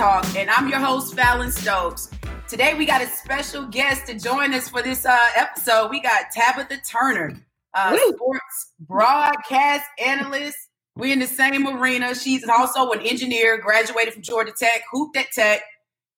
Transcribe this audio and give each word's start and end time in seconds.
Talk, 0.00 0.34
and 0.34 0.48
I'm 0.48 0.66
your 0.70 0.78
host, 0.78 1.14
Fallon 1.14 1.52
Stokes. 1.52 2.08
Today, 2.48 2.72
we 2.72 2.86
got 2.86 3.02
a 3.02 3.06
special 3.06 3.66
guest 3.66 4.06
to 4.06 4.18
join 4.18 4.54
us 4.54 4.66
for 4.66 4.80
this 4.80 5.04
uh, 5.04 5.18
episode. 5.36 5.90
We 5.90 6.00
got 6.00 6.30
Tabitha 6.34 6.78
Turner, 6.90 7.36
uh, 7.74 7.98
sports 8.08 8.72
broadcast 8.80 9.84
analyst. 10.02 10.56
We're 10.96 11.12
in 11.12 11.18
the 11.18 11.26
same 11.26 11.68
arena. 11.68 12.14
She's 12.14 12.48
also 12.48 12.92
an 12.92 13.00
engineer, 13.00 13.58
graduated 13.58 14.14
from 14.14 14.22
Georgia 14.22 14.54
Tech, 14.58 14.84
hooped 14.90 15.18
at 15.18 15.32
Tech. 15.32 15.60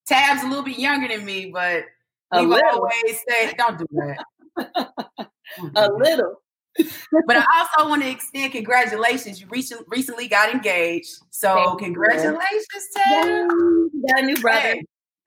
Tab's 0.06 0.44
a 0.44 0.46
little 0.46 0.62
bit 0.62 0.78
younger 0.78 1.08
than 1.08 1.24
me, 1.24 1.50
but 1.52 1.82
we 2.30 2.38
always 2.38 3.20
say, 3.28 3.52
don't 3.58 3.78
do 3.78 3.86
that. 3.90 4.92
a 5.74 5.90
little 5.90 6.40
but 6.78 7.36
I 7.36 7.44
also 7.54 7.88
want 7.88 8.02
to 8.02 8.10
extend 8.10 8.52
congratulations. 8.52 9.40
You 9.40 9.46
recently 9.48 9.84
recently 9.88 10.28
got 10.28 10.52
engaged. 10.52 11.16
So 11.30 11.76
congratulations, 11.76 12.88
Ted. 12.96 13.26
You 13.50 14.04
got 14.08 14.22
a 14.22 14.26
new 14.26 14.36
brother. 14.36 14.76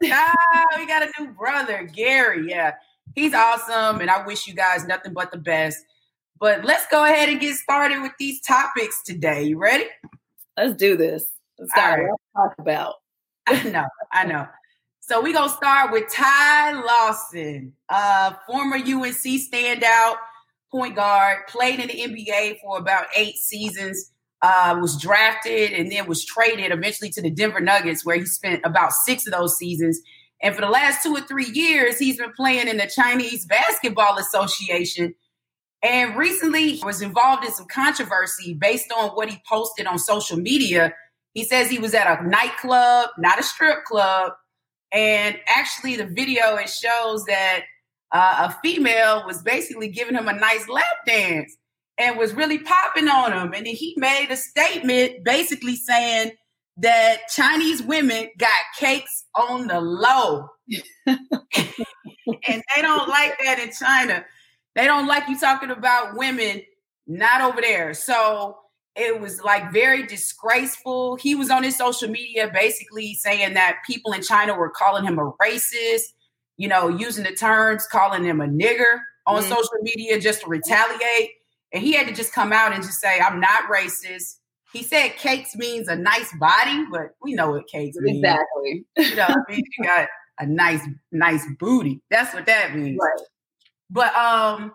Ah, 0.03 0.33
we 0.77 0.85
got 0.85 1.03
a 1.03 1.11
new 1.19 1.31
brother, 1.31 1.89
Gary. 1.93 2.49
Yeah. 2.49 2.73
He's 3.15 3.33
awesome. 3.33 4.01
And 4.01 4.09
I 4.09 4.25
wish 4.25 4.47
you 4.47 4.53
guys 4.53 4.85
nothing 4.85 5.13
but 5.13 5.31
the 5.31 5.37
best. 5.37 5.83
But 6.39 6.65
let's 6.65 6.85
go 6.87 7.05
ahead 7.05 7.29
and 7.29 7.39
get 7.39 7.55
started 7.55 8.01
with 8.01 8.11
these 8.19 8.41
topics 8.41 9.01
today. 9.03 9.43
You 9.43 9.57
ready? 9.57 9.85
Let's 10.57 10.75
do 10.75 10.97
this. 10.97 11.25
Let's 11.57 11.71
start. 11.71 12.01
Right. 12.01 12.11
Talk 12.35 12.55
about. 12.59 12.95
I 13.47 13.63
know, 13.69 13.85
I 14.11 14.25
know. 14.25 14.47
So 14.99 15.21
we're 15.21 15.33
gonna 15.33 15.49
start 15.49 15.91
with 15.91 16.11
Ty 16.11 16.81
Lawson, 16.81 17.73
uh, 17.89 18.33
former 18.47 18.77
UNC 18.77 19.39
standout 19.39 20.15
point 20.75 20.95
guard, 20.95 21.47
played 21.47 21.79
in 21.79 21.87
the 21.87 22.23
NBA 22.25 22.59
for 22.61 22.77
about 22.77 23.05
eight 23.15 23.37
seasons, 23.37 24.11
uh, 24.41 24.77
was 24.81 24.99
drafted 24.99 25.71
and 25.71 25.91
then 25.91 26.07
was 26.07 26.25
traded 26.25 26.71
eventually 26.71 27.09
to 27.11 27.21
the 27.21 27.31
Denver 27.31 27.61
Nuggets, 27.61 28.05
where 28.05 28.17
he 28.17 28.25
spent 28.25 28.61
about 28.65 28.91
six 28.91 29.25
of 29.25 29.33
those 29.33 29.57
seasons. 29.57 30.01
And 30.41 30.53
for 30.53 30.61
the 30.61 30.69
last 30.69 31.01
two 31.01 31.15
or 31.15 31.21
three 31.21 31.49
years, 31.53 31.97
he's 31.97 32.17
been 32.17 32.33
playing 32.33 32.67
in 32.67 32.77
the 32.77 32.91
Chinese 32.93 33.45
Basketball 33.45 34.17
Association. 34.17 35.15
And 35.81 36.17
recently 36.17 36.79
was 36.83 37.01
involved 37.01 37.45
in 37.45 37.53
some 37.53 37.67
controversy 37.67 38.53
based 38.53 38.91
on 38.91 39.09
what 39.11 39.29
he 39.29 39.41
posted 39.47 39.87
on 39.87 39.99
social 39.99 40.37
media. 40.37 40.93
He 41.33 41.43
says 41.43 41.69
he 41.69 41.79
was 41.79 41.93
at 41.93 42.19
a 42.19 42.27
nightclub, 42.27 43.09
not 43.17 43.39
a 43.39 43.43
strip 43.43 43.83
club. 43.85 44.33
And 44.91 45.37
actually, 45.47 45.95
the 45.95 46.05
video 46.05 46.55
it 46.55 46.69
shows 46.69 47.23
that 47.25 47.61
uh, 48.11 48.49
a 48.49 48.57
female 48.61 49.23
was 49.25 49.41
basically 49.41 49.89
giving 49.89 50.15
him 50.15 50.27
a 50.27 50.33
nice 50.33 50.67
lap 50.67 51.05
dance 51.05 51.55
and 51.97 52.17
was 52.17 52.33
really 52.33 52.59
popping 52.59 53.07
on 53.07 53.31
him. 53.31 53.53
And 53.53 53.65
then 53.65 53.75
he 53.75 53.93
made 53.97 54.27
a 54.29 54.37
statement 54.37 55.23
basically 55.23 55.75
saying 55.75 56.31
that 56.77 57.29
Chinese 57.29 57.81
women 57.81 58.29
got 58.37 58.49
cakes 58.77 59.25
on 59.33 59.67
the 59.67 59.79
low. 59.79 60.49
and 61.07 61.17
they 61.27 62.81
don't 62.81 63.07
like 63.07 63.37
that 63.43 63.59
in 63.59 63.71
China. 63.71 64.25
They 64.75 64.85
don't 64.85 65.07
like 65.07 65.27
you 65.29 65.39
talking 65.39 65.71
about 65.71 66.17
women, 66.17 66.61
not 67.07 67.41
over 67.41 67.61
there. 67.61 67.93
So 67.93 68.57
it 68.95 69.19
was 69.19 69.41
like 69.41 69.71
very 69.71 70.05
disgraceful. 70.05 71.15
He 71.15 71.33
was 71.35 71.49
on 71.49 71.63
his 71.63 71.77
social 71.77 72.09
media 72.09 72.49
basically 72.53 73.13
saying 73.13 73.53
that 73.53 73.77
people 73.85 74.11
in 74.11 74.21
China 74.21 74.55
were 74.55 74.69
calling 74.69 75.05
him 75.05 75.17
a 75.17 75.31
racist 75.41 76.13
you 76.57 76.67
know, 76.67 76.87
using 76.87 77.23
the 77.23 77.31
terms, 77.31 77.87
calling 77.87 78.23
him 78.23 78.41
a 78.41 78.47
nigger 78.47 78.99
on 79.27 79.41
mm-hmm. 79.41 79.49
social 79.49 79.77
media 79.81 80.19
just 80.19 80.41
to 80.41 80.47
retaliate. 80.47 81.31
And 81.73 81.83
he 81.83 81.93
had 81.93 82.07
to 82.07 82.13
just 82.13 82.33
come 82.33 82.53
out 82.53 82.73
and 82.73 82.83
just 82.83 83.01
say, 83.01 83.19
I'm 83.19 83.39
not 83.39 83.63
racist. 83.69 84.37
He 84.71 84.83
said 84.83 85.15
cakes 85.17 85.55
means 85.55 85.87
a 85.87 85.95
nice 85.95 86.31
body, 86.39 86.85
but 86.91 87.15
we 87.21 87.33
know 87.33 87.51
what 87.51 87.67
cakes 87.67 87.97
means. 87.99 88.17
Exactly. 88.17 88.85
You 88.97 89.15
know, 89.15 89.27
I 89.27 89.51
mean, 89.51 89.63
you 89.77 89.83
got 89.83 90.07
a 90.39 90.45
nice, 90.45 90.81
nice 91.11 91.45
booty. 91.59 92.01
That's 92.09 92.33
what 92.33 92.45
that 92.45 92.75
means. 92.75 92.99
Right. 93.01 93.27
But 93.89 94.15
um, 94.15 94.73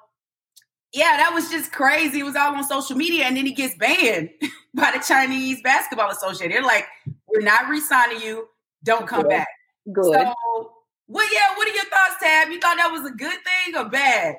yeah, 0.92 1.16
that 1.18 1.32
was 1.34 1.50
just 1.50 1.72
crazy. 1.72 2.20
It 2.20 2.24
was 2.24 2.36
all 2.36 2.54
on 2.54 2.64
social 2.64 2.96
media, 2.96 3.24
and 3.24 3.36
then 3.36 3.46
he 3.46 3.52
gets 3.52 3.76
banned 3.76 4.30
by 4.74 4.92
the 4.94 5.04
Chinese 5.06 5.60
Basketball 5.62 6.10
Association. 6.10 6.52
They're 6.52 6.62
like, 6.62 6.86
"We're 7.26 7.42
not 7.42 7.68
re-signing 7.68 8.20
you. 8.20 8.48
Don't 8.84 9.06
come 9.06 9.22
Good. 9.22 9.30
back." 9.30 9.48
Good. 9.92 10.14
So 10.14 10.72
well, 11.10 11.26
yeah. 11.32 11.56
What 11.56 11.68
are 11.68 11.74
your 11.74 11.84
thoughts, 11.84 12.22
Tab? 12.22 12.48
You 12.50 12.60
thought 12.60 12.76
that 12.76 12.92
was 12.92 13.04
a 13.04 13.14
good 13.14 13.38
thing 13.44 13.76
or 13.76 13.88
bad? 13.88 14.36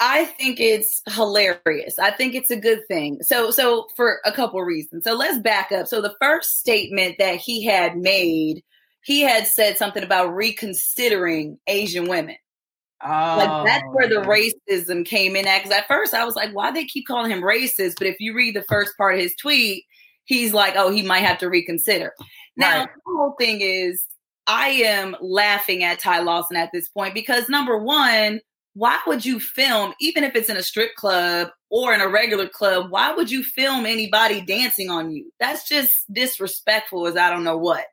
I 0.00 0.26
think 0.26 0.60
it's 0.60 1.02
hilarious. 1.08 1.98
I 1.98 2.10
think 2.10 2.34
it's 2.34 2.50
a 2.50 2.56
good 2.56 2.86
thing. 2.86 3.18
So, 3.22 3.50
so 3.50 3.88
for 3.96 4.20
a 4.24 4.32
couple 4.32 4.62
reasons. 4.62 5.04
So 5.04 5.14
let's 5.14 5.38
back 5.38 5.72
up. 5.72 5.86
So 5.86 6.00
the 6.00 6.14
first 6.20 6.58
statement 6.60 7.16
that 7.18 7.36
he 7.36 7.64
had 7.64 7.96
made, 7.96 8.62
he 9.02 9.22
had 9.22 9.46
said 9.46 9.76
something 9.76 10.02
about 10.02 10.34
reconsidering 10.34 11.58
Asian 11.66 12.08
women. 12.08 12.36
Oh. 13.04 13.08
Like 13.08 13.66
that's 13.66 13.84
oh, 13.86 13.92
where 13.92 14.08
the 14.08 14.22
racism 14.22 15.04
came 15.04 15.36
in 15.36 15.46
at. 15.46 15.62
Because 15.62 15.76
at 15.76 15.88
first 15.88 16.14
I 16.14 16.24
was 16.24 16.36
like, 16.36 16.54
why 16.54 16.70
they 16.70 16.84
keep 16.84 17.06
calling 17.06 17.30
him 17.30 17.42
racist? 17.42 17.94
But 17.98 18.06
if 18.06 18.16
you 18.20 18.34
read 18.34 18.54
the 18.54 18.64
first 18.68 18.96
part 18.96 19.14
of 19.14 19.20
his 19.20 19.34
tweet, 19.34 19.84
he's 20.24 20.54
like, 20.54 20.74
oh, 20.76 20.90
he 20.90 21.02
might 21.02 21.20
have 21.24 21.38
to 21.38 21.50
reconsider. 21.50 22.12
Now 22.56 22.80
right. 22.80 22.88
the 22.88 23.12
whole 23.14 23.34
thing 23.38 23.60
is 23.60 24.04
I 24.46 24.68
am 24.68 25.16
laughing 25.20 25.82
at 25.82 26.00
Ty 26.00 26.20
Lawson 26.20 26.56
at 26.56 26.70
this 26.72 26.88
point 26.88 27.14
because 27.14 27.48
number 27.48 27.76
one, 27.78 28.40
why 28.74 28.98
would 29.06 29.24
you 29.24 29.40
film, 29.40 29.94
even 30.00 30.22
if 30.22 30.36
it's 30.36 30.48
in 30.48 30.56
a 30.56 30.62
strip 30.62 30.94
club 30.96 31.48
or 31.70 31.94
in 31.94 32.00
a 32.00 32.08
regular 32.08 32.48
club, 32.48 32.90
why 32.90 33.12
would 33.12 33.30
you 33.30 33.42
film 33.42 33.86
anybody 33.86 34.40
dancing 34.40 34.90
on 34.90 35.10
you? 35.10 35.32
That's 35.40 35.66
just 35.68 36.12
disrespectful 36.12 37.06
as 37.06 37.16
I 37.16 37.30
don't 37.30 37.44
know 37.44 37.56
what. 37.56 37.86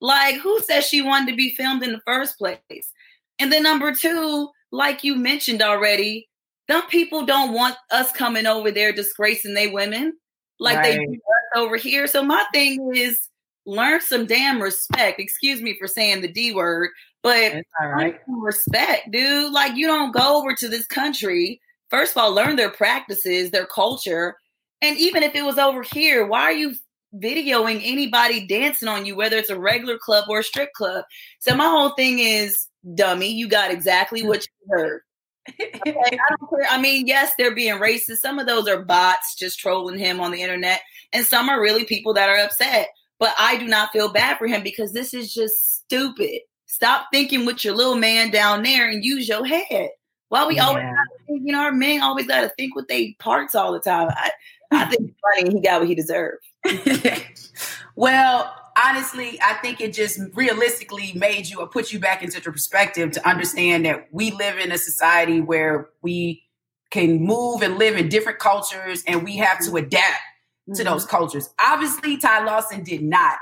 Like, 0.00 0.36
who 0.36 0.60
says 0.60 0.84
she 0.84 1.02
wanted 1.02 1.32
to 1.32 1.36
be 1.36 1.54
filmed 1.56 1.82
in 1.82 1.92
the 1.92 2.00
first 2.06 2.38
place? 2.38 2.92
And 3.40 3.52
then 3.52 3.64
number 3.64 3.92
two, 3.92 4.48
like 4.70 5.02
you 5.02 5.16
mentioned 5.16 5.60
already, 5.60 6.28
some 6.70 6.86
people 6.88 7.26
don't 7.26 7.52
want 7.52 7.76
us 7.90 8.12
coming 8.12 8.46
over 8.46 8.70
there 8.70 8.92
disgracing 8.92 9.54
they 9.54 9.68
women 9.68 10.12
like 10.60 10.76
right. 10.76 10.98
they 10.98 11.04
do 11.04 11.12
us 11.14 11.56
over 11.56 11.76
here. 11.76 12.06
So 12.06 12.22
my 12.22 12.44
thing 12.52 12.92
is 12.94 13.28
learn 13.68 14.00
some 14.00 14.26
damn 14.26 14.60
respect. 14.60 15.20
Excuse 15.20 15.60
me 15.60 15.76
for 15.78 15.86
saying 15.86 16.22
the 16.22 16.32
D 16.32 16.52
word, 16.52 16.90
but 17.22 17.62
all 17.80 17.88
right. 17.88 18.18
respect, 18.26 19.10
dude. 19.12 19.52
Like 19.52 19.76
you 19.76 19.86
don't 19.86 20.12
go 20.12 20.38
over 20.38 20.54
to 20.54 20.68
this 20.68 20.86
country. 20.86 21.60
First 21.90 22.12
of 22.12 22.22
all, 22.22 22.32
learn 22.32 22.56
their 22.56 22.70
practices, 22.70 23.50
their 23.50 23.66
culture. 23.66 24.36
And 24.80 24.96
even 24.98 25.22
if 25.22 25.34
it 25.34 25.44
was 25.44 25.58
over 25.58 25.82
here, 25.82 26.26
why 26.26 26.42
are 26.42 26.52
you 26.52 26.74
videoing 27.14 27.80
anybody 27.84 28.46
dancing 28.46 28.88
on 28.88 29.06
you, 29.06 29.16
whether 29.16 29.36
it's 29.36 29.50
a 29.50 29.58
regular 29.58 29.98
club 29.98 30.24
or 30.28 30.40
a 30.40 30.44
strip 30.44 30.72
club? 30.72 31.04
So 31.38 31.54
my 31.54 31.68
whole 31.68 31.90
thing 31.90 32.20
is, 32.20 32.66
dummy, 32.94 33.32
you 33.32 33.48
got 33.48 33.70
exactly 33.70 34.26
what 34.26 34.46
you 34.46 34.68
heard. 34.70 35.02
okay, 35.60 35.70
I 35.86 36.36
don't 36.38 36.50
care. 36.50 36.68
I 36.70 36.80
mean, 36.80 37.06
yes, 37.06 37.32
they're 37.36 37.54
being 37.54 37.78
racist. 37.78 38.18
Some 38.18 38.38
of 38.38 38.46
those 38.46 38.68
are 38.68 38.82
bots 38.82 39.34
just 39.34 39.58
trolling 39.58 39.98
him 39.98 40.20
on 40.20 40.30
the 40.30 40.42
internet, 40.42 40.80
and 41.12 41.24
some 41.24 41.48
are 41.48 41.60
really 41.60 41.84
people 41.84 42.14
that 42.14 42.28
are 42.28 42.38
upset. 42.38 42.88
But 43.18 43.34
I 43.38 43.56
do 43.56 43.66
not 43.66 43.92
feel 43.92 44.08
bad 44.08 44.38
for 44.38 44.46
him 44.46 44.62
because 44.62 44.92
this 44.92 45.12
is 45.12 45.34
just 45.34 45.78
stupid. 45.78 46.40
Stop 46.66 47.06
thinking 47.12 47.46
with 47.46 47.64
your 47.64 47.74
little 47.74 47.96
man 47.96 48.30
down 48.30 48.62
there 48.62 48.88
and 48.88 49.04
use 49.04 49.28
your 49.28 49.44
head. 49.44 49.90
Why 50.28 50.46
we 50.46 50.56
yeah. 50.56 50.66
always, 50.66 50.84
think, 51.26 51.42
you 51.44 51.52
know, 51.52 51.60
our 51.60 51.72
men 51.72 52.02
always 52.02 52.26
got 52.26 52.42
to 52.42 52.48
think 52.50 52.74
with 52.76 52.86
their 52.88 53.06
parts 53.18 53.54
all 53.54 53.72
the 53.72 53.80
time. 53.80 54.10
I, 54.10 54.30
I 54.70 54.84
think 54.84 55.10
it's 55.10 55.20
funny 55.20 55.54
he 55.56 55.60
got 55.60 55.80
what 55.80 55.88
he 55.88 55.94
deserved. 55.94 56.44
well, 57.96 58.54
honestly, 58.82 59.38
I 59.42 59.54
think 59.54 59.80
it 59.80 59.94
just 59.94 60.20
realistically 60.34 61.12
made 61.14 61.46
you 61.46 61.60
or 61.60 61.66
put 61.66 61.92
you 61.92 61.98
back 61.98 62.22
into 62.22 62.40
perspective 62.40 63.10
to 63.12 63.28
understand 63.28 63.86
that 63.86 64.08
we 64.12 64.32
live 64.32 64.58
in 64.58 64.70
a 64.70 64.78
society 64.78 65.40
where 65.40 65.88
we 66.02 66.44
can 66.90 67.22
move 67.22 67.62
and 67.62 67.78
live 67.78 67.96
in 67.96 68.08
different 68.08 68.38
cultures 68.38 69.02
and 69.06 69.24
we 69.24 69.36
have 69.36 69.64
to 69.64 69.76
adapt 69.76 70.20
to 70.74 70.84
those 70.84 71.04
mm-hmm. 71.06 71.16
cultures. 71.16 71.50
Obviously, 71.60 72.16
Ty 72.16 72.44
Lawson 72.44 72.82
did 72.82 73.02
not. 73.02 73.38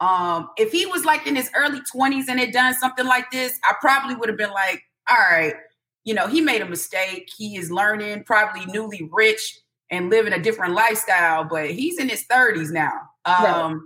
Um, 0.00 0.48
if 0.56 0.72
he 0.72 0.86
was 0.86 1.04
like 1.04 1.26
in 1.26 1.36
his 1.36 1.50
early 1.54 1.80
20s 1.94 2.24
and 2.28 2.40
had 2.40 2.52
done 2.52 2.74
something 2.74 3.06
like 3.06 3.30
this, 3.30 3.58
I 3.64 3.74
probably 3.80 4.14
would 4.14 4.28
have 4.28 4.38
been 4.38 4.50
like, 4.50 4.82
all 5.08 5.16
right, 5.16 5.54
you 6.04 6.14
know, 6.14 6.26
he 6.26 6.40
made 6.40 6.62
a 6.62 6.68
mistake. 6.68 7.28
He 7.36 7.56
is 7.56 7.70
learning, 7.70 8.24
probably 8.24 8.64
newly 8.66 9.08
rich 9.12 9.60
and 9.90 10.08
living 10.08 10.32
a 10.32 10.38
different 10.40 10.74
lifestyle, 10.74 11.44
but 11.44 11.70
he's 11.70 11.98
in 11.98 12.08
his 12.08 12.24
30s 12.24 12.70
now. 12.70 12.92
Um, 13.24 13.44
right. 13.44 13.76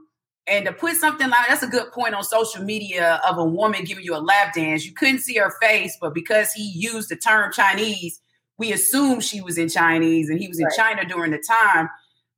And 0.47 0.67
to 0.67 0.73
put 0.73 0.97
something 0.97 1.29
like 1.29 1.49
that's 1.49 1.63
a 1.63 1.67
good 1.67 1.91
point 1.93 2.15
on 2.15 2.23
social 2.23 2.63
media 2.63 3.21
of 3.27 3.39
a 3.39 3.45
woman 3.45 3.85
giving 3.85 4.05
you 4.05 4.15
a 4.15 4.21
lap 4.21 4.53
dance. 4.55 4.85
You 4.85 4.93
couldn't 4.93 5.21
see 5.21 5.37
her 5.37 5.53
face, 5.61 5.97
but 6.01 6.13
because 6.13 6.53
he 6.53 6.71
used 6.75 7.09
the 7.09 7.17
term 7.17 7.51
Chinese, 7.51 8.21
we 8.59 8.73
assumed 8.73 9.25
she 9.25 9.41
was 9.41 9.57
in 9.57 9.71
Chinese 9.71 10.29
and 10.29 10.39
he 10.39 10.47
was 10.47 10.59
in 10.59 10.67
right. 10.67 10.77
China 10.77 11.05
during 11.07 11.31
the 11.31 11.39
time. 11.39 11.89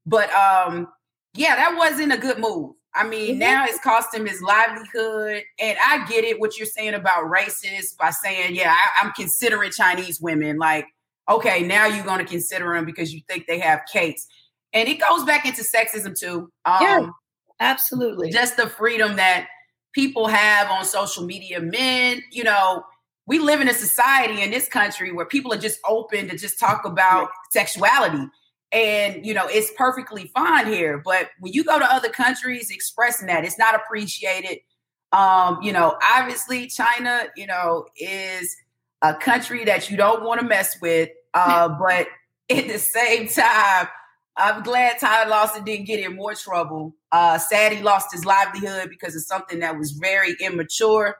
But 0.07 0.33
um, 0.33 0.89
yeah, 1.35 1.57
that 1.57 1.77
wasn't 1.77 2.13
a 2.13 2.19
good 2.19 2.39
move. 2.39 2.73
I 2.95 3.07
mean, 3.07 3.33
mm-hmm. 3.33 3.41
now 3.41 3.65
it's 3.67 3.79
cost 3.81 4.15
him 4.15 4.27
his 4.27 4.41
livelihood. 4.41 5.43
And 5.61 5.79
I 5.85 6.07
get 6.09 6.25
it, 6.25 6.41
what 6.41 6.57
you're 6.57 6.67
saying 6.67 6.95
about 6.95 7.25
racist 7.25 7.99
by 7.99 8.11
saying, 8.11 8.55
yeah, 8.55 8.75
I, 8.75 9.07
am 9.07 9.13
considering 9.13 9.71
Chinese 9.71 10.21
women. 10.21 10.57
Like, 10.59 10.87
okay, 11.29 11.63
now 11.63 11.87
you're 11.87 12.05
going 12.05 12.25
to 12.25 12.31
consider 12.31 12.73
them 12.73 12.87
because 12.87 13.13
you 13.13 13.21
think 13.29 13.47
they 13.47 13.59
have 13.59 13.83
cakes. 13.93 14.27
And 14.73 14.89
it 14.89 14.99
goes 14.99 15.25
back 15.25 15.45
into 15.45 15.63
sexism 15.63 16.19
too. 16.19 16.51
Um, 16.65 16.79
yeah, 16.81 17.07
absolutely. 17.61 18.31
Just 18.31 18.57
the 18.57 18.69
freedom 18.69 19.17
that 19.17 19.49
people 19.93 20.27
have 20.27 20.71
on 20.71 20.85
social 20.85 21.25
media. 21.25 21.61
Men, 21.61 22.23
you 22.31 22.45
know, 22.45 22.83
we 23.27 23.39
live 23.39 23.61
in 23.61 23.69
a 23.69 23.75
society 23.75 24.43
in 24.43 24.51
this 24.51 24.69
country 24.69 25.13
where 25.13 25.27
people 25.27 25.53
are 25.53 25.59
just 25.59 25.81
open 25.87 26.29
to 26.29 26.39
just 26.39 26.59
talk 26.59 26.85
about 26.85 27.29
sexuality. 27.51 28.25
And, 28.73 29.25
you 29.25 29.33
know, 29.33 29.47
it's 29.47 29.71
perfectly 29.77 30.31
fine 30.35 30.67
here. 30.67 31.01
But 31.05 31.31
when 31.41 31.53
you 31.53 31.65
go 31.65 31.79
to 31.79 31.93
other 31.93 32.09
countries 32.09 32.71
expressing 32.71 33.29
that, 33.29 33.45
it's 33.45 33.59
not 33.59 33.75
appreciated. 33.75 34.59
Um, 35.13 35.61
you 35.63 35.73
know, 35.73 35.97
obviously, 36.03 36.67
China, 36.67 37.25
you 37.37 37.47
know, 37.47 37.87
is 37.97 38.57
a 39.03 39.15
country 39.15 39.65
that 39.65 39.91
you 39.91 39.97
don't 39.97 40.25
want 40.25 40.41
to 40.41 40.47
mess 40.47 40.81
with. 40.81 41.11
Uh, 41.39 41.69
but 41.69 42.07
at 42.49 42.67
the 42.67 42.79
same 42.79 43.29
time, 43.29 43.89
I'm 44.39 44.63
glad 44.63 44.99
Tyler 44.99 45.29
Lawson 45.29 45.65
didn't 45.65 45.85
get 45.87 46.01
in 46.01 46.17
more 46.17 46.35
trouble. 46.35 46.95
Uh, 47.13 47.37
sad 47.37 47.73
he 47.73 47.83
lost 47.83 48.11
his 48.11 48.25
livelihood 48.25 48.89
because 48.89 49.15
of 49.15 49.21
something 49.21 49.61
that 49.61 49.79
was 49.79 49.93
very 49.93 50.35
immature. 50.41 51.19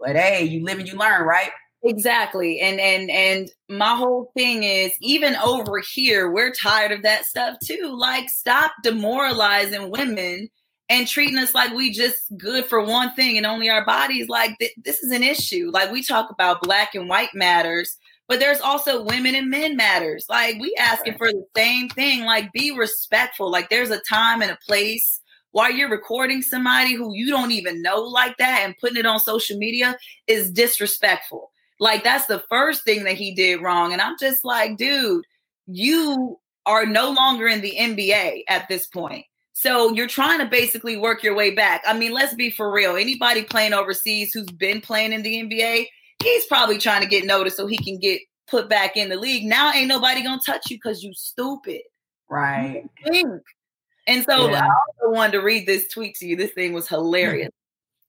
But 0.00 0.16
hey, 0.16 0.42
you 0.42 0.64
live 0.64 0.80
and 0.80 0.88
you 0.88 0.96
learn, 0.96 1.22
right? 1.22 1.50
Exactly. 1.84 2.60
And 2.60 2.78
and 2.78 3.10
and 3.10 3.50
my 3.68 3.96
whole 3.96 4.30
thing 4.36 4.62
is 4.62 4.92
even 5.00 5.34
over 5.36 5.80
here, 5.80 6.30
we're 6.30 6.52
tired 6.52 6.92
of 6.92 7.02
that 7.02 7.24
stuff 7.24 7.58
too. 7.62 7.92
Like 7.98 8.28
stop 8.28 8.72
demoralizing 8.84 9.90
women 9.90 10.48
and 10.88 11.08
treating 11.08 11.38
us 11.38 11.54
like 11.54 11.72
we 11.72 11.90
just 11.92 12.20
good 12.36 12.66
for 12.66 12.84
one 12.84 13.12
thing 13.14 13.36
and 13.36 13.46
only 13.46 13.68
our 13.68 13.84
bodies. 13.84 14.28
Like 14.28 14.56
th- 14.58 14.74
this 14.84 15.02
is 15.02 15.10
an 15.10 15.24
issue. 15.24 15.70
Like 15.72 15.90
we 15.90 16.04
talk 16.04 16.30
about 16.30 16.62
black 16.62 16.94
and 16.94 17.08
white 17.08 17.34
matters, 17.34 17.96
but 18.28 18.38
there's 18.38 18.60
also 18.60 19.02
women 19.02 19.34
and 19.34 19.50
men 19.50 19.76
matters. 19.76 20.26
Like 20.28 20.56
we 20.60 20.76
asking 20.78 21.18
for 21.18 21.32
the 21.32 21.44
same 21.56 21.88
thing. 21.88 22.24
Like 22.24 22.52
be 22.52 22.70
respectful. 22.70 23.50
Like 23.50 23.70
there's 23.70 23.90
a 23.90 24.00
time 24.08 24.40
and 24.40 24.52
a 24.52 24.58
place 24.68 25.20
while 25.50 25.70
you're 25.70 25.90
recording 25.90 26.42
somebody 26.42 26.94
who 26.94 27.12
you 27.14 27.28
don't 27.28 27.52
even 27.52 27.82
know 27.82 28.02
like 28.02 28.36
that 28.38 28.60
and 28.62 28.78
putting 28.78 28.96
it 28.98 29.06
on 29.06 29.18
social 29.18 29.58
media 29.58 29.96
is 30.26 30.50
disrespectful. 30.50 31.51
Like 31.82 32.04
that's 32.04 32.26
the 32.26 32.44
first 32.48 32.84
thing 32.84 33.02
that 33.04 33.16
he 33.16 33.34
did 33.34 33.60
wrong. 33.60 33.92
And 33.92 34.00
I'm 34.00 34.16
just 34.16 34.44
like, 34.44 34.76
dude, 34.76 35.24
you 35.66 36.38
are 36.64 36.86
no 36.86 37.10
longer 37.10 37.48
in 37.48 37.60
the 37.60 37.74
NBA 37.76 38.42
at 38.48 38.68
this 38.68 38.86
point. 38.86 39.24
So 39.52 39.92
you're 39.92 40.06
trying 40.06 40.38
to 40.38 40.46
basically 40.46 40.96
work 40.96 41.24
your 41.24 41.34
way 41.34 41.56
back. 41.56 41.82
I 41.84 41.98
mean, 41.98 42.12
let's 42.12 42.34
be 42.34 42.50
for 42.50 42.70
real. 42.72 42.94
Anybody 42.94 43.42
playing 43.42 43.72
overseas 43.72 44.32
who's 44.32 44.46
been 44.46 44.80
playing 44.80 45.12
in 45.12 45.24
the 45.24 45.42
NBA, 45.42 45.86
he's 46.22 46.46
probably 46.46 46.78
trying 46.78 47.02
to 47.02 47.08
get 47.08 47.24
noticed 47.24 47.56
so 47.56 47.66
he 47.66 47.78
can 47.78 47.98
get 47.98 48.20
put 48.46 48.68
back 48.68 48.96
in 48.96 49.08
the 49.08 49.16
league. 49.16 49.44
Now 49.44 49.72
ain't 49.72 49.88
nobody 49.88 50.22
gonna 50.22 50.40
touch 50.46 50.70
you 50.70 50.76
because 50.76 51.02
you 51.02 51.12
stupid. 51.14 51.80
Right. 52.30 52.84
Think. 53.04 53.42
And 54.06 54.24
so 54.24 54.50
yeah. 54.50 54.66
I 54.66 54.68
also 54.68 55.16
wanted 55.16 55.32
to 55.32 55.40
read 55.40 55.66
this 55.66 55.88
tweet 55.88 56.14
to 56.18 56.26
you. 56.26 56.36
This 56.36 56.52
thing 56.52 56.74
was 56.74 56.86
hilarious. 56.96 57.50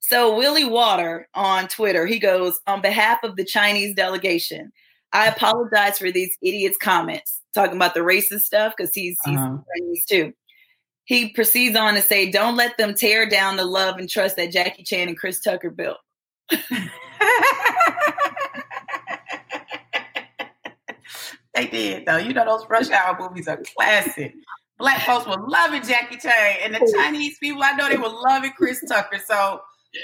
So 0.05 0.35
Willie 0.35 0.65
Water 0.65 1.29
on 1.33 1.69
Twitter, 1.69 2.05
he 2.05 2.19
goes, 2.19 2.59
on 2.67 2.81
behalf 2.81 3.23
of 3.23 3.37
the 3.37 3.45
Chinese 3.45 3.95
delegation, 3.95 4.73
I 5.13 5.27
apologize 5.27 5.97
for 5.97 6.11
these 6.11 6.37
idiots' 6.41 6.75
comments, 6.77 7.39
talking 7.53 7.77
about 7.77 7.93
the 7.93 8.01
racist 8.01 8.41
stuff, 8.41 8.73
because 8.75 8.93
he's, 8.93 9.17
he's 9.23 9.37
uh-huh. 9.37 9.59
Chinese 9.77 10.05
too. 10.05 10.33
He 11.05 11.29
proceeds 11.29 11.77
on 11.77 11.93
to 11.93 12.01
say, 12.01 12.29
Don't 12.29 12.57
let 12.57 12.77
them 12.77 12.95
tear 12.95 13.29
down 13.29 13.55
the 13.55 13.63
love 13.63 13.97
and 13.97 14.09
trust 14.09 14.35
that 14.35 14.51
Jackie 14.51 14.83
Chan 14.83 15.07
and 15.07 15.17
Chris 15.17 15.39
Tucker 15.39 15.69
built. 15.69 15.99
they 21.55 21.67
did, 21.67 22.05
though. 22.05 22.17
You 22.17 22.33
know, 22.33 22.43
those 22.43 22.69
Rush 22.69 22.89
Hour 22.89 23.17
movies 23.21 23.47
are 23.47 23.61
classic. 23.77 24.33
Black 24.79 24.99
folks 25.05 25.25
were 25.27 25.47
loving 25.47 25.81
Jackie 25.83 26.17
Chan, 26.17 26.57
and 26.61 26.75
the 26.75 26.93
Chinese 26.93 27.37
people, 27.37 27.63
I 27.63 27.71
know 27.71 27.87
they 27.87 27.95
were 27.95 28.09
loving 28.09 28.51
Chris 28.51 28.83
Tucker. 28.85 29.21
So, 29.25 29.61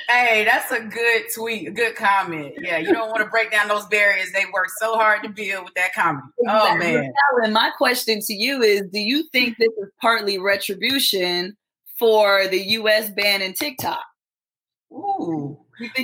hey, 0.08 0.46
that's 0.46 0.72
a 0.72 0.82
good 0.82 1.24
tweet, 1.34 1.68
a 1.68 1.72
good 1.72 1.96
comment. 1.96 2.54
Yeah, 2.60 2.78
you 2.78 2.94
don't 2.94 3.10
want 3.10 3.22
to 3.22 3.30
break 3.30 3.52
down 3.52 3.68
those 3.68 3.86
barriers. 3.88 4.32
They 4.32 4.46
worked 4.54 4.72
so 4.80 4.96
hard 4.96 5.24
to 5.24 5.30
build 5.30 5.66
with 5.66 5.74
that 5.76 5.94
comedy. 5.94 6.28
Oh, 6.48 6.74
exactly. 6.74 6.94
Man. 6.94 7.14
And 7.44 7.54
my 7.54 7.72
question 7.78 8.20
to 8.22 8.34
you 8.34 8.62
is: 8.62 8.84
Do 8.92 9.00
you 9.00 9.24
think 9.32 9.58
this 9.58 9.72
is 9.82 9.90
partly 10.02 10.38
retribution 10.38 11.56
for 11.98 12.48
the 12.48 12.60
U.S. 12.60 13.10
ban 13.10 13.42
in 13.42 13.54
TikTok? 13.54 14.04
Ooh. 14.92 15.58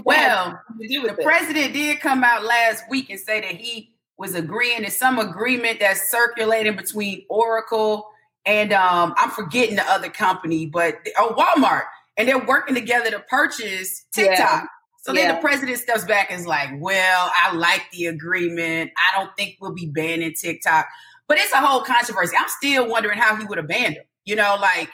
Well, 0.05 0.59
the 0.79 1.17
president 1.21 1.73
did 1.73 1.99
come 1.99 2.23
out 2.23 2.45
last 2.45 2.83
week 2.89 3.09
and 3.09 3.19
say 3.19 3.41
that 3.41 3.55
he 3.55 3.91
was 4.17 4.33
agreeing 4.33 4.83
to 4.83 4.91
some 4.91 5.19
agreement 5.19 5.81
that's 5.81 6.09
circulating 6.09 6.77
between 6.77 7.25
Oracle 7.29 8.07
and 8.45 8.73
um, 8.73 9.13
I'm 9.17 9.31
forgetting 9.31 9.75
the 9.75 9.89
other 9.89 10.09
company, 10.09 10.65
but 10.65 10.99
oh, 11.17 11.33
Walmart, 11.35 11.85
and 12.17 12.27
they're 12.27 12.43
working 12.45 12.75
together 12.75 13.11
to 13.11 13.19
purchase 13.19 14.05
TikTok. 14.13 14.37
Yeah. 14.37 14.65
So 15.01 15.13
yeah. 15.13 15.27
then 15.27 15.35
the 15.35 15.41
president 15.41 15.77
steps 15.77 16.03
back 16.05 16.31
and 16.31 16.39
is 16.39 16.47
like, 16.47 16.69
"Well, 16.79 17.31
I 17.35 17.53
like 17.53 17.83
the 17.91 18.07
agreement. 18.07 18.91
I 18.97 19.17
don't 19.17 19.35
think 19.37 19.57
we'll 19.61 19.73
be 19.73 19.87
banning 19.87 20.33
TikTok." 20.33 20.87
But 21.27 21.37
it's 21.37 21.53
a 21.53 21.57
whole 21.57 21.81
controversy. 21.81 22.35
I'm 22.39 22.49
still 22.49 22.89
wondering 22.89 23.17
how 23.17 23.35
he 23.35 23.45
would 23.45 23.59
abandon. 23.59 24.03
You 24.25 24.35
know, 24.35 24.57
like 24.59 24.89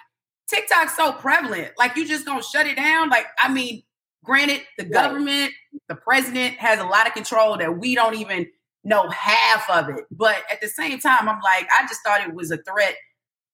TikTok's 0.47 0.95
so 0.95 1.13
prevalent. 1.13 1.71
Like 1.77 1.95
you 1.95 2.07
just 2.07 2.25
gonna 2.25 2.43
shut 2.43 2.67
it 2.67 2.75
down? 2.75 3.09
Like, 3.09 3.25
I 3.39 3.51
mean, 3.51 3.83
granted, 4.23 4.61
the 4.77 4.83
right. 4.83 4.91
government, 4.91 5.51
the 5.87 5.95
president 5.95 6.55
has 6.55 6.79
a 6.79 6.85
lot 6.85 7.07
of 7.07 7.13
control 7.13 7.57
that 7.57 7.77
we 7.77 7.95
don't 7.95 8.15
even 8.15 8.47
know 8.83 9.07
half 9.09 9.69
of 9.69 9.89
it. 9.89 10.05
But 10.11 10.37
at 10.51 10.59
the 10.59 10.67
same 10.67 10.99
time, 10.99 11.29
I'm 11.29 11.39
like, 11.41 11.67
I 11.79 11.85
just 11.87 12.01
thought 12.05 12.21
it 12.21 12.33
was 12.33 12.51
a 12.51 12.57
threat 12.57 12.95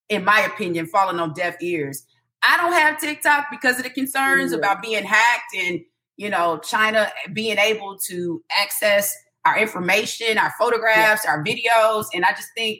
in 0.09 0.23
my 0.23 0.41
opinion, 0.41 0.87
falling 0.87 1.19
on 1.19 1.33
deaf 1.33 1.55
ears. 1.61 2.05
I 2.43 2.57
don't 2.57 2.73
have 2.73 2.99
TikTok 2.99 3.47
because 3.51 3.77
of 3.77 3.83
the 3.83 3.89
concerns 3.89 4.51
mm-hmm. 4.51 4.59
about 4.59 4.81
being 4.81 5.03
hacked 5.03 5.55
and, 5.55 5.81
you 6.15 6.29
know, 6.29 6.59
China 6.59 7.11
being 7.33 7.57
able 7.57 7.97
to 8.07 8.43
access 8.57 9.15
our 9.45 9.57
information, 9.57 10.37
our 10.37 10.53
photographs, 10.59 11.23
yeah. 11.25 11.31
our 11.31 11.43
videos. 11.43 12.05
And 12.13 12.25
I 12.25 12.31
just 12.31 12.49
think 12.55 12.79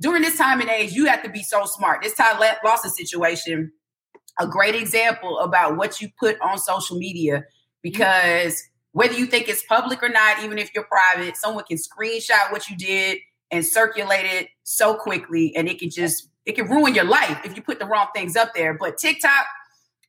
during 0.00 0.22
this 0.22 0.38
time 0.38 0.60
and 0.60 0.70
age, 0.70 0.92
you 0.92 1.06
have 1.06 1.22
to 1.22 1.30
be 1.30 1.42
so 1.42 1.64
smart. 1.64 2.02
This 2.02 2.14
Ty 2.14 2.56
Lawson 2.64 2.90
situation, 2.90 3.72
a 4.38 4.46
great 4.46 4.74
example 4.74 5.38
about 5.38 5.76
what 5.76 6.00
you 6.00 6.08
put 6.18 6.40
on 6.40 6.58
social 6.58 6.98
media 6.98 7.44
because 7.82 8.54
mm-hmm. 8.54 8.98
whether 8.98 9.14
you 9.14 9.26
think 9.26 9.48
it's 9.48 9.62
public 9.64 10.02
or 10.02 10.08
not, 10.08 10.42
even 10.42 10.58
if 10.58 10.70
you're 10.74 10.84
private, 10.84 11.36
someone 11.36 11.64
can 11.64 11.78
screenshot 11.78 12.50
what 12.50 12.68
you 12.68 12.76
did 12.76 13.18
and 13.50 13.64
circulate 13.64 14.26
it 14.26 14.48
so 14.64 14.94
quickly 14.94 15.54
and 15.54 15.68
it 15.68 15.78
can 15.78 15.90
just 15.90 16.28
it 16.46 16.54
can 16.54 16.68
ruin 16.68 16.94
your 16.94 17.04
life 17.04 17.40
if 17.44 17.56
you 17.56 17.62
put 17.62 17.78
the 17.78 17.86
wrong 17.86 18.06
things 18.14 18.36
up 18.36 18.54
there. 18.54 18.74
But 18.74 18.98
TikTok, 18.98 19.46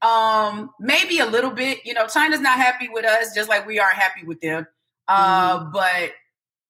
um, 0.01 0.69
maybe 0.79 1.19
a 1.19 1.25
little 1.25 1.51
bit. 1.51 1.79
You 1.83 1.93
know, 1.93 2.07
China's 2.07 2.39
not 2.39 2.57
happy 2.57 2.87
with 2.89 3.05
us, 3.05 3.33
just 3.35 3.49
like 3.49 3.65
we 3.65 3.79
aren't 3.79 3.97
happy 3.97 4.25
with 4.25 4.39
them. 4.39 4.67
Uh, 5.07 5.59
mm-hmm. 5.59 5.71
but 5.71 6.11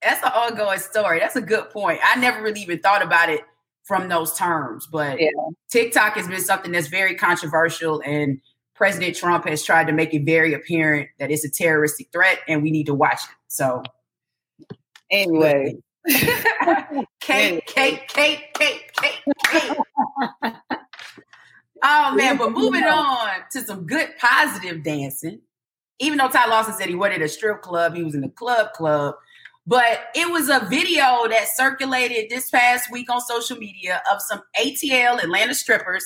that's 0.02 0.24
an 0.24 0.32
ongoing 0.34 0.80
story. 0.80 1.20
That's 1.20 1.36
a 1.36 1.42
good 1.42 1.70
point. 1.70 2.00
I 2.04 2.20
never 2.20 2.42
really 2.42 2.62
even 2.62 2.80
thought 2.80 3.04
about 3.04 3.30
it 3.30 3.42
from 3.84 4.10
those 4.10 4.38
terms. 4.38 4.88
But 4.88 5.20
yeah. 5.20 5.30
TikTok 5.70 6.14
has 6.14 6.28
been 6.28 6.42
something 6.42 6.72
that's 6.72 6.88
very 6.88 7.16
controversial, 7.16 8.02
and 8.06 8.40
President 8.76 9.16
Trump 9.16 9.48
has 9.48 9.64
tried 9.64 9.88
to 9.88 9.94
make 9.94 10.14
it 10.14 10.24
very 10.24 10.54
apparent 10.54 11.10
that 11.20 11.32
it's 11.32 11.44
a 11.44 11.50
terroristic 11.50 12.08
threat, 12.14 12.40
and 12.48 12.64
we 12.64 12.72
need 12.72 12.86
to 12.86 12.94
watch 12.94 13.20
it. 13.24 13.36
So, 13.48 13.84
anyway, 15.12 15.76
Kate, 17.20 17.66
Kate, 17.66 18.08
Kate, 18.08 18.42
Kate, 18.54 18.82
Kate, 18.94 19.22
Kate. 19.46 19.78
oh 21.84 22.16
man, 22.16 22.38
but 22.38 22.52
moving 22.52 22.84
on 22.84 23.30
to 23.52 23.62
some 23.62 23.86
good 23.86 24.10
positive 24.20 24.84
dancing. 24.84 25.42
Even 26.00 26.18
though 26.18 26.30
Ty 26.30 26.48
Lawson 26.48 26.74
said 26.74 26.88
he 26.88 26.96
went 26.96 27.14
at 27.14 27.22
a 27.22 27.28
strip 27.28 27.62
club, 27.62 27.96
he 27.96 28.04
was 28.04 28.16
in 28.16 28.22
the 28.22 28.30
club 28.30 28.74
club. 28.74 29.16
But 29.66 30.08
it 30.16 30.32
was 30.32 30.48
a 30.48 30.66
video 30.70 31.28
that 31.28 31.48
circulated 31.54 32.30
this 32.30 32.50
past 32.50 32.90
week 32.90 33.12
on 33.12 33.20
social 33.20 33.58
media 33.58 34.02
of 34.10 34.22
some 34.22 34.42
ATL 34.58 35.22
Atlanta 35.22 35.54
strippers 35.54 36.06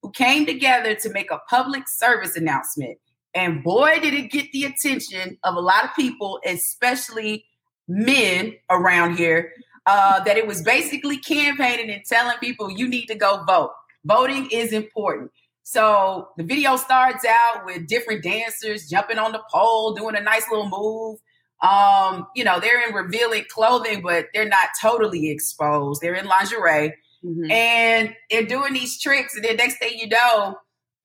who 0.00 0.10
came 0.12 0.46
together 0.46 0.94
to 0.94 1.10
make 1.10 1.30
a 1.30 1.38
public 1.50 1.88
service 1.88 2.36
announcement. 2.36 2.98
And 3.34 3.62
boy, 3.62 3.98
did 4.00 4.14
it 4.14 4.30
get 4.30 4.50
the 4.52 4.64
attention 4.64 5.38
of 5.44 5.56
a 5.56 5.60
lot 5.60 5.84
of 5.84 5.90
people, 5.94 6.40
especially 6.46 7.44
men 7.88 8.54
around 8.70 9.16
here 9.16 9.52
uh, 9.86 10.22
that 10.24 10.36
it 10.36 10.46
was 10.46 10.62
basically 10.62 11.18
campaigning 11.18 11.90
and 11.90 12.04
telling 12.04 12.36
people 12.38 12.70
you 12.70 12.88
need 12.88 13.06
to 13.06 13.14
go 13.14 13.44
vote. 13.46 13.72
Voting 14.04 14.48
is 14.50 14.72
important. 14.72 15.30
So 15.64 16.28
the 16.36 16.44
video 16.44 16.76
starts 16.76 17.24
out 17.24 17.64
with 17.64 17.86
different 17.86 18.22
dancers 18.22 18.88
jumping 18.88 19.18
on 19.18 19.32
the 19.32 19.42
pole, 19.50 19.94
doing 19.94 20.16
a 20.16 20.20
nice 20.20 20.44
little 20.50 20.68
move. 20.68 21.18
Um, 21.62 22.26
you 22.34 22.42
know, 22.42 22.58
they're 22.58 22.88
in 22.88 22.94
revealing 22.94 23.44
clothing, 23.48 24.02
but 24.02 24.26
they're 24.34 24.48
not 24.48 24.68
totally 24.80 25.30
exposed. 25.30 26.00
They're 26.00 26.14
in 26.14 26.26
lingerie 26.26 26.94
mm-hmm. 27.24 27.50
and 27.50 28.14
they're 28.30 28.46
doing 28.46 28.72
these 28.72 29.00
tricks. 29.00 29.36
And 29.36 29.44
then 29.44 29.56
next 29.56 29.78
thing 29.78 29.96
you 29.96 30.08
know, 30.08 30.56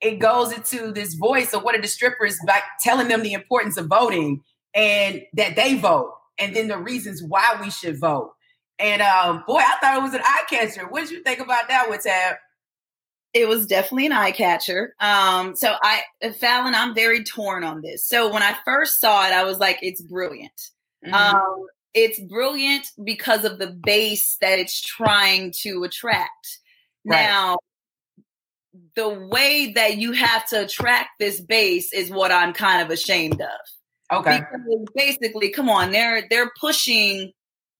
it 0.01 0.19
goes 0.19 0.51
into 0.51 0.91
this 0.91 1.13
voice 1.13 1.53
of 1.53 1.63
one 1.63 1.75
of 1.75 1.81
the 1.81 1.87
strippers 1.87 2.37
like 2.47 2.63
telling 2.81 3.07
them 3.07 3.21
the 3.21 3.33
importance 3.33 3.77
of 3.77 3.87
voting 3.87 4.41
and 4.73 5.21
that 5.33 5.55
they 5.55 5.75
vote 5.77 6.13
and 6.39 6.55
then 6.55 6.67
the 6.67 6.77
reasons 6.77 7.23
why 7.23 7.57
we 7.61 7.69
should 7.69 7.99
vote. 7.99 8.33
And 8.79 9.01
um, 9.01 9.43
boy, 9.47 9.57
I 9.59 9.77
thought 9.81 9.97
it 9.97 10.03
was 10.03 10.13
an 10.13 10.21
eye 10.23 10.43
catcher. 10.49 10.87
What 10.87 11.01
did 11.01 11.11
you 11.11 11.23
think 11.23 11.39
about 11.39 11.67
that 11.67 11.89
one, 11.89 11.99
Tab? 11.99 12.35
it 13.33 13.47
was 13.47 13.67
definitely 13.67 14.07
an 14.07 14.13
eye 14.13 14.31
catcher. 14.31 14.95
Um, 14.99 15.55
so 15.55 15.75
I, 15.81 16.01
Fallon, 16.39 16.73
I'm 16.73 16.95
very 16.95 17.23
torn 17.23 17.63
on 17.63 17.81
this. 17.81 18.05
So 18.05 18.31
when 18.31 18.41
I 18.41 18.55
first 18.65 18.99
saw 18.99 19.27
it, 19.27 19.33
I 19.33 19.43
was 19.43 19.59
like, 19.59 19.77
it's 19.81 20.01
brilliant. 20.01 20.59
Mm-hmm. 21.05 21.13
Um, 21.13 21.65
it's 21.93 22.19
brilliant 22.19 22.91
because 23.03 23.45
of 23.45 23.59
the 23.59 23.67
base 23.67 24.37
that 24.41 24.59
it's 24.59 24.81
trying 24.81 25.53
to 25.61 25.83
attract. 25.83 26.59
Right. 27.05 27.23
Now, 27.23 27.57
the 28.95 29.09
way 29.09 29.73
that 29.75 29.97
you 29.97 30.13
have 30.13 30.47
to 30.49 30.63
attract 30.63 31.09
this 31.19 31.39
base 31.39 31.93
is 31.93 32.09
what 32.09 32.31
I'm 32.31 32.53
kind 32.53 32.81
of 32.81 32.89
ashamed 32.89 33.41
of. 33.41 33.59
Okay. 34.11 34.39
Because 34.39 34.85
basically, 34.95 35.49
come 35.49 35.69
on, 35.69 35.91
they're 35.91 36.23
they're 36.29 36.51
pushing 36.59 37.31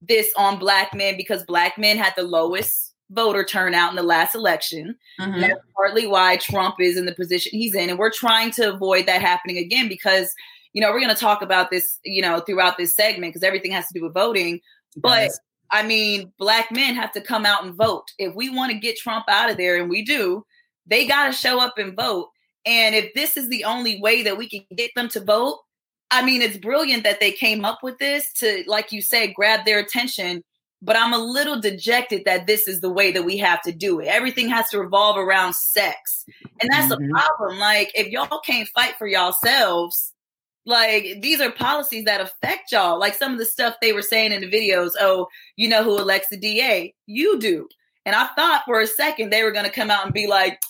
this 0.02 0.32
on 0.38 0.60
black 0.60 0.94
men 0.94 1.16
because 1.18 1.44
black 1.44 1.78
men 1.78 1.98
had 1.98 2.14
the 2.16 2.24
lowest 2.24 2.94
voter 3.12 3.44
turnout 3.44 3.90
in 3.90 3.96
the 3.96 4.04
last 4.04 4.36
election. 4.36 4.96
Mm-hmm. 5.20 5.42
That's 5.42 5.60
partly 5.76 6.08
why 6.08 6.38
Trump 6.38 6.76
is 6.80 6.98
in 6.98 7.06
the 7.06 7.16
position 7.16 7.52
he's 7.54 7.74
in. 7.74 7.90
And 7.90 7.98
we're 7.98 8.12
trying 8.12 8.52
to 8.52 8.74
avoid 8.74 9.06
that 9.06 9.22
happening 9.22 9.58
again 9.58 9.88
because, 9.88 10.34
you 10.74 10.82
know, 10.82 10.92
we're 10.92 11.00
going 11.00 11.14
to 11.14 11.20
talk 11.20 11.42
about 11.42 11.72
this, 11.72 12.00
you 12.04 12.22
know, 12.22 12.42
throughout 12.42 12.78
this 12.78 12.96
segment 12.96 13.34
because 13.34 13.44
everything 13.44 13.72
has 13.72 13.88
to 13.88 13.94
do 13.94 14.04
with 14.04 14.14
voting. 14.14 14.60
But 14.98 15.24
yes. 15.24 15.40
I 15.72 15.84
mean, 15.84 16.32
black 16.38 16.72
men 16.72 16.96
have 16.96 17.12
to 17.14 17.22
come 17.22 17.46
out 17.46 17.64
and 17.64 17.76
vote. 17.76 18.06
If 18.20 18.36
we 18.36 18.50
want 18.50 18.72
to 18.72 18.78
get 18.78 18.98
Trump 18.98 19.26
out 19.30 19.50
of 19.50 19.58
there, 19.58 19.78
and 19.78 19.90
we 19.90 20.04
do, 20.04 20.46
they 20.86 21.06
got 21.08 21.28
to 21.28 21.34
show 21.34 21.60
up 21.60 21.78
and 21.78 21.96
vote. 21.96 22.30
And 22.66 22.96
if 22.96 23.14
this 23.14 23.38
is 23.38 23.50
the 23.50 23.64
only 23.64 24.00
way 24.02 24.24
that 24.24 24.38
we 24.38 24.50
can 24.50 24.66
get 24.76 24.92
them 24.96 25.08
to 25.10 25.24
vote, 25.24 25.60
I 26.10 26.24
mean, 26.24 26.42
it's 26.42 26.58
brilliant 26.58 27.04
that 27.04 27.20
they 27.20 27.32
came 27.32 27.66
up 27.66 27.80
with 27.84 27.98
this 27.98 28.32
to, 28.34 28.64
like 28.68 28.92
you 28.92 29.02
said, 29.02 29.34
grab 29.34 29.66
their 29.66 29.80
attention 29.80 30.44
but 30.82 30.96
I'm 30.96 31.14
a 31.14 31.18
little 31.18 31.60
dejected 31.60 32.24
that 32.26 32.46
this 32.46 32.68
is 32.68 32.82
the 32.82 32.90
way 32.90 33.12
that 33.12 33.26
we 33.26 33.38
have 33.38 33.62
to 33.64 33.72
do 33.72 34.00
it. 34.00 34.08
Everything 34.08 34.48
has 34.50 34.70
to 34.70 34.80
revolve 34.80 35.18
around 35.18 35.56
sex. 35.56 36.26
And 36.62 36.70
that's 36.72 36.94
mm-hmm. 36.94 37.04
a 37.04 37.10
problem. 37.10 37.58
Like, 37.58 37.92
if 37.96 38.08
y'all 38.08 38.40
can't 38.46 38.70
fight 38.70 38.96
for 38.98 39.08
y'all 39.08 39.34
yourselves, 39.44 40.14
like 40.66 41.22
these 41.22 41.40
are 41.42 41.52
policies 41.52 42.06
that 42.06 42.22
affect 42.22 42.72
y'all. 42.72 43.00
Like 43.00 43.16
some 43.16 43.32
of 43.32 43.40
the 43.40 43.46
stuff 43.46 43.76
they 43.82 43.94
were 43.94 44.02
saying 44.02 44.34
in 44.34 44.42
the 44.42 44.52
videos, 44.52 44.92
oh, 45.00 45.28
you 45.56 45.68
know 45.68 45.84
who 45.84 45.98
elects 45.98 46.28
the 46.30 46.38
DA? 46.38 46.94
You 47.08 47.40
do. 47.40 47.68
And 48.06 48.16
I 48.16 48.28
thought 48.36 48.64
for 48.66 48.80
a 48.80 48.88
second 48.88 49.32
they 49.32 49.44
were 49.44 49.52
going 49.52 49.66
to 49.66 49.72
come 49.72 49.90
out 49.90 50.06
and 50.06 50.14
be 50.14 50.28
like, 50.28 50.62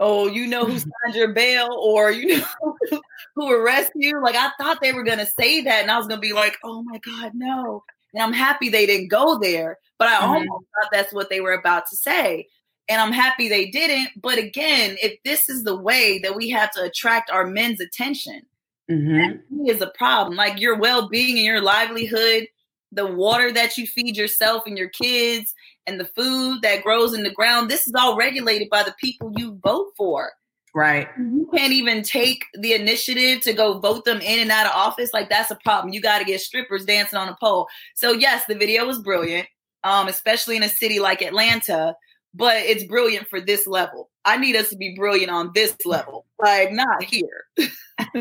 oh, 0.00 0.26
you 0.28 0.46
know 0.46 0.64
who 0.64 0.78
signed 0.78 1.14
your 1.14 1.32
bail 1.32 1.68
or 1.80 2.10
you 2.10 2.38
know 2.38 2.76
who 3.34 3.50
arrested 3.50 3.96
you? 3.96 4.22
Like 4.22 4.36
I 4.36 4.50
thought 4.58 4.78
they 4.80 4.92
were 4.92 5.04
going 5.04 5.18
to 5.18 5.26
say 5.26 5.62
that. 5.62 5.82
And 5.82 5.90
I 5.90 5.98
was 5.98 6.06
going 6.06 6.20
to 6.20 6.26
be 6.26 6.32
like, 6.32 6.56
oh 6.64 6.82
my 6.82 6.98
God, 6.98 7.32
no. 7.34 7.84
And 8.14 8.22
I'm 8.22 8.32
happy 8.32 8.68
they 8.68 8.86
didn't 8.86 9.08
go 9.08 9.38
there, 9.38 9.78
but 9.98 10.08
I 10.08 10.16
mm-hmm. 10.16 10.24
almost 10.24 10.48
thought 10.48 10.90
that's 10.92 11.12
what 11.12 11.28
they 11.28 11.40
were 11.40 11.52
about 11.52 11.84
to 11.90 11.96
say. 11.96 12.46
And 12.88 13.00
I'm 13.00 13.12
happy 13.12 13.48
they 13.48 13.66
didn't. 13.66 14.10
But 14.20 14.38
again, 14.38 14.96
if 15.02 15.18
this 15.24 15.48
is 15.48 15.64
the 15.64 15.76
way 15.76 16.18
that 16.20 16.36
we 16.36 16.48
have 16.50 16.70
to 16.72 16.82
attract 16.82 17.30
our 17.30 17.46
men's 17.46 17.80
attention, 17.80 18.42
mm-hmm. 18.90 19.66
is 19.68 19.82
a 19.82 19.88
problem. 19.88 20.36
Like 20.36 20.60
your 20.60 20.78
well 20.78 21.08
being 21.08 21.36
and 21.36 21.44
your 21.44 21.60
livelihood, 21.60 22.46
the 22.92 23.06
water 23.06 23.52
that 23.52 23.76
you 23.76 23.86
feed 23.86 24.16
yourself 24.16 24.62
and 24.66 24.78
your 24.78 24.88
kids, 24.88 25.52
and 25.86 26.00
the 26.00 26.04
food 26.04 26.62
that 26.62 26.82
grows 26.82 27.14
in 27.14 27.22
the 27.22 27.30
ground, 27.30 27.70
this 27.70 27.86
is 27.86 27.94
all 27.94 28.16
regulated 28.16 28.68
by 28.70 28.82
the 28.82 28.94
people 29.00 29.32
you 29.36 29.58
vote 29.62 29.92
for. 29.96 30.32
Right. 30.74 31.08
You 31.16 31.48
can't 31.54 31.72
even 31.72 32.02
take 32.02 32.44
the 32.52 32.74
initiative 32.74 33.40
to 33.42 33.54
go 33.54 33.78
vote 33.78 34.04
them 34.04 34.20
in 34.20 34.40
and 34.40 34.50
out 34.50 34.66
of 34.66 34.72
office. 34.72 35.10
Like 35.14 35.30
that's 35.30 35.50
a 35.50 35.58
problem. 35.64 35.94
You 35.94 36.02
got 36.02 36.18
to 36.18 36.24
get 36.26 36.42
strippers 36.42 36.84
dancing 36.84 37.18
on 37.18 37.28
a 37.28 37.36
pole. 37.40 37.66
So 37.94 38.12
yes, 38.12 38.44
the 38.46 38.54
video 38.54 38.84
was 38.84 38.98
brilliant, 38.98 39.48
um, 39.84 40.06
especially 40.06 40.54
in 40.54 40.62
a 40.62 40.68
city 40.68 40.98
like 40.98 41.22
Atlanta. 41.22 41.96
But 42.36 42.56
it's 42.56 42.84
brilliant 42.84 43.28
for 43.28 43.40
this 43.40 43.66
level. 43.66 44.10
I 44.26 44.36
need 44.36 44.56
us 44.56 44.68
to 44.68 44.76
be 44.76 44.94
brilliant 44.94 45.30
on 45.30 45.52
this 45.54 45.74
level, 45.86 46.26
like 46.38 46.70
not 46.70 47.02
here. 47.02 47.44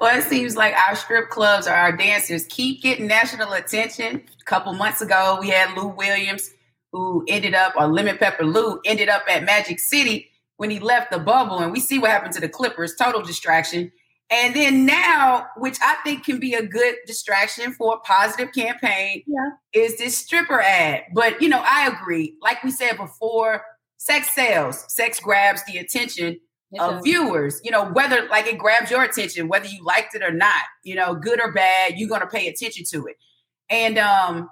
well, 0.00 0.18
it 0.18 0.24
seems 0.24 0.56
like 0.56 0.74
our 0.74 0.94
strip 0.94 1.30
clubs 1.30 1.66
or 1.66 1.72
our 1.72 1.96
dancers 1.96 2.44
keep 2.48 2.82
getting 2.82 3.06
national 3.06 3.54
attention. 3.54 4.22
A 4.40 4.44
couple 4.44 4.74
months 4.74 5.00
ago, 5.00 5.38
we 5.40 5.48
had 5.48 5.74
Lou 5.74 5.88
Williams, 5.88 6.50
who 6.92 7.24
ended 7.28 7.54
up, 7.54 7.74
or 7.76 7.86
Lemon 7.86 8.18
Pepper 8.18 8.44
Lou, 8.44 8.78
ended 8.84 9.08
up 9.08 9.22
at 9.26 9.42
Magic 9.42 9.78
City 9.78 10.28
when 10.58 10.70
he 10.70 10.78
left 10.78 11.10
the 11.10 11.18
bubble, 11.18 11.60
and 11.60 11.72
we 11.72 11.80
see 11.80 11.98
what 11.98 12.10
happened 12.10 12.34
to 12.34 12.40
the 12.40 12.48
Clippers, 12.48 12.94
total 12.96 13.22
distraction. 13.22 13.90
And 14.30 14.54
then 14.54 14.84
now, 14.84 15.46
which 15.56 15.78
I 15.82 15.96
think 16.04 16.24
can 16.24 16.38
be 16.38 16.52
a 16.52 16.62
good 16.62 16.96
distraction 17.06 17.72
for 17.72 17.94
a 17.94 17.98
positive 18.00 18.52
campaign, 18.52 19.22
yeah. 19.26 19.50
is 19.72 19.96
this 19.96 20.18
stripper 20.18 20.60
ad. 20.60 21.04
But 21.14 21.40
you 21.40 21.48
know, 21.48 21.62
I 21.64 21.88
agree. 21.88 22.36
Like 22.42 22.62
we 22.62 22.70
said 22.70 22.98
before, 22.98 23.62
sex 23.96 24.34
sells, 24.34 24.84
sex 24.92 25.18
grabs 25.18 25.64
the 25.64 25.78
attention 25.78 26.38
it 26.72 26.80
of 26.80 26.96
does. 26.96 27.04
viewers. 27.04 27.60
You 27.64 27.70
know, 27.70 27.90
whether 27.90 28.28
like 28.28 28.46
it 28.46 28.58
grabs 28.58 28.90
your 28.90 29.02
attention, 29.02 29.48
whether 29.48 29.66
you 29.66 29.82
liked 29.82 30.14
it 30.14 30.22
or 30.22 30.32
not, 30.32 30.62
you 30.84 30.94
know, 30.94 31.14
good 31.14 31.40
or 31.40 31.52
bad, 31.52 31.94
you're 31.96 32.08
gonna 32.08 32.26
pay 32.26 32.48
attention 32.48 32.84
to 32.90 33.06
it. 33.06 33.16
And 33.70 33.98
um, 33.98 34.50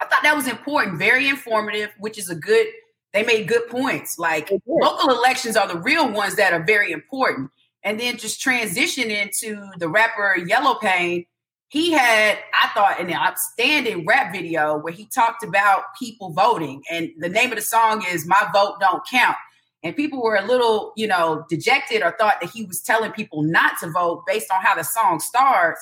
I 0.00 0.04
thought 0.04 0.22
that 0.22 0.36
was 0.36 0.46
important, 0.46 0.98
very 0.98 1.28
informative, 1.28 1.90
which 1.98 2.16
is 2.16 2.30
a 2.30 2.36
good 2.36 2.66
they 3.12 3.24
made 3.24 3.48
good 3.48 3.68
points. 3.68 4.18
Like 4.18 4.50
local 4.68 5.10
elections 5.10 5.56
are 5.56 5.66
the 5.66 5.80
real 5.80 6.10
ones 6.12 6.36
that 6.36 6.52
are 6.52 6.62
very 6.62 6.92
important. 6.92 7.50
And 7.82 7.98
then 7.98 8.18
just 8.18 8.40
transition 8.40 9.10
into 9.10 9.70
the 9.78 9.88
rapper 9.88 10.36
YelloPain. 10.38 11.26
He 11.68 11.92
had, 11.92 12.38
I 12.52 12.68
thought, 12.74 13.00
an 13.00 13.12
outstanding 13.12 14.04
rap 14.04 14.32
video 14.32 14.76
where 14.76 14.92
he 14.92 15.06
talked 15.06 15.44
about 15.44 15.84
people 15.98 16.32
voting. 16.32 16.82
And 16.90 17.10
the 17.18 17.28
name 17.28 17.50
of 17.52 17.56
the 17.56 17.62
song 17.62 18.04
is 18.10 18.26
My 18.26 18.50
Vote 18.52 18.80
Don't 18.80 19.06
Count. 19.08 19.36
And 19.82 19.96
people 19.96 20.22
were 20.22 20.36
a 20.36 20.44
little, 20.44 20.92
you 20.96 21.06
know, 21.06 21.46
dejected 21.48 22.02
or 22.02 22.14
thought 22.18 22.40
that 22.42 22.50
he 22.50 22.64
was 22.64 22.82
telling 22.82 23.12
people 23.12 23.42
not 23.42 23.78
to 23.80 23.90
vote 23.90 24.24
based 24.26 24.50
on 24.52 24.60
how 24.62 24.74
the 24.74 24.82
song 24.82 25.20
starts. 25.20 25.80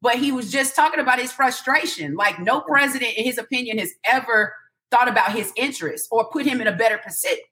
But 0.00 0.16
he 0.16 0.32
was 0.32 0.50
just 0.50 0.76
talking 0.76 1.00
about 1.00 1.18
his 1.18 1.32
frustration. 1.32 2.14
Like, 2.14 2.38
no 2.38 2.60
president, 2.60 3.14
in 3.16 3.24
his 3.24 3.36
opinion, 3.36 3.78
has 3.78 3.90
ever 4.04 4.54
thought 4.90 5.08
about 5.08 5.32
his 5.32 5.52
interests 5.56 6.06
or 6.10 6.30
put 6.30 6.46
him 6.46 6.60
in 6.60 6.68
a 6.68 6.76
better 6.76 7.00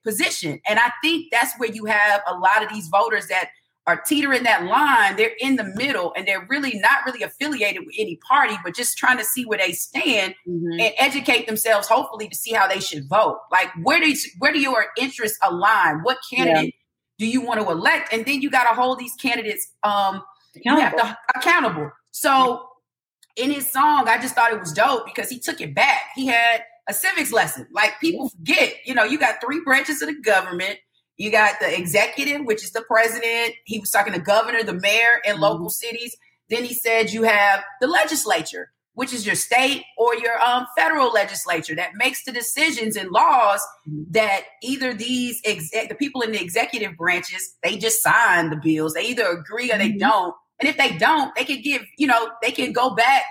position. 0.03 0.59
And 0.67 0.79
I 0.79 0.91
think 1.03 1.27
that's 1.31 1.53
where 1.59 1.69
you 1.69 1.85
have 1.85 2.21
a 2.27 2.35
lot 2.35 2.63
of 2.63 2.69
these 2.69 2.87
voters 2.87 3.27
that 3.27 3.49
are 3.85 4.01
teetering 4.01 4.43
that 4.43 4.63
line. 4.63 5.17
They're 5.17 5.35
in 5.39 5.57
the 5.57 5.65
middle 5.75 6.13
and 6.15 6.27
they're 6.27 6.45
really 6.49 6.79
not 6.79 7.05
really 7.05 7.21
affiliated 7.21 7.85
with 7.85 7.95
any 7.97 8.15
party, 8.27 8.55
but 8.63 8.75
just 8.75 8.97
trying 8.97 9.17
to 9.17 9.25
see 9.25 9.45
where 9.45 9.57
they 9.57 9.73
stand 9.73 10.35
mm-hmm. 10.47 10.79
and 10.79 10.93
educate 10.97 11.47
themselves, 11.47 11.87
hopefully, 11.87 12.29
to 12.29 12.35
see 12.35 12.53
how 12.53 12.67
they 12.67 12.79
should 12.79 13.07
vote. 13.09 13.39
Like, 13.51 13.69
where 13.81 13.99
do 13.99 14.09
you, 14.09 14.17
where 14.39 14.53
do 14.53 14.59
your 14.59 14.85
interests 14.97 15.37
align? 15.43 15.99
What 15.99 16.17
candidate 16.33 16.73
yeah. 17.19 17.25
do 17.25 17.27
you 17.27 17.41
want 17.41 17.59
to 17.59 17.69
elect? 17.69 18.13
And 18.13 18.25
then 18.25 18.41
you 18.41 18.49
got 18.49 18.69
to 18.69 18.73
hold 18.73 18.99
these 18.99 19.15
candidates 19.15 19.67
um, 19.83 20.23
accountable. 20.55 20.99
To, 20.99 21.17
accountable. 21.35 21.91
So 22.11 22.65
in 23.35 23.51
his 23.51 23.69
song, 23.69 24.07
I 24.07 24.17
just 24.17 24.35
thought 24.35 24.53
it 24.53 24.59
was 24.59 24.71
dope 24.71 25.05
because 25.05 25.29
he 25.29 25.39
took 25.39 25.59
it 25.59 25.75
back. 25.75 26.03
He 26.15 26.27
had 26.27 26.63
a 26.87 26.93
civics 26.93 27.31
lesson. 27.31 27.67
Like 27.71 27.99
people 27.99 28.29
forget, 28.29 28.75
you 28.85 28.93
know, 28.93 29.03
you 29.03 29.17
got 29.19 29.41
three 29.43 29.61
branches 29.61 30.01
of 30.01 30.07
the 30.07 30.21
government. 30.21 30.79
You 31.17 31.31
got 31.31 31.59
the 31.59 31.77
executive, 31.77 32.45
which 32.45 32.63
is 32.63 32.71
the 32.71 32.81
president. 32.81 33.53
He 33.65 33.79
was 33.79 33.91
talking 33.91 34.13
to 34.13 34.19
governor, 34.19 34.63
the 34.63 34.73
mayor, 34.73 35.21
and 35.25 35.35
mm-hmm. 35.35 35.43
local 35.43 35.69
cities. 35.69 36.15
Then 36.49 36.63
he 36.63 36.73
said 36.73 37.11
you 37.11 37.23
have 37.23 37.63
the 37.81 37.87
legislature, 37.87 38.71
which 38.93 39.13
is 39.13 39.25
your 39.25 39.35
state 39.35 39.83
or 39.97 40.15
your 40.15 40.39
um, 40.41 40.65
federal 40.77 41.11
legislature 41.11 41.75
that 41.75 41.95
makes 41.95 42.23
the 42.25 42.31
decisions 42.31 42.95
and 42.95 43.11
laws 43.11 43.61
mm-hmm. 43.87 44.03
that 44.11 44.43
either 44.61 44.93
these 44.93 45.41
exec- 45.45 45.89
the 45.89 45.95
people 45.95 46.21
in 46.21 46.31
the 46.31 46.41
executive 46.41 46.97
branches 46.97 47.55
they 47.63 47.77
just 47.77 48.01
sign 48.01 48.49
the 48.49 48.59
bills. 48.61 48.93
They 48.93 49.05
either 49.05 49.27
agree 49.27 49.71
or 49.71 49.77
they 49.77 49.89
mm-hmm. 49.89 49.99
don't. 49.99 50.35
And 50.59 50.69
if 50.69 50.77
they 50.77 50.97
don't, 50.97 51.33
they 51.35 51.43
can 51.43 51.61
give 51.61 51.83
you 51.97 52.07
know 52.07 52.31
they 52.41 52.51
can 52.51 52.73
go 52.73 52.95
back 52.95 53.23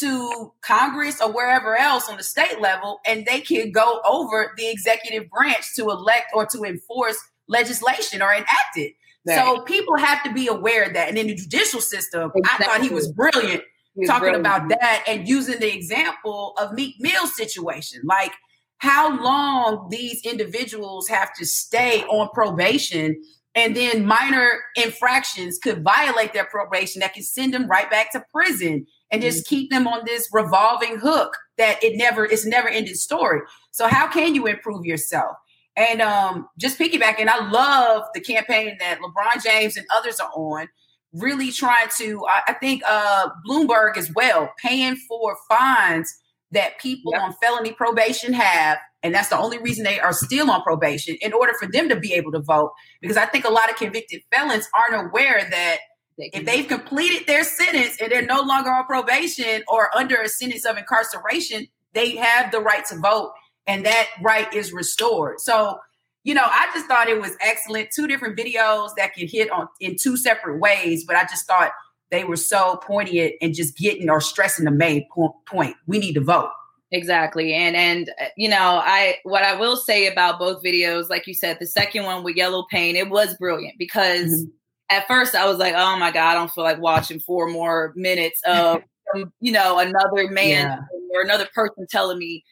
to 0.00 0.52
Congress 0.60 1.20
or 1.20 1.32
wherever 1.32 1.76
else 1.76 2.08
on 2.08 2.16
the 2.16 2.22
state 2.22 2.60
level, 2.60 3.00
and 3.06 3.26
they 3.26 3.40
can 3.40 3.70
go 3.70 4.00
over 4.04 4.52
the 4.56 4.68
executive 4.68 5.30
branch 5.30 5.74
to 5.76 5.90
elect 5.90 6.26
or 6.34 6.46
to 6.46 6.64
enforce 6.64 7.18
legislation 7.48 8.22
or 8.22 8.32
enact 8.32 8.76
it. 8.76 8.94
Right. 9.26 9.38
So 9.38 9.62
people 9.62 9.96
have 9.96 10.22
to 10.24 10.32
be 10.32 10.48
aware 10.48 10.84
of 10.84 10.94
that. 10.94 11.08
And 11.08 11.16
in 11.16 11.28
the 11.28 11.34
judicial 11.34 11.80
system, 11.80 12.30
exactly. 12.34 12.66
I 12.66 12.68
thought 12.68 12.82
he 12.82 12.94
was 12.94 13.10
brilliant 13.10 13.62
he 13.96 14.06
talking 14.06 14.32
brilliant. 14.32 14.46
about 14.46 14.68
that 14.68 15.04
and 15.06 15.28
using 15.28 15.60
the 15.60 15.72
example 15.72 16.54
of 16.58 16.72
Meek 16.72 16.96
Mill's 16.98 17.36
situation. 17.36 18.00
Like 18.04 18.32
how 18.78 19.22
long 19.22 19.88
these 19.90 20.20
individuals 20.24 21.08
have 21.08 21.32
to 21.34 21.46
stay 21.46 22.02
on 22.04 22.28
probation 22.34 23.22
and 23.54 23.76
then 23.76 24.04
minor 24.04 24.60
infractions 24.74 25.58
could 25.58 25.84
violate 25.84 26.32
their 26.32 26.44
probation 26.44 27.00
that 27.00 27.14
can 27.14 27.22
send 27.22 27.54
them 27.54 27.68
right 27.68 27.88
back 27.88 28.10
to 28.12 28.24
prison 28.32 28.86
and 29.14 29.22
just 29.22 29.46
keep 29.46 29.70
them 29.70 29.86
on 29.86 30.02
this 30.04 30.28
revolving 30.32 30.98
hook 30.98 31.36
that 31.56 31.82
it 31.82 31.96
never 31.96 32.24
it's 32.24 32.44
never 32.44 32.68
ended 32.68 32.96
story. 32.96 33.40
So 33.70 33.88
how 33.88 34.08
can 34.08 34.34
you 34.34 34.46
improve 34.46 34.84
yourself? 34.84 35.36
And 35.76 36.00
um, 36.00 36.48
just 36.58 36.78
piggybacking, 36.78 37.28
I 37.28 37.48
love 37.48 38.04
the 38.14 38.20
campaign 38.20 38.76
that 38.78 38.98
LeBron 39.00 39.42
James 39.42 39.76
and 39.76 39.86
others 39.94 40.20
are 40.20 40.30
on, 40.34 40.68
really 41.12 41.50
trying 41.50 41.88
to. 41.96 42.24
I, 42.28 42.42
I 42.48 42.52
think 42.54 42.82
uh, 42.86 43.28
Bloomberg 43.48 43.96
as 43.96 44.12
well, 44.14 44.52
paying 44.62 44.96
for 45.08 45.36
fines 45.48 46.12
that 46.50 46.78
people 46.78 47.12
yep. 47.12 47.22
on 47.22 47.32
felony 47.34 47.72
probation 47.72 48.32
have 48.32 48.78
and 49.02 49.14
that's 49.14 49.28
the 49.28 49.38
only 49.38 49.58
reason 49.58 49.84
they 49.84 50.00
are 50.00 50.12
still 50.12 50.50
on 50.50 50.62
probation 50.62 51.16
in 51.20 51.32
order 51.32 51.52
for 51.60 51.66
them 51.66 51.88
to 51.88 51.96
be 51.96 52.12
able 52.12 52.30
to 52.30 52.40
vote 52.40 52.72
because 53.00 53.16
i 53.16 53.26
think 53.26 53.44
a 53.44 53.50
lot 53.50 53.68
of 53.68 53.76
convicted 53.76 54.22
felons 54.30 54.68
aren't 54.72 55.08
aware 55.08 55.46
that 55.50 55.78
they 56.18 56.30
if 56.32 56.44
they've 56.44 56.68
completed 56.68 57.26
their 57.26 57.44
sentence 57.44 57.96
and 58.00 58.10
they're 58.10 58.24
no 58.24 58.42
longer 58.42 58.70
on 58.70 58.84
probation 58.84 59.62
or 59.68 59.96
under 59.96 60.20
a 60.20 60.28
sentence 60.28 60.64
of 60.64 60.76
incarceration 60.76 61.66
they 61.92 62.16
have 62.16 62.50
the 62.50 62.60
right 62.60 62.84
to 62.86 62.96
vote 62.98 63.32
and 63.66 63.86
that 63.86 64.08
right 64.20 64.52
is 64.52 64.72
restored. 64.72 65.40
So 65.40 65.78
you 66.22 66.34
know 66.34 66.44
i 66.44 66.68
just 66.72 66.86
thought 66.86 67.08
it 67.08 67.20
was 67.20 67.36
excellent. 67.40 67.90
Two 67.94 68.06
different 68.06 68.36
videos 68.36 68.90
that 68.96 69.14
can 69.14 69.28
hit 69.28 69.50
on 69.50 69.68
in 69.80 69.96
two 70.00 70.16
separate 70.16 70.58
ways 70.58 71.04
but 71.04 71.16
i 71.16 71.22
just 71.22 71.46
thought 71.46 71.72
they 72.10 72.24
were 72.24 72.36
so 72.36 72.76
poignant 72.76 73.34
and 73.40 73.54
just 73.54 73.76
getting 73.76 74.08
or 74.08 74.20
stressing 74.20 74.64
the 74.64 74.70
main 74.70 75.06
point. 75.46 75.76
We 75.86 75.98
need 75.98 76.14
to 76.14 76.20
vote. 76.20 76.50
Exactly. 76.92 77.52
And 77.54 77.74
and 77.74 78.08
uh, 78.20 78.26
you 78.36 78.48
know, 78.48 78.80
I 78.84 79.16
what 79.24 79.42
I 79.42 79.58
will 79.58 79.76
say 79.76 80.06
about 80.06 80.38
both 80.38 80.62
videos, 80.62 81.10
like 81.10 81.26
you 81.26 81.34
said, 81.34 81.56
the 81.58 81.66
second 81.66 82.04
one 82.04 82.22
with 82.22 82.36
YelloPain, 82.36 82.94
it 82.94 83.10
was 83.10 83.36
brilliant 83.36 83.78
because 83.78 84.26
mm-hmm. 84.26 84.50
At 84.90 85.06
first 85.06 85.34
I 85.34 85.46
was 85.46 85.58
like, 85.58 85.74
oh 85.76 85.98
my 85.98 86.10
God, 86.10 86.30
I 86.30 86.34
don't 86.34 86.50
feel 86.50 86.64
like 86.64 86.80
watching 86.80 87.20
four 87.20 87.48
more 87.48 87.92
minutes 87.96 88.40
of 88.46 88.82
you 89.40 89.52
know, 89.52 89.78
another 89.78 90.28
man 90.30 90.66
yeah. 90.66 90.78
or 91.14 91.22
another 91.22 91.48
person 91.54 91.86
telling 91.88 92.18
me 92.18 92.44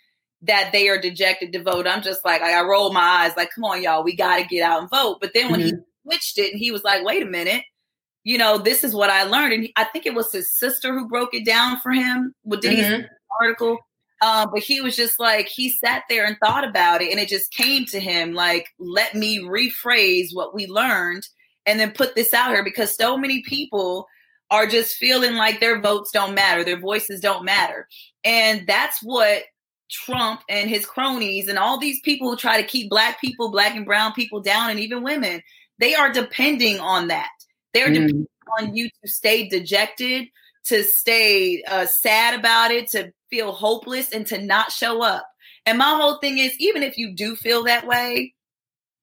that 0.43 0.71
they 0.73 0.89
are 0.89 1.01
dejected 1.01 1.53
to 1.53 1.62
vote. 1.62 1.87
I'm 1.87 2.03
just 2.03 2.25
like, 2.25 2.43
I 2.43 2.62
roll 2.62 2.93
my 2.93 3.01
eyes, 3.01 3.33
like, 3.37 3.51
come 3.55 3.65
on, 3.65 3.83
y'all, 3.83 4.03
we 4.03 4.17
gotta 4.17 4.45
get 4.45 4.62
out 4.62 4.81
and 4.81 4.91
vote. 4.91 5.19
But 5.21 5.33
then 5.35 5.51
when 5.51 5.61
mm-hmm. 5.61 5.77
he 5.77 5.83
switched 6.03 6.39
it 6.39 6.53
and 6.53 6.59
he 6.59 6.71
was 6.71 6.83
like, 6.83 7.05
wait 7.05 7.23
a 7.23 7.27
minute, 7.27 7.62
you 8.25 8.39
know, 8.39 8.59
this 8.59 8.85
is 8.85 8.95
what 8.95 9.11
I 9.11 9.25
learned. 9.25 9.53
And 9.53 9.62
he, 9.65 9.73
I 9.77 9.85
think 9.85 10.07
it 10.07 10.15
was 10.15 10.33
his 10.33 10.57
sister 10.57 10.93
who 10.93 11.09
broke 11.09 11.35
it 11.35 11.45
down 11.45 11.81
for 11.81 11.93
him. 11.93 12.35
What 12.43 12.61
did 12.61 12.79
mm-hmm. 12.79 13.03
he 13.03 13.09
article? 13.41 13.79
Um, 14.21 14.51
but 14.53 14.62
he 14.62 14.81
was 14.81 14.95
just 14.97 15.19
like, 15.19 15.49
he 15.49 15.71
sat 15.71 16.05
there 16.09 16.25
and 16.25 16.37
thought 16.39 16.67
about 16.67 17.03
it, 17.03 17.11
and 17.11 17.19
it 17.19 17.29
just 17.29 17.53
came 17.53 17.87
to 17.87 17.99
him 17.99 18.35
like, 18.35 18.69
let 18.79 19.17
me 19.17 19.41
rephrase 19.41 20.29
what 20.33 20.55
we 20.55 20.69
learned 20.69 21.25
and 21.66 21.78
then 21.78 21.92
put 21.92 22.14
this 22.14 22.35
out 22.35 22.50
here 22.50 22.64
because 22.64 22.95
so 22.95 23.16
many 23.16 23.42
people 23.42 24.07
are 24.50 24.66
just 24.66 24.97
feeling 24.97 25.35
like 25.35 25.61
their 25.61 25.81
votes 25.81 26.11
don't 26.12 26.35
matter, 26.35 26.62
their 26.62 26.78
voices 26.78 27.21
don't 27.21 27.45
matter. 27.45 27.88
And 28.25 28.66
that's 28.66 28.99
what 29.02 29.45
Trump 29.90 30.42
and 30.49 30.69
his 30.69 30.87
cronies 30.87 31.49
and 31.49 31.59
all 31.59 31.78
these 31.78 32.00
people 32.00 32.31
who 32.31 32.37
try 32.37 32.61
to 32.61 32.66
keep 32.66 32.90
black 32.90 33.21
people, 33.21 33.50
black 33.50 33.75
and 33.75 33.87
brown 33.87 34.12
people 34.12 34.40
down, 34.40 34.71
and 34.71 34.81
even 34.81 35.02
women, 35.02 35.42
they 35.78 35.95
are 35.95 36.12
depending 36.12 36.81
on 36.81 37.09
that. 37.09 37.31
They're 37.75 37.88
mm. 37.88 37.95
depending 37.95 38.26
on 38.59 38.76
you 38.76 38.88
to 39.02 39.11
stay 39.11 39.49
dejected, 39.49 40.28
to 40.66 40.85
stay 40.85 41.62
uh, 41.64 41.87
sad 41.87 42.38
about 42.38 42.71
it, 42.71 42.90
to 42.90 43.12
feel 43.31 43.52
hopeless, 43.52 44.12
and 44.12 44.26
to 44.26 44.40
not 44.40 44.71
show 44.73 45.02
up. 45.02 45.26
And 45.64 45.78
my 45.78 45.97
whole 45.97 46.19
thing 46.19 46.38
is 46.38 46.54
even 46.59 46.83
if 46.83 46.99
you 46.99 47.14
do 47.14 47.37
feel 47.37 47.64
that 47.64 47.87
way, 47.87 48.35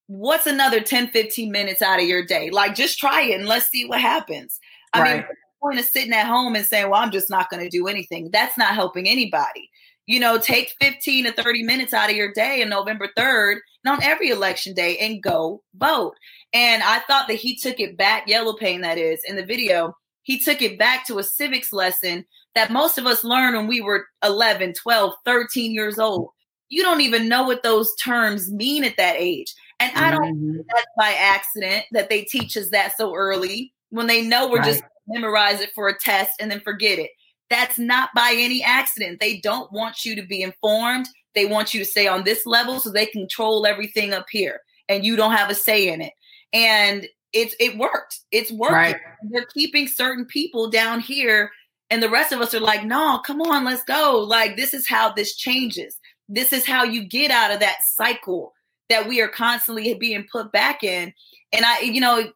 what's 0.10 0.48
another 0.48 0.82
10, 0.82 1.10
15 1.10 1.52
minutes 1.52 1.82
out 1.82 2.02
of 2.02 2.08
your 2.08 2.26
day? 2.26 2.50
Like 2.50 2.76
just 2.76 2.98
try 3.00 3.22
it 3.22 3.40
and 3.40 3.48
let's 3.48 3.70
see 3.70 3.86
what 3.86 4.02
happens. 4.02 4.60
I 4.94 5.02
right. 5.02 5.16
mean, 5.18 5.26
the 5.28 5.36
point 5.62 5.80
of 5.80 5.86
sitting 5.86 6.14
at 6.14 6.26
home 6.26 6.56
and 6.56 6.66
saying, 6.66 6.90
well, 6.90 7.02
I'm 7.02 7.12
just 7.12 7.30
not 7.30 7.50
going 7.50 7.64
to 7.64 7.70
do 7.70 7.88
anything. 7.88 8.30
That's 8.32 8.58
not 8.58 8.74
helping 8.74 9.08
anybody. 9.08 9.70
You 10.08 10.20
know, 10.20 10.40
take 10.40 10.74
15 10.82 11.26
to 11.26 11.32
30 11.32 11.64
minutes 11.64 11.94
out 11.94 12.10
of 12.10 12.16
your 12.16 12.34
day 12.34 12.64
on 12.64 12.70
November 12.70 13.10
3rd 13.16 13.58
and 13.86 13.94
on 13.94 14.04
every 14.04 14.30
election 14.30 14.74
day 14.74 14.98
and 14.98 15.22
go 15.22 15.62
vote. 15.76 16.16
And 16.54 16.82
I 16.82 17.00
thought 17.02 17.28
that 17.28 17.36
he 17.36 17.56
took 17.56 17.80
it 17.80 17.96
back, 17.96 18.28
YelloPain 18.28 18.82
that 18.82 18.98
is, 18.98 19.22
in 19.28 19.36
the 19.36 19.46
video 19.46 19.94
he 20.30 20.40
took 20.40 20.62
it 20.62 20.78
back 20.78 21.08
to 21.08 21.18
a 21.18 21.24
civics 21.24 21.74
lesson 21.74 22.24
that 22.54 22.72
most 22.72 23.00
of 23.00 23.08
us 23.08 23.24
learned 23.24 23.56
when 23.56 23.66
we 23.66 23.82
were 23.82 24.06
11, 24.24 24.74
12, 24.74 25.14
13 25.26 25.72
years 25.72 25.98
old. 25.98 26.30
You 26.70 26.84
don't 26.84 27.02
even 27.02 27.28
know 27.28 27.42
what 27.42 27.64
those 27.64 27.96
terms 27.96 28.52
mean 28.52 28.84
at 28.84 28.96
that 28.98 29.16
age. 29.18 29.52
And 29.80 29.96
I 29.96 30.12
don't 30.12 30.36
mm-hmm. 30.36 30.62
that's 30.68 30.86
by 30.98 31.14
accident 31.18 31.86
that 31.92 32.10
they 32.10 32.24
teach 32.24 32.58
us 32.58 32.70
that 32.72 32.98
so 32.98 33.16
early 33.16 33.74
when 33.90 34.08
they 34.08 34.22
know 34.22 34.50
we're 34.50 34.58
right. 34.58 34.74
just 34.74 34.84
memorize 35.08 35.62
it 35.62 35.72
for 35.74 35.88
a 35.88 35.98
test 35.98 36.34
and 36.40 36.52
then 36.52 36.60
forget 36.60 37.00
it. 37.00 37.12
That's 37.50 37.80
not 37.80 38.10
by 38.14 38.34
any 38.36 38.62
accident. 38.62 39.20
They 39.20 39.40
don't 39.40 39.72
want 39.72 40.06
you 40.06 40.16
to 40.16 40.26
be 40.26 40.42
informed. 40.42 41.08
They 41.34 41.46
want 41.46 41.74
you 41.74 41.80
to 41.80 41.86
stay 41.86 42.08
on 42.08 42.24
this 42.24 42.46
level 42.46 42.80
so 42.80 42.92
they 42.92 43.06
control 43.06 43.66
everything 43.66 44.14
up 44.14 44.26
here 44.30 44.60
and 44.90 45.06
you 45.06 45.16
don't 45.16 45.36
have 45.36 45.50
a 45.50 45.56
say 45.56 45.88
in 45.88 46.02
it. 46.02 46.14
And 46.52 47.08
it's 47.32 47.56
it 47.60 47.78
worked. 47.78 48.20
It's 48.32 48.52
working. 48.52 48.76
Right. 48.76 48.96
They're 49.30 49.46
keeping 49.54 49.88
certain 49.88 50.26
people 50.26 50.70
down 50.70 51.00
here, 51.00 51.52
and 51.90 52.02
the 52.02 52.10
rest 52.10 52.34
of 52.34 52.42
us 52.42 52.54
are 52.54 52.60
like, 52.60 52.84
no, 52.84 53.22
come 53.26 53.42
on, 53.42 53.66
let's 53.66 53.84
go. 53.84 54.26
Like 54.28 54.58
this 54.58 54.74
is 54.74 54.88
how 54.88 55.14
this 55.14 55.36
changes. 55.36 55.98
This 56.28 56.52
is 56.52 56.66
how 56.66 56.84
you 56.84 57.04
get 57.04 57.32
out 57.32 57.52
of 57.52 57.60
that 57.60 57.78
cycle 57.96 58.54
that 58.90 59.08
we 59.08 59.22
are 59.22 59.28
constantly 59.28 59.94
being 59.94 60.26
put 60.32 60.52
back 60.52 60.84
in. 60.84 61.14
And 61.54 61.66
I, 61.66 61.82
you 61.82 62.02
know, 62.02 62.32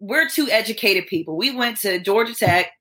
we're 0.00 0.28
two 0.28 0.48
educated 0.50 1.06
people. 1.06 1.36
We 1.36 1.54
went 1.54 1.78
to 1.80 2.00
Georgia 2.00 2.34
Tech. 2.34 2.72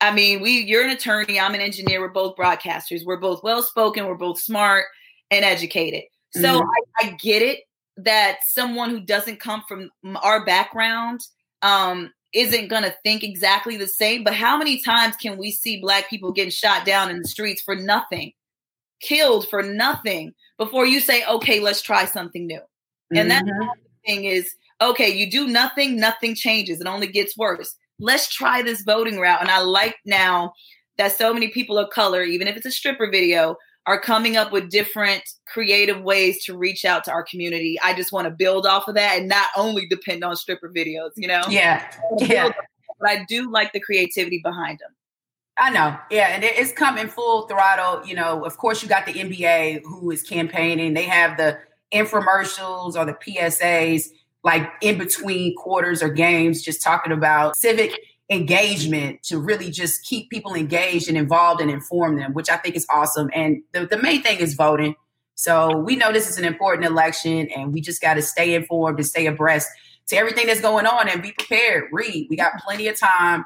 I 0.00 0.12
mean, 0.12 0.40
we 0.40 0.60
you're 0.60 0.84
an 0.84 0.90
attorney, 0.90 1.40
I'm 1.40 1.54
an 1.54 1.60
engineer, 1.60 2.00
we're 2.00 2.08
both 2.08 2.36
broadcasters. 2.36 3.04
We're 3.04 3.20
both 3.20 3.42
well 3.42 3.62
spoken, 3.62 4.06
we're 4.06 4.14
both 4.14 4.40
smart 4.40 4.84
and 5.30 5.44
educated. 5.44 6.04
So 6.30 6.60
mm-hmm. 6.60 6.68
I, 7.00 7.08
I 7.08 7.16
get 7.20 7.42
it 7.42 7.60
that 7.96 8.38
someone 8.46 8.90
who 8.90 9.00
doesn't 9.00 9.40
come 9.40 9.64
from 9.66 9.90
our 10.22 10.44
background 10.44 11.20
um, 11.62 12.12
isn't 12.32 12.68
going 12.68 12.84
to 12.84 12.94
think 13.02 13.24
exactly 13.24 13.76
the 13.76 13.86
same. 13.86 14.22
But 14.22 14.34
how 14.34 14.56
many 14.56 14.80
times 14.82 15.16
can 15.16 15.36
we 15.36 15.50
see 15.50 15.80
Black 15.80 16.08
people 16.08 16.32
getting 16.32 16.50
shot 16.50 16.84
down 16.84 17.10
in 17.10 17.20
the 17.20 17.28
streets 17.28 17.62
for 17.62 17.74
nothing, 17.74 18.32
killed 19.00 19.48
for 19.48 19.62
nothing, 19.62 20.32
before 20.58 20.86
you 20.86 21.00
say, 21.00 21.24
okay, 21.26 21.60
let's 21.60 21.80
try 21.80 22.04
something 22.04 22.46
new? 22.46 22.60
And 23.14 23.30
mm-hmm. 23.30 23.46
that 23.46 23.76
thing 24.06 24.24
is, 24.24 24.50
okay, 24.80 25.08
you 25.08 25.30
do 25.30 25.46
nothing, 25.46 25.96
nothing 25.96 26.34
changes. 26.34 26.80
It 26.80 26.86
only 26.86 27.06
gets 27.06 27.36
worse. 27.36 27.74
Let's 27.98 28.28
try 28.28 28.62
this 28.62 28.82
voting 28.82 29.18
route. 29.18 29.40
And 29.40 29.50
I 29.50 29.60
like 29.60 29.96
now 30.04 30.52
that 30.98 31.16
so 31.16 31.32
many 31.32 31.48
people 31.48 31.78
of 31.78 31.90
color, 31.90 32.22
even 32.22 32.48
if 32.48 32.56
it's 32.56 32.66
a 32.66 32.70
stripper 32.70 33.10
video, 33.10 33.56
are 33.86 33.98
coming 33.98 34.36
up 34.36 34.52
with 34.52 34.70
different 34.70 35.22
creative 35.46 36.02
ways 36.02 36.44
to 36.44 36.56
reach 36.56 36.84
out 36.84 37.04
to 37.04 37.10
our 37.10 37.22
community. 37.22 37.78
I 37.82 37.94
just 37.94 38.12
want 38.12 38.26
to 38.26 38.30
build 38.30 38.66
off 38.66 38.86
of 38.86 38.94
that 38.96 39.18
and 39.18 39.28
not 39.28 39.46
only 39.56 39.86
depend 39.86 40.22
on 40.22 40.36
stripper 40.36 40.70
videos, 40.70 41.10
you 41.16 41.26
know? 41.26 41.40
Yeah. 41.48 41.90
Yeah. 42.18 42.50
But 43.00 43.10
I 43.10 43.24
do 43.28 43.50
like 43.50 43.72
the 43.72 43.80
creativity 43.80 44.40
behind 44.44 44.80
them. 44.80 44.90
I 45.58 45.70
know. 45.70 45.96
Yeah. 46.10 46.28
And 46.28 46.44
it's 46.44 46.72
coming 46.72 47.08
full 47.08 47.48
throttle. 47.48 48.06
You 48.06 48.14
know, 48.14 48.44
of 48.44 48.56
course, 48.58 48.82
you 48.82 48.88
got 48.88 49.06
the 49.06 49.12
NBA 49.12 49.82
who 49.82 50.10
is 50.10 50.22
campaigning. 50.22 50.94
They 50.94 51.04
have 51.04 51.36
the 51.36 51.58
infomercials 51.92 52.94
or 52.94 53.04
the 53.04 53.14
PSAs 53.14 54.08
like 54.44 54.70
in 54.80 54.98
between 54.98 55.54
quarters 55.56 56.02
or 56.02 56.08
games, 56.08 56.62
just 56.62 56.82
talking 56.82 57.12
about 57.12 57.56
civic 57.56 57.98
engagement 58.30 59.22
to 59.24 59.38
really 59.38 59.70
just 59.70 60.04
keep 60.04 60.30
people 60.30 60.54
engaged 60.54 61.08
and 61.08 61.16
involved 61.16 61.60
and 61.60 61.70
inform 61.70 62.16
them, 62.16 62.34
which 62.34 62.50
I 62.50 62.56
think 62.56 62.76
is 62.76 62.86
awesome. 62.90 63.30
And 63.34 63.62
the, 63.72 63.86
the 63.86 63.96
main 63.96 64.22
thing 64.22 64.38
is 64.38 64.54
voting. 64.54 64.94
So 65.34 65.76
we 65.76 65.96
know 65.96 66.12
this 66.12 66.28
is 66.28 66.38
an 66.38 66.44
important 66.44 66.86
election 66.86 67.48
and 67.54 67.72
we 67.72 67.80
just 67.80 68.00
got 68.00 68.14
to 68.14 68.22
stay 68.22 68.54
informed 68.54 68.98
and 68.98 69.06
stay 69.06 69.26
abreast 69.26 69.68
to 70.08 70.16
everything 70.16 70.46
that's 70.46 70.60
going 70.60 70.86
on 70.86 71.08
and 71.08 71.22
be 71.22 71.32
prepared. 71.32 71.84
Read. 71.92 72.26
We 72.28 72.36
got 72.36 72.52
plenty 72.64 72.88
of 72.88 72.98
time. 72.98 73.44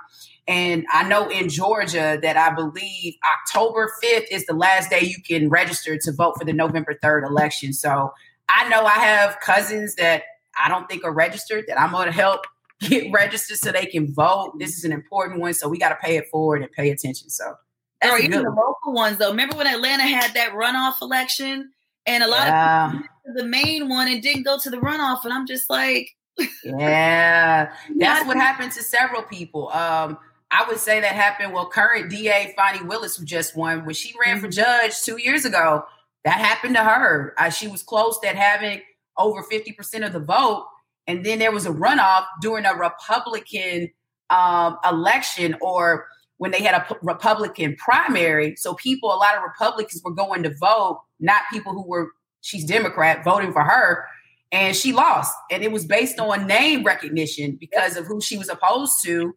And 0.48 0.84
I 0.92 1.08
know 1.08 1.28
in 1.28 1.48
Georgia 1.48 2.18
that 2.20 2.36
I 2.36 2.52
believe 2.52 3.14
October 3.24 3.92
5th 4.02 4.26
is 4.30 4.44
the 4.46 4.54
last 4.54 4.90
day 4.90 5.00
you 5.00 5.22
can 5.22 5.48
register 5.48 5.96
to 5.96 6.12
vote 6.12 6.34
for 6.38 6.44
the 6.44 6.52
November 6.52 6.98
3rd 7.02 7.28
election. 7.28 7.72
So 7.72 8.12
I 8.48 8.68
know 8.68 8.84
I 8.84 8.98
have 8.98 9.38
cousins 9.40 9.94
that 9.96 10.24
I 10.62 10.68
don't 10.68 10.88
think 10.88 11.04
are 11.04 11.12
registered 11.12 11.64
that 11.68 11.80
I'm 11.80 11.92
going 11.92 12.06
to 12.06 12.12
help 12.12 12.46
get 12.80 13.12
registered 13.12 13.58
so 13.58 13.72
they 13.72 13.86
can 13.86 14.12
vote. 14.12 14.58
This 14.58 14.76
is 14.76 14.84
an 14.84 14.92
important 14.92 15.40
one, 15.40 15.54
so 15.54 15.68
we 15.68 15.78
got 15.78 15.90
to 15.90 15.96
pay 15.96 16.16
it 16.16 16.28
forward 16.28 16.62
and 16.62 16.72
pay 16.72 16.90
attention. 16.90 17.30
So, 17.30 17.54
or 18.02 18.18
even 18.18 18.42
the 18.42 18.50
local 18.50 18.92
ones 18.92 19.18
though. 19.18 19.30
Remember 19.30 19.56
when 19.56 19.68
Atlanta 19.68 20.02
had 20.02 20.34
that 20.34 20.52
runoff 20.52 21.00
election, 21.00 21.70
and 22.06 22.24
a 22.24 22.26
lot 22.26 22.48
yeah. 22.48 22.92
of 23.26 23.34
the 23.36 23.44
main 23.44 23.88
one 23.88 24.08
and 24.08 24.20
didn't 24.20 24.42
go 24.42 24.58
to 24.58 24.70
the 24.70 24.78
runoff, 24.78 25.24
and 25.24 25.32
I'm 25.32 25.46
just 25.46 25.70
like, 25.70 26.10
yeah, 26.64 27.72
that's 27.96 28.26
what 28.26 28.36
happened 28.36 28.72
to 28.72 28.82
several 28.82 29.22
people. 29.22 29.68
Um, 29.70 30.18
I 30.52 30.68
would 30.68 30.78
say 30.78 31.00
that 31.00 31.14
happened. 31.14 31.52
Well, 31.52 31.66
current 31.66 32.10
DA 32.10 32.52
Fani 32.56 32.84
Willis, 32.84 33.16
who 33.16 33.24
just 33.24 33.56
won, 33.56 33.84
when 33.84 33.94
she 33.94 34.14
ran 34.20 34.36
mm-hmm. 34.36 34.44
for 34.44 34.50
judge 34.50 35.00
two 35.02 35.18
years 35.20 35.44
ago, 35.44 35.84
that 36.24 36.38
happened 36.38 36.76
to 36.76 36.84
her. 36.84 37.34
Uh, 37.38 37.50
she 37.50 37.66
was 37.66 37.82
close 37.82 38.18
at 38.24 38.36
having 38.36 38.80
over 39.16 39.42
50% 39.42 40.06
of 40.06 40.12
the 40.12 40.20
vote 40.20 40.66
and 41.06 41.24
then 41.24 41.38
there 41.38 41.52
was 41.52 41.66
a 41.66 41.70
runoff 41.70 42.24
during 42.40 42.64
a 42.64 42.74
Republican 42.74 43.90
um, 44.30 44.78
election 44.88 45.56
or 45.60 46.06
when 46.38 46.50
they 46.50 46.62
had 46.62 46.74
a 46.74 46.84
p- 46.88 46.94
Republican 47.02 47.76
primary. 47.76 48.56
So 48.56 48.74
people, 48.74 49.12
a 49.12 49.16
lot 49.16 49.36
of 49.36 49.42
Republicans 49.42 50.00
were 50.04 50.14
going 50.14 50.42
to 50.44 50.54
vote, 50.54 51.02
not 51.20 51.42
people 51.52 51.72
who 51.72 51.86
were, 51.86 52.10
she's 52.40 52.64
Democrat, 52.64 53.24
voting 53.24 53.52
for 53.52 53.62
her. 53.62 54.06
And 54.52 54.76
she 54.76 54.92
lost. 54.92 55.34
And 55.50 55.62
it 55.62 55.72
was 55.72 55.86
based 55.86 56.20
on 56.20 56.46
name 56.46 56.84
recognition 56.84 57.56
because 57.58 57.96
of 57.96 58.06
who 58.06 58.20
she 58.20 58.36
was 58.36 58.48
opposed 58.48 59.02
to. 59.04 59.34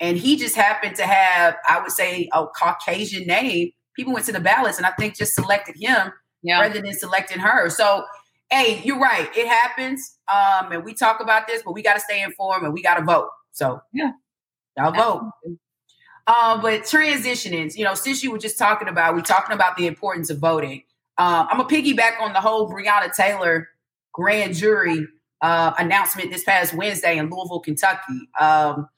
And 0.00 0.16
he 0.16 0.36
just 0.36 0.54
happened 0.54 0.96
to 0.96 1.02
have, 1.06 1.56
I 1.68 1.80
would 1.80 1.90
say, 1.90 2.28
a 2.32 2.46
Caucasian 2.46 3.26
name. 3.26 3.72
people 3.94 4.12
went 4.12 4.24
to 4.26 4.32
the 4.32 4.38
ballots 4.40 4.76
and 4.78 4.86
I 4.86 4.90
think 4.92 5.16
just 5.16 5.34
selected 5.34 5.74
him 5.76 6.12
Yeah. 6.42 6.60
rather 6.60 6.80
than 6.80 6.94
selecting 6.94 7.40
her. 7.40 7.68
So, 7.68 8.04
hey, 8.48 8.80
you're 8.84 9.00
right. 9.00 9.28
It 9.36 9.48
happens. 9.48 10.18
Um, 10.32 10.70
and 10.70 10.84
we 10.84 10.94
talk 10.94 11.20
about 11.20 11.48
this, 11.48 11.62
but 11.64 11.72
we 11.72 11.82
got 11.82 11.94
to 11.94 12.00
stay 12.00 12.22
informed 12.22 12.62
and 12.64 12.72
we 12.72 12.80
got 12.80 12.94
to 12.98 13.04
vote. 13.04 13.28
So, 13.50 13.80
Yeah. 13.92 14.12
y'all 14.76 14.92
vote. 14.92 15.32
Uh, 16.28 16.60
but 16.60 16.82
transitioning, 16.82 17.74
you 17.76 17.84
know, 17.84 17.94
since 17.94 18.22
you 18.22 18.30
were 18.30 18.38
just 18.38 18.56
talking 18.58 18.86
about, 18.86 19.16
we 19.16 19.22
talking 19.22 19.54
about 19.54 19.76
the 19.76 19.86
importance 19.88 20.30
of 20.30 20.38
voting. 20.38 20.84
Uh, 21.16 21.46
I'm 21.50 21.56
gonna 21.56 21.68
piggyback 21.68 22.20
on 22.20 22.32
the 22.32 22.40
whole 22.40 22.70
Breonna 22.70 23.12
Taylor 23.12 23.68
grand 24.12 24.54
jury 24.54 25.06
uh, 25.40 25.72
announcement 25.78 26.30
this 26.30 26.44
past 26.44 26.74
Wednesday 26.74 27.16
in 27.18 27.30
Louisville, 27.30 27.60
Kentucky. 27.60 28.28
Um, 28.38 28.88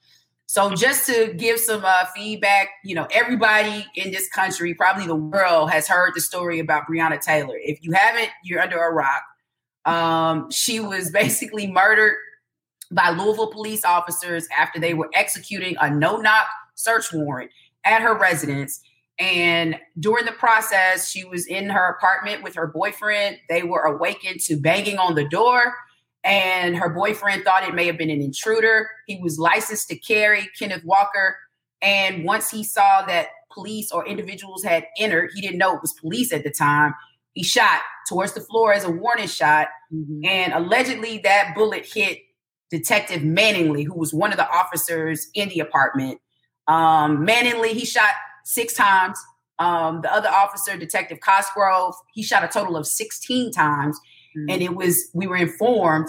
so 0.50 0.74
just 0.74 1.06
to 1.06 1.32
give 1.34 1.60
some 1.60 1.84
uh, 1.84 2.06
feedback, 2.12 2.70
you 2.82 2.96
know, 2.96 3.06
everybody 3.12 3.86
in 3.94 4.10
this 4.10 4.28
country, 4.30 4.74
probably 4.74 5.06
the 5.06 5.14
world, 5.14 5.70
has 5.70 5.86
heard 5.86 6.10
the 6.16 6.20
story 6.20 6.58
about 6.58 6.88
Breonna 6.88 7.20
Taylor. 7.20 7.54
If 7.62 7.78
you 7.84 7.92
haven't, 7.92 8.30
you're 8.42 8.60
under 8.60 8.82
a 8.82 8.92
rock. 8.92 9.22
Um, 9.84 10.50
she 10.50 10.80
was 10.80 11.12
basically 11.12 11.68
murdered 11.68 12.16
by 12.90 13.10
Louisville 13.10 13.52
police 13.52 13.84
officers 13.84 14.48
after 14.58 14.80
they 14.80 14.92
were 14.92 15.08
executing 15.14 15.76
a 15.80 15.88
no-knock 15.88 16.48
search 16.74 17.12
warrant 17.12 17.52
at 17.84 18.02
her 18.02 18.18
residence. 18.18 18.80
And 19.20 19.76
during 20.00 20.24
the 20.24 20.32
process, 20.32 21.08
she 21.08 21.22
was 21.22 21.46
in 21.46 21.70
her 21.70 21.90
apartment 21.90 22.42
with 22.42 22.56
her 22.56 22.66
boyfriend. 22.66 23.36
They 23.48 23.62
were 23.62 23.82
awakened 23.82 24.40
to 24.46 24.56
banging 24.56 24.98
on 24.98 25.14
the 25.14 25.28
door, 25.28 25.74
and 26.24 26.76
her 26.76 26.88
boyfriend 26.88 27.44
thought 27.44 27.66
it 27.66 27.74
may 27.74 27.86
have 27.86 27.96
been 27.96 28.10
an 28.10 28.20
intruder. 28.20 28.90
He 29.06 29.18
was 29.22 29.38
licensed 29.38 29.88
to 29.88 29.96
carry, 29.96 30.50
Kenneth 30.58 30.84
Walker. 30.84 31.36
And 31.82 32.24
once 32.24 32.50
he 32.50 32.62
saw 32.62 33.02
that 33.06 33.28
police 33.52 33.90
or 33.90 34.06
individuals 34.06 34.62
had 34.62 34.86
entered, 34.98 35.30
he 35.34 35.40
didn't 35.40 35.58
know 35.58 35.74
it 35.74 35.80
was 35.80 35.94
police 35.94 36.32
at 36.32 36.44
the 36.44 36.50
time. 36.50 36.94
He 37.32 37.42
shot 37.42 37.80
towards 38.08 38.32
the 38.34 38.40
floor 38.40 38.72
as 38.72 38.84
a 38.84 38.90
warning 38.90 39.28
shot. 39.28 39.68
Mhm. 39.92 40.26
And 40.26 40.52
allegedly, 40.52 41.18
that 41.18 41.54
bullet 41.54 41.86
hit 41.86 42.18
Detective 42.70 43.22
Mattingly, 43.22 43.84
who 43.84 43.94
was 43.94 44.12
one 44.12 44.30
of 44.30 44.36
the 44.36 44.48
officers 44.48 45.28
in 45.34 45.48
the 45.48 45.60
apartment. 45.60 46.20
Um, 46.68 47.26
Mattingly, 47.26 47.70
he 47.70 47.84
shot 47.84 48.14
six 48.44 48.74
times. 48.74 49.18
Um, 49.58 50.00
the 50.02 50.12
other 50.12 50.28
officer, 50.28 50.76
Detective 50.76 51.18
Cosgrove, 51.20 51.94
he 52.14 52.22
shot 52.22 52.44
a 52.44 52.48
total 52.48 52.76
of 52.76 52.86
16 52.86 53.52
times. 53.52 53.98
Mhm. 54.36 54.52
And 54.52 54.62
it 54.62 54.74
was, 54.74 55.10
we 55.14 55.26
were 55.26 55.36
informed 55.36 56.08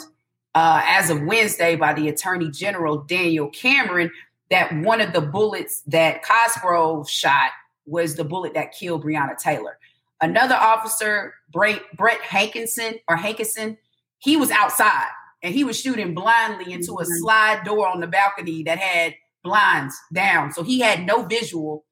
uh, 0.54 0.82
as 0.86 1.10
of 1.10 1.22
Wednesday 1.24 1.76
by 1.76 1.94
the 1.94 2.10
Attorney 2.10 2.52
General, 2.52 2.98
Daniel 3.04 3.50
Cameron, 3.50 4.12
that 4.50 4.74
one 4.84 5.00
of 5.00 5.14
the 5.14 5.22
bullets 5.22 5.82
that 5.88 6.24
Cosgrove 6.24 7.10
shot 7.10 7.52
was 7.86 8.16
the 8.16 8.24
bullet 8.26 8.54
that 8.54 8.74
killed 8.74 9.04
Breonna 9.04 9.38
Taylor. 9.38 9.78
Another 10.20 10.56
officer, 10.56 11.34
Brett, 11.52 11.82
Brett 11.96 12.20
Hankinson 12.22 12.96
or 13.08 13.16
Hankinson, 13.16 13.78
he 14.20 14.36
was 14.38 14.52
outside 14.52 15.08
and 15.42 15.56
he 15.56 15.64
was 15.64 15.80
shooting 15.80 16.14
blindly 16.14 16.74
into 16.74 16.94
a 17.00 17.04
Mhm. 17.04 17.20
slide 17.20 17.64
door 17.64 17.88
on 17.88 18.02
the 18.02 18.08
balcony 18.08 18.62
that 18.64 18.78
had 18.78 19.16
blinds 19.44 19.96
down. 20.14 20.52
So 20.52 20.64
he 20.64 20.82
had 20.82 21.06
no 21.06 21.24
visual. 21.24 21.86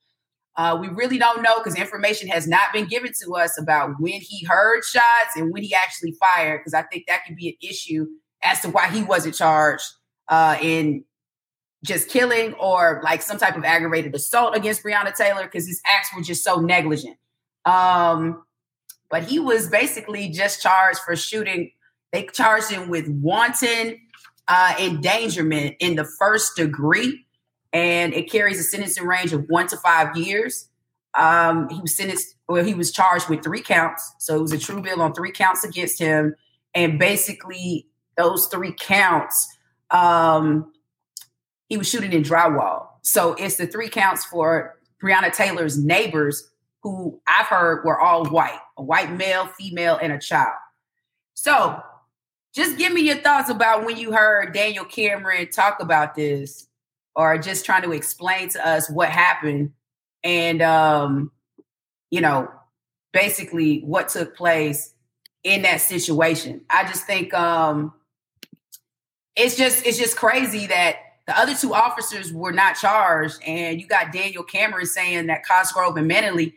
Uh, 0.59 0.75
we 0.75 0.89
really 0.89 1.17
don't 1.17 1.41
know 1.41 1.57
because 1.57 1.73
information 1.77 2.27
has 2.27 2.45
not 2.45 2.73
been 2.73 2.85
given 2.85 3.13
to 3.23 3.33
us 3.33 3.57
about 3.57 3.91
when 3.97 4.19
he 4.19 4.45
heard 4.45 4.83
shots 4.83 5.37
and 5.37 5.53
when 5.53 5.63
he 5.63 5.73
actually 5.73 6.11
fired. 6.11 6.59
Because 6.59 6.73
I 6.73 6.81
think 6.81 7.05
that 7.07 7.23
could 7.25 7.37
be 7.37 7.47
an 7.47 7.55
issue 7.61 8.05
as 8.43 8.59
to 8.63 8.69
why 8.69 8.89
he 8.89 9.01
wasn't 9.01 9.35
charged 9.35 9.85
uh, 10.27 10.57
in 10.61 11.05
just 11.85 12.09
killing 12.09 12.55
or 12.55 12.99
like 13.05 13.21
some 13.21 13.37
type 13.37 13.55
of 13.55 13.63
aggravated 13.63 14.13
assault 14.13 14.53
against 14.53 14.83
Breonna 14.83 15.15
Taylor 15.15 15.45
because 15.45 15.65
his 15.65 15.81
acts 15.85 16.09
were 16.13 16.21
just 16.21 16.43
so 16.43 16.59
negligent. 16.59 17.15
Um, 17.63 18.43
but 19.09 19.23
he 19.23 19.39
was 19.39 19.69
basically 19.69 20.27
just 20.27 20.61
charged 20.61 20.99
for 20.99 21.15
shooting. 21.15 21.71
They 22.11 22.25
charged 22.25 22.69
him 22.69 22.89
with 22.89 23.07
wanton 23.07 23.97
uh, 24.49 24.75
endangerment 24.77 25.77
in 25.79 25.95
the 25.95 26.03
first 26.03 26.57
degree, 26.57 27.25
and 27.73 28.13
it 28.13 28.31
carries 28.31 28.59
a 28.59 28.63
sentencing 28.63 29.05
range 29.05 29.33
of 29.33 29.45
one 29.47 29.67
to 29.67 29.77
five 29.77 30.15
years. 30.15 30.69
Um, 31.17 31.69
he 31.69 31.79
was 31.81 31.95
sentenced, 31.95 32.35
well, 32.47 32.63
he 32.63 32.73
was 32.73 32.91
charged 32.91 33.29
with 33.29 33.43
three 33.43 33.61
counts. 33.61 34.13
So 34.19 34.35
it 34.35 34.41
was 34.41 34.51
a 34.51 34.57
true 34.57 34.81
bill 34.81 35.01
on 35.01 35.13
three 35.13 35.31
counts 35.31 35.63
against 35.63 35.99
him. 35.99 36.35
And 36.73 36.99
basically, 36.99 37.87
those 38.17 38.47
three 38.51 38.73
counts, 38.73 39.47
um, 39.91 40.71
he 41.67 41.77
was 41.77 41.89
shooting 41.89 42.13
in 42.13 42.23
drywall. 42.23 42.87
So 43.01 43.33
it's 43.33 43.55
the 43.55 43.65
three 43.65 43.89
counts 43.89 44.25
for 44.25 44.77
Breonna 45.03 45.33
Taylor's 45.33 45.83
neighbors, 45.83 46.49
who 46.83 47.19
I've 47.27 47.47
heard 47.47 47.83
were 47.85 47.99
all 47.99 48.25
white 48.25 48.59
a 48.77 48.83
white 48.83 49.11
male, 49.11 49.47
female, 49.47 49.99
and 50.01 50.13
a 50.13 50.19
child. 50.19 50.55
So 51.33 51.81
just 52.53 52.77
give 52.77 52.93
me 52.93 53.01
your 53.01 53.17
thoughts 53.17 53.49
about 53.49 53.85
when 53.85 53.97
you 53.97 54.11
heard 54.11 54.53
Daniel 54.53 54.85
Cameron 54.85 55.49
talk 55.49 55.81
about 55.81 56.15
this, 56.15 56.67
or 57.15 57.37
just 57.37 57.65
trying 57.65 57.83
to 57.83 57.91
explain 57.91 58.49
to 58.49 58.67
us 58.67 58.89
what 58.89 59.09
happened 59.09 59.71
and, 60.23 60.61
um, 60.61 61.31
you 62.11 62.21
know, 62.21 62.49
basically 63.13 63.81
what 63.81 64.09
took 64.09 64.35
place 64.35 64.93
in 65.43 65.61
that 65.63 65.81
situation. 65.81 66.61
I 66.69 66.83
just 66.83 67.05
think 67.05 67.33
um, 67.33 67.93
it's 69.35 69.55
just 69.55 69.85
it's 69.85 69.97
just 69.97 70.17
crazy 70.17 70.67
that 70.67 70.97
the 71.27 71.37
other 71.37 71.55
two 71.55 71.73
officers 71.73 72.33
were 72.33 72.51
not 72.51 72.75
charged, 72.75 73.41
and 73.45 73.79
you 73.79 73.87
got 73.87 74.11
Daniel 74.11 74.43
Cameron 74.43 74.85
saying 74.85 75.27
that 75.27 75.47
Cosgrove 75.47 75.97
and 75.97 76.09
Menley 76.09 76.53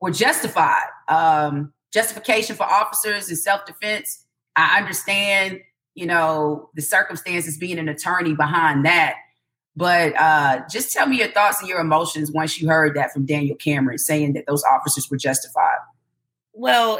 were 0.00 0.10
justified. 0.10 0.84
Um, 1.08 1.72
justification 1.92 2.56
for 2.56 2.64
officers 2.64 3.30
is 3.30 3.42
self 3.42 3.64
defense. 3.66 4.24
I 4.54 4.78
understand, 4.78 5.60
you 5.94 6.06
know, 6.06 6.70
the 6.74 6.82
circumstances 6.82 7.56
being 7.56 7.78
an 7.78 7.88
attorney 7.88 8.34
behind 8.34 8.84
that. 8.84 9.16
But 9.74 10.14
uh, 10.20 10.62
just 10.70 10.92
tell 10.92 11.06
me 11.06 11.18
your 11.18 11.28
thoughts 11.28 11.60
and 11.60 11.68
your 11.68 11.80
emotions 11.80 12.30
once 12.30 12.60
you 12.60 12.68
heard 12.68 12.94
that 12.96 13.12
from 13.12 13.24
Daniel 13.24 13.56
Cameron 13.56 13.98
saying 13.98 14.34
that 14.34 14.44
those 14.46 14.62
officers 14.64 15.10
were 15.10 15.16
justified. 15.16 15.78
Well, 16.52 16.98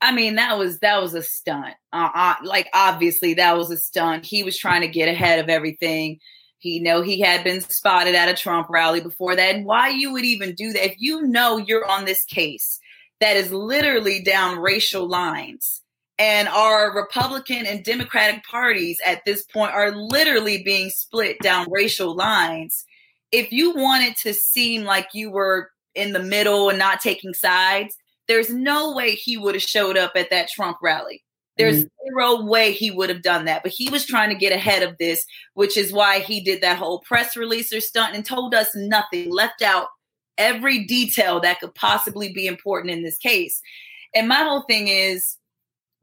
I 0.00 0.12
mean 0.12 0.36
that 0.36 0.58
was 0.58 0.78
that 0.80 1.00
was 1.00 1.14
a 1.14 1.22
stunt. 1.22 1.74
Uh, 1.92 2.08
uh, 2.14 2.34
like 2.42 2.68
obviously 2.72 3.34
that 3.34 3.56
was 3.56 3.70
a 3.70 3.76
stunt. 3.76 4.24
He 4.24 4.42
was 4.42 4.58
trying 4.58 4.80
to 4.80 4.88
get 4.88 5.08
ahead 5.08 5.38
of 5.38 5.48
everything. 5.48 6.20
He 6.58 6.80
know 6.80 7.02
he 7.02 7.20
had 7.20 7.44
been 7.44 7.60
spotted 7.60 8.14
at 8.14 8.30
a 8.30 8.34
Trump 8.34 8.68
rally 8.70 9.02
before 9.02 9.36
that. 9.36 9.54
And 9.54 9.66
why 9.66 9.90
you 9.90 10.12
would 10.12 10.24
even 10.24 10.54
do 10.54 10.72
that 10.72 10.84
if 10.84 10.94
you 10.98 11.22
know 11.22 11.58
you're 11.58 11.86
on 11.86 12.06
this 12.06 12.24
case 12.24 12.80
that 13.20 13.36
is 13.36 13.52
literally 13.52 14.22
down 14.22 14.58
racial 14.58 15.06
lines 15.06 15.82
and 16.18 16.48
our 16.48 16.94
Republican 16.94 17.66
and 17.66 17.84
Democratic 17.84 18.44
parties 18.44 18.98
at 19.04 19.24
this 19.24 19.42
point 19.42 19.72
are 19.72 19.90
literally 19.90 20.62
being 20.62 20.90
split 20.90 21.38
down 21.40 21.66
racial 21.70 22.14
lines. 22.14 22.84
If 23.32 23.50
you 23.52 23.74
wanted 23.74 24.16
to 24.18 24.32
seem 24.32 24.84
like 24.84 25.08
you 25.12 25.30
were 25.30 25.70
in 25.94 26.12
the 26.12 26.22
middle 26.22 26.68
and 26.68 26.78
not 26.78 27.00
taking 27.00 27.34
sides, 27.34 27.96
there's 28.28 28.50
no 28.50 28.92
way 28.92 29.14
he 29.14 29.36
would 29.36 29.54
have 29.54 29.62
showed 29.62 29.96
up 29.96 30.12
at 30.14 30.30
that 30.30 30.48
Trump 30.48 30.78
rally. 30.82 31.24
There's 31.56 31.84
mm-hmm. 31.84 32.08
zero 32.08 32.44
way 32.44 32.72
he 32.72 32.90
would 32.90 33.10
have 33.10 33.22
done 33.22 33.44
that. 33.44 33.62
But 33.62 33.72
he 33.72 33.90
was 33.90 34.06
trying 34.06 34.30
to 34.30 34.34
get 34.34 34.52
ahead 34.52 34.82
of 34.82 34.96
this, 34.98 35.24
which 35.54 35.76
is 35.76 35.92
why 35.92 36.20
he 36.20 36.40
did 36.40 36.62
that 36.62 36.78
whole 36.78 37.00
press 37.00 37.36
release 37.36 37.72
or 37.72 37.80
stunt 37.80 38.14
and 38.14 38.24
told 38.24 38.54
us 38.54 38.74
nothing, 38.74 39.30
left 39.30 39.62
out 39.62 39.88
every 40.36 40.84
detail 40.84 41.40
that 41.40 41.60
could 41.60 41.74
possibly 41.74 42.32
be 42.32 42.46
important 42.46 42.92
in 42.92 43.02
this 43.02 43.18
case. 43.18 43.60
And 44.14 44.28
my 44.28 44.42
whole 44.42 44.62
thing 44.62 44.88
is, 44.88 45.36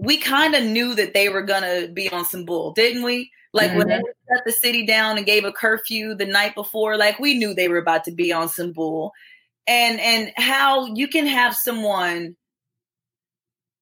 we 0.02 0.18
kind 0.18 0.56
of 0.56 0.64
knew 0.64 0.96
that 0.96 1.14
they 1.14 1.30
were 1.30 1.44
going 1.44 1.62
to 1.62 1.92
be 1.94 2.10
on 2.10 2.26
some 2.26 2.44
bull, 2.44 2.72
didn't 2.74 3.04
we? 3.04 3.32
Like 3.54 3.70
mm-hmm. 3.70 3.78
when 3.78 3.88
they 3.88 3.98
shut 3.98 4.44
the 4.46 4.52
city 4.52 4.84
down 4.84 5.18
and 5.18 5.26
gave 5.26 5.46
a 5.46 5.52
curfew 5.52 6.16
the 6.16 6.26
night 6.26 6.56
before, 6.56 6.98
like 6.98 7.20
we 7.20 7.36
knew 7.38 7.54
they 7.54 7.68
were 7.68 7.78
about 7.78 8.04
to 8.06 8.12
be 8.12 8.34
on 8.34 8.50
some 8.50 8.72
bull. 8.72 9.12
And 9.68 10.00
and 10.00 10.34
how 10.38 10.88
you 10.96 11.08
can 11.08 11.28
have 11.28 11.56
someone 11.56 12.36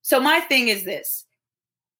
So 0.01 0.19
my 0.19 0.41
thing 0.41 0.67
is 0.67 0.83
this. 0.83 1.25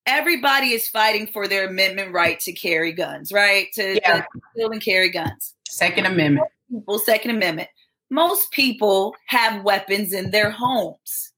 Everybody 0.06 0.72
is 0.72 0.90
fighting 0.90 1.28
for 1.28 1.48
their 1.48 1.68
amendment 1.68 2.12
right 2.12 2.40
to 2.42 2.52
carry 2.52 2.92
guns, 2.92 3.32
right? 3.32 3.68
To, 3.76 3.96
yeah. 3.96 4.26
to 4.58 4.68
and 4.68 4.82
carry 4.82 5.12
guns. 5.12 5.54
Second 5.70 6.08
Amendment. 6.08 6.48
People, 6.70 7.00
Second 7.00 7.32
Amendment. 7.32 7.70
Most 8.10 8.52
people 8.52 9.16
have 9.28 9.64
weapons 9.64 10.12
in 10.12 10.32
their 10.32 10.50
homes 10.50 11.29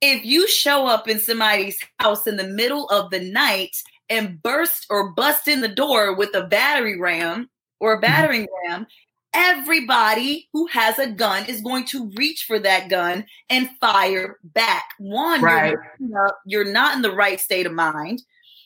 if 0.00 0.24
you 0.24 0.48
show 0.48 0.86
up 0.86 1.08
in 1.08 1.18
somebody's 1.18 1.78
house 1.98 2.26
in 2.26 2.36
the 2.36 2.46
middle 2.46 2.88
of 2.88 3.10
the 3.10 3.20
night 3.20 3.76
and 4.08 4.42
burst 4.42 4.86
or 4.90 5.12
bust 5.12 5.46
in 5.46 5.60
the 5.60 5.68
door 5.68 6.14
with 6.14 6.34
a 6.34 6.46
battery 6.46 6.98
ram 6.98 7.50
or 7.80 7.92
a 7.92 7.96
mm-hmm. 7.96 8.02
battering 8.02 8.46
ram, 8.66 8.86
everybody 9.32 10.48
who 10.52 10.66
has 10.68 10.98
a 10.98 11.10
gun 11.10 11.44
is 11.46 11.60
going 11.60 11.84
to 11.84 12.10
reach 12.16 12.44
for 12.46 12.58
that 12.58 12.88
gun 12.88 13.24
and 13.48 13.70
fire 13.80 14.38
back. 14.42 14.84
One, 14.98 15.42
right. 15.42 15.76
you're, 15.98 16.32
you're 16.46 16.72
not 16.72 16.96
in 16.96 17.02
the 17.02 17.14
right 17.14 17.38
state 17.38 17.66
of 17.66 17.72
mind. 17.72 18.22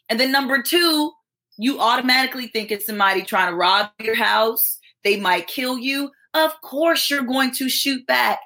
And 0.08 0.18
then 0.18 0.32
number 0.32 0.62
two, 0.62 1.12
you 1.58 1.80
automatically 1.80 2.46
think 2.46 2.70
it's 2.70 2.86
somebody 2.86 3.22
trying 3.22 3.50
to 3.50 3.56
rob 3.56 3.90
your 4.00 4.16
house. 4.16 4.78
They 5.02 5.18
might 5.20 5.46
kill 5.46 5.78
you. 5.78 6.10
Of 6.32 6.52
course, 6.62 7.10
you're 7.10 7.22
going 7.22 7.52
to 7.54 7.68
shoot 7.68 8.06
back 8.06 8.40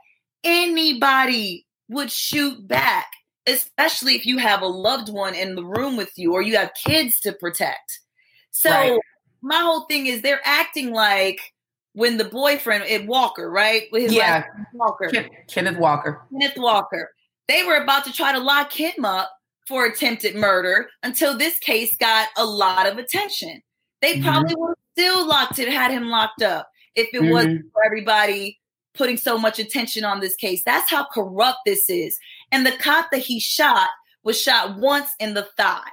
anybody 0.45 1.67
would 1.89 2.11
shoot 2.11 2.67
back, 2.67 3.07
especially 3.47 4.15
if 4.15 4.27
you 4.27 4.39
have 4.39 4.63
a 4.63 4.67
loved 4.67 5.09
one 5.09 5.35
in 5.35 5.55
the 5.55 5.65
room 5.65 5.97
with 5.97 6.13
you 6.17 6.33
or 6.33 6.43
you 6.43 6.57
have 6.57 6.73
kids 6.75 7.21
to 7.21 7.33
protect. 7.33 8.01
So 8.51 8.71
right. 8.71 9.01
my 9.43 9.59
whole 9.59 9.87
thing 9.87 10.07
is 10.07 10.23
they're 10.23 10.41
acting 10.45 10.93
like 10.93 11.41
when 11.93 12.17
the 12.17 12.25
boyfriend 12.25 12.85
Ed 12.87 13.07
Walker, 13.07 13.51
right? 13.51 13.85
With 13.91 14.03
his 14.03 14.13
yeah, 14.13 14.45
Walker, 14.75 15.09
Ken- 15.09 15.31
Kenneth 15.49 15.79
Walker, 15.79 16.23
Kenneth 16.31 16.57
Walker. 16.57 17.11
They 17.49 17.65
were 17.65 17.77
about 17.77 18.05
to 18.05 18.13
try 18.13 18.33
to 18.33 18.39
lock 18.39 18.73
him 18.73 19.05
up 19.05 19.31
for 19.67 19.87
attempted 19.87 20.35
murder 20.35 20.89
until 21.03 21.37
this 21.37 21.59
case 21.59 21.97
got 21.97 22.29
a 22.37 22.45
lot 22.45 22.87
of 22.87 22.99
attention. 22.99 23.63
They 24.03 24.15
mm-hmm. 24.15 24.29
probably 24.29 24.55
would 24.57 24.69
have 24.69 24.77
still 24.93 25.27
locked 25.27 25.59
it, 25.59 25.69
had 25.69 25.91
him 25.91 26.09
locked 26.09 26.43
up 26.43 26.69
if 26.95 27.09
it 27.13 27.21
mm-hmm. 27.21 27.31
wasn't 27.31 27.73
for 27.73 27.85
everybody 27.85 28.59
putting 28.99 29.17
so 29.17 29.39
much 29.39 29.59
attention 29.59 30.05
on 30.05 30.21
this 30.21 30.37
case. 30.37 30.63
That's 30.65 30.91
how 30.91 31.07
corrupt 31.07 31.61
this 31.65 31.89
is. 31.89 32.19
And 32.53 32.67
the 32.67 32.73
cop 32.73 33.07
that 33.13 33.21
he 33.21 33.41
shot 33.41 33.89
was 34.25 34.41
shot 34.41 34.77
once 34.77 35.09
in 35.21 35.35
the 35.35 35.49
thigh. 35.57 35.89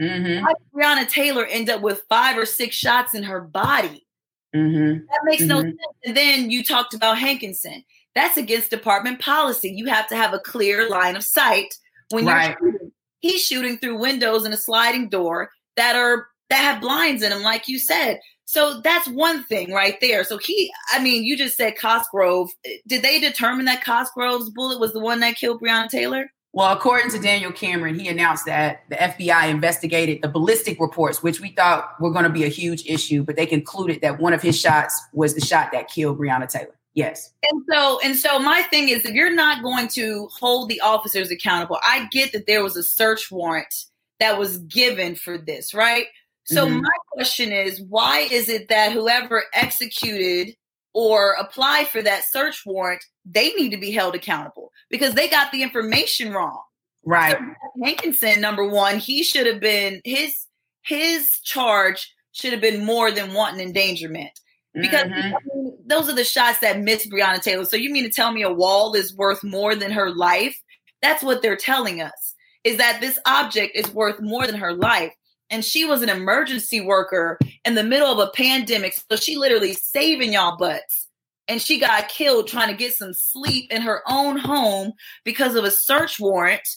Mm-hmm. 0.00 0.44
Breonna 0.76 1.08
Taylor 1.08 1.46
ended 1.46 1.76
up 1.76 1.80
with 1.82 2.02
five 2.08 2.36
or 2.36 2.44
six 2.44 2.76
shots 2.76 3.14
in 3.14 3.22
her 3.22 3.40
body. 3.40 4.06
Mm-hmm. 4.54 5.06
That 5.06 5.20
makes 5.24 5.42
no 5.42 5.58
mm-hmm. 5.58 5.68
sense. 5.68 5.96
And 6.04 6.16
then 6.16 6.50
you 6.50 6.62
talked 6.62 6.94
about 6.94 7.18
Hankinson. 7.18 7.84
That's 8.14 8.36
against 8.36 8.70
department 8.70 9.20
policy. 9.20 9.70
You 9.70 9.86
have 9.86 10.08
to 10.08 10.16
have 10.16 10.34
a 10.34 10.38
clear 10.38 10.88
line 10.88 11.16
of 11.16 11.24
sight 11.24 11.74
when 12.10 12.26
you're 12.26 12.56
shooting. 12.58 12.92
He's 13.20 13.42
shooting 13.42 13.78
through 13.78 13.98
windows 13.98 14.44
and 14.44 14.54
a 14.54 14.56
sliding 14.56 15.08
door 15.08 15.50
that 15.76 15.96
are 15.96 16.28
that 16.50 16.56
have 16.58 16.80
blinds 16.80 17.22
in 17.22 17.30
them, 17.30 17.42
like 17.42 17.68
you 17.68 17.78
said. 17.78 18.20
So 18.48 18.80
that's 18.80 19.06
one 19.06 19.44
thing 19.44 19.74
right 19.74 20.00
there. 20.00 20.24
So 20.24 20.38
he, 20.38 20.72
I 20.90 21.02
mean, 21.02 21.22
you 21.22 21.36
just 21.36 21.58
said 21.58 21.78
Cosgrove. 21.78 22.50
Did 22.86 23.02
they 23.02 23.20
determine 23.20 23.66
that 23.66 23.84
Cosgrove's 23.84 24.48
bullet 24.48 24.80
was 24.80 24.94
the 24.94 25.00
one 25.00 25.20
that 25.20 25.36
killed 25.36 25.60
Breonna 25.60 25.90
Taylor? 25.90 26.32
Well, 26.54 26.72
according 26.72 27.10
to 27.10 27.18
Daniel 27.18 27.52
Cameron, 27.52 27.98
he 27.98 28.08
announced 28.08 28.46
that 28.46 28.84
the 28.88 28.96
FBI 28.96 29.50
investigated 29.50 30.22
the 30.22 30.30
ballistic 30.30 30.80
reports, 30.80 31.22
which 31.22 31.42
we 31.42 31.50
thought 31.50 31.90
were 32.00 32.10
going 32.10 32.24
to 32.24 32.30
be 32.30 32.44
a 32.44 32.48
huge 32.48 32.86
issue, 32.86 33.22
but 33.22 33.36
they 33.36 33.44
concluded 33.44 34.00
that 34.00 34.18
one 34.18 34.32
of 34.32 34.40
his 34.40 34.58
shots 34.58 34.98
was 35.12 35.34
the 35.34 35.42
shot 35.42 35.70
that 35.72 35.88
killed 35.88 36.18
Breonna 36.18 36.48
Taylor. 36.48 36.74
Yes. 36.94 37.30
And 37.52 37.62
so, 37.70 38.00
and 38.02 38.16
so 38.16 38.38
my 38.38 38.62
thing 38.62 38.88
is 38.88 39.04
if 39.04 39.12
you're 39.12 39.34
not 39.34 39.62
going 39.62 39.88
to 39.88 40.26
hold 40.32 40.70
the 40.70 40.80
officers 40.80 41.30
accountable, 41.30 41.78
I 41.82 42.08
get 42.12 42.32
that 42.32 42.46
there 42.46 42.62
was 42.62 42.78
a 42.78 42.82
search 42.82 43.30
warrant 43.30 43.84
that 44.20 44.38
was 44.38 44.56
given 44.56 45.16
for 45.16 45.36
this, 45.36 45.74
right? 45.74 46.06
So 46.48 46.66
mm-hmm. 46.66 46.80
my 46.80 46.96
question 47.12 47.52
is, 47.52 47.82
why 47.88 48.20
is 48.20 48.48
it 48.48 48.68
that 48.68 48.92
whoever 48.92 49.44
executed 49.52 50.54
or 50.94 51.32
applied 51.38 51.86
for 51.88 52.02
that 52.02 52.24
search 52.24 52.62
warrant, 52.64 53.04
they 53.24 53.50
need 53.50 53.70
to 53.70 53.76
be 53.76 53.92
held 53.92 54.14
accountable 54.14 54.72
because 54.90 55.14
they 55.14 55.28
got 55.28 55.52
the 55.52 55.62
information 55.62 56.32
wrong. 56.32 56.60
Right. 57.04 57.36
So 57.36 57.84
Hankinson, 57.84 58.40
number 58.40 58.66
one, 58.66 58.98
he 58.98 59.22
should 59.22 59.46
have 59.46 59.60
been 59.60 60.00
his 60.04 60.46
his 60.84 61.38
charge 61.44 62.12
should 62.32 62.52
have 62.52 62.60
been 62.60 62.84
more 62.84 63.10
than 63.10 63.34
wanton 63.34 63.60
endangerment. 63.60 64.40
Because 64.74 65.04
mm-hmm. 65.04 65.34
I 65.34 65.38
mean, 65.54 65.76
those 65.86 66.08
are 66.08 66.14
the 66.14 66.24
shots 66.24 66.60
that 66.60 66.80
miss 66.80 67.06
Breonna 67.06 67.42
Taylor. 67.42 67.64
So 67.64 67.76
you 67.76 67.90
mean 67.90 68.04
to 68.04 68.10
tell 68.10 68.32
me 68.32 68.42
a 68.42 68.52
wall 68.52 68.94
is 68.94 69.14
worth 69.14 69.44
more 69.44 69.74
than 69.74 69.90
her 69.90 70.10
life? 70.10 70.60
That's 71.02 71.22
what 71.22 71.42
they're 71.42 71.56
telling 71.56 72.00
us. 72.00 72.34
Is 72.64 72.78
that 72.78 73.00
this 73.00 73.18
object 73.24 73.76
is 73.76 73.92
worth 73.94 74.20
more 74.20 74.46
than 74.46 74.56
her 74.56 74.72
life 74.72 75.12
and 75.50 75.64
she 75.64 75.84
was 75.84 76.02
an 76.02 76.08
emergency 76.08 76.80
worker 76.80 77.38
in 77.64 77.74
the 77.74 77.84
middle 77.84 78.08
of 78.08 78.18
a 78.18 78.30
pandemic. 78.32 78.94
So 79.10 79.16
she 79.16 79.36
literally 79.36 79.74
saving 79.74 80.32
y'all 80.32 80.56
butts. 80.56 81.06
And 81.46 81.62
she 81.62 81.80
got 81.80 82.08
killed 82.08 82.46
trying 82.46 82.68
to 82.68 82.76
get 82.76 82.92
some 82.92 83.14
sleep 83.14 83.72
in 83.72 83.80
her 83.80 84.02
own 84.06 84.36
home 84.36 84.92
because 85.24 85.54
of 85.54 85.64
a 85.64 85.70
search 85.70 86.20
warrant 86.20 86.68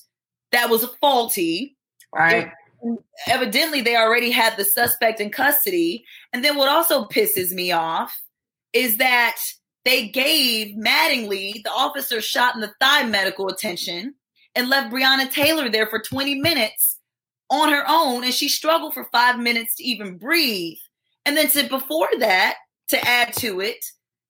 that 0.53 0.69
was 0.69 0.85
faulty. 1.01 1.75
Right. 2.15 2.49
And 2.81 2.97
evidently, 3.27 3.81
they 3.81 3.97
already 3.97 4.31
had 4.31 4.55
the 4.55 4.63
suspect 4.63 5.19
in 5.19 5.29
custody. 5.29 6.05
And 6.31 6.43
then 6.43 6.55
what 6.55 6.69
also 6.69 7.05
pisses 7.05 7.51
me 7.51 7.73
off 7.73 8.17
is 8.71 8.97
that 8.97 9.37
they 9.83 10.07
gave 10.07 10.77
Mattingly, 10.77 11.61
the 11.63 11.71
officer 11.71 12.21
shot 12.21 12.55
in 12.55 12.61
the 12.61 12.71
thigh, 12.79 13.03
medical 13.03 13.49
attention 13.49 14.15
and 14.55 14.69
left 14.69 14.93
Breonna 14.93 15.29
Taylor 15.29 15.69
there 15.69 15.87
for 15.87 15.99
20 15.99 16.35
minutes 16.35 16.97
on 17.51 17.69
her 17.69 17.83
own 17.87 18.23
and 18.23 18.33
she 18.33 18.49
struggled 18.49 18.93
for 18.93 19.03
five 19.11 19.37
minutes 19.37 19.75
to 19.75 19.83
even 19.83 20.17
breathe. 20.17 20.77
And 21.25 21.37
then 21.37 21.49
to 21.49 21.67
before 21.67 22.09
that, 22.19 22.55
to 22.87 23.07
add 23.07 23.33
to 23.33 23.59
it, 23.59 23.85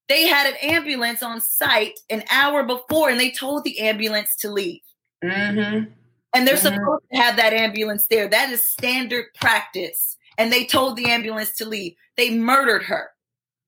they 0.09 0.27
had 0.27 0.47
an 0.47 0.57
ambulance 0.61 1.23
on 1.23 1.39
site 1.39 1.97
an 2.09 2.23
hour 2.29 2.63
before 2.63 3.09
and 3.09 3.19
they 3.19 3.31
told 3.31 3.63
the 3.63 3.79
ambulance 3.79 4.35
to 4.37 4.51
leave. 4.51 4.81
Mm-hmm. 5.23 5.91
And 6.33 6.47
they're 6.47 6.55
mm-hmm. 6.55 6.75
supposed 6.75 7.03
to 7.13 7.19
have 7.19 7.37
that 7.37 7.53
ambulance 7.53 8.07
there. 8.09 8.27
That 8.27 8.49
is 8.49 8.65
standard 8.65 9.25
practice. 9.35 10.17
And 10.37 10.51
they 10.51 10.65
told 10.65 10.97
the 10.97 11.05
ambulance 11.05 11.55
to 11.57 11.65
leave. 11.65 11.93
They 12.17 12.31
murdered 12.31 12.83
her. 12.83 13.09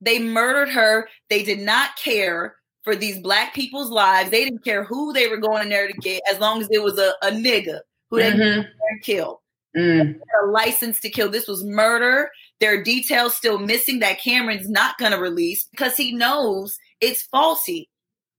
They 0.01 0.19
murdered 0.19 0.69
her. 0.69 1.07
They 1.29 1.43
did 1.43 1.59
not 1.59 1.95
care 1.95 2.55
for 2.83 2.95
these 2.95 3.19
black 3.19 3.53
people's 3.53 3.89
lives. 3.89 4.29
They 4.29 4.43
didn't 4.43 4.65
care 4.65 4.83
who 4.83 5.13
they 5.13 5.27
were 5.27 5.37
going 5.37 5.63
in 5.63 5.69
there 5.69 5.87
to 5.87 5.93
get, 5.93 6.21
as 6.29 6.39
long 6.39 6.61
as 6.61 6.67
it 6.71 6.83
was 6.83 6.97
a, 6.97 7.13
a 7.21 7.31
nigga 7.31 7.79
who 8.09 8.17
mm-hmm. 8.17 8.61
they 8.61 8.99
killed. 9.01 9.37
Mm. 9.75 10.19
A 10.43 10.47
license 10.47 10.99
to 11.01 11.09
kill. 11.09 11.29
This 11.29 11.47
was 11.47 11.63
murder. 11.63 12.29
There 12.59 12.77
are 12.77 12.83
details 12.83 13.35
still 13.35 13.59
missing 13.59 13.99
that 13.99 14.21
Cameron's 14.21 14.69
not 14.69 14.97
going 14.97 15.11
to 15.11 15.17
release 15.19 15.67
because 15.71 15.97
he 15.97 16.13
knows 16.13 16.77
it's 17.01 17.23
faulty. 17.23 17.89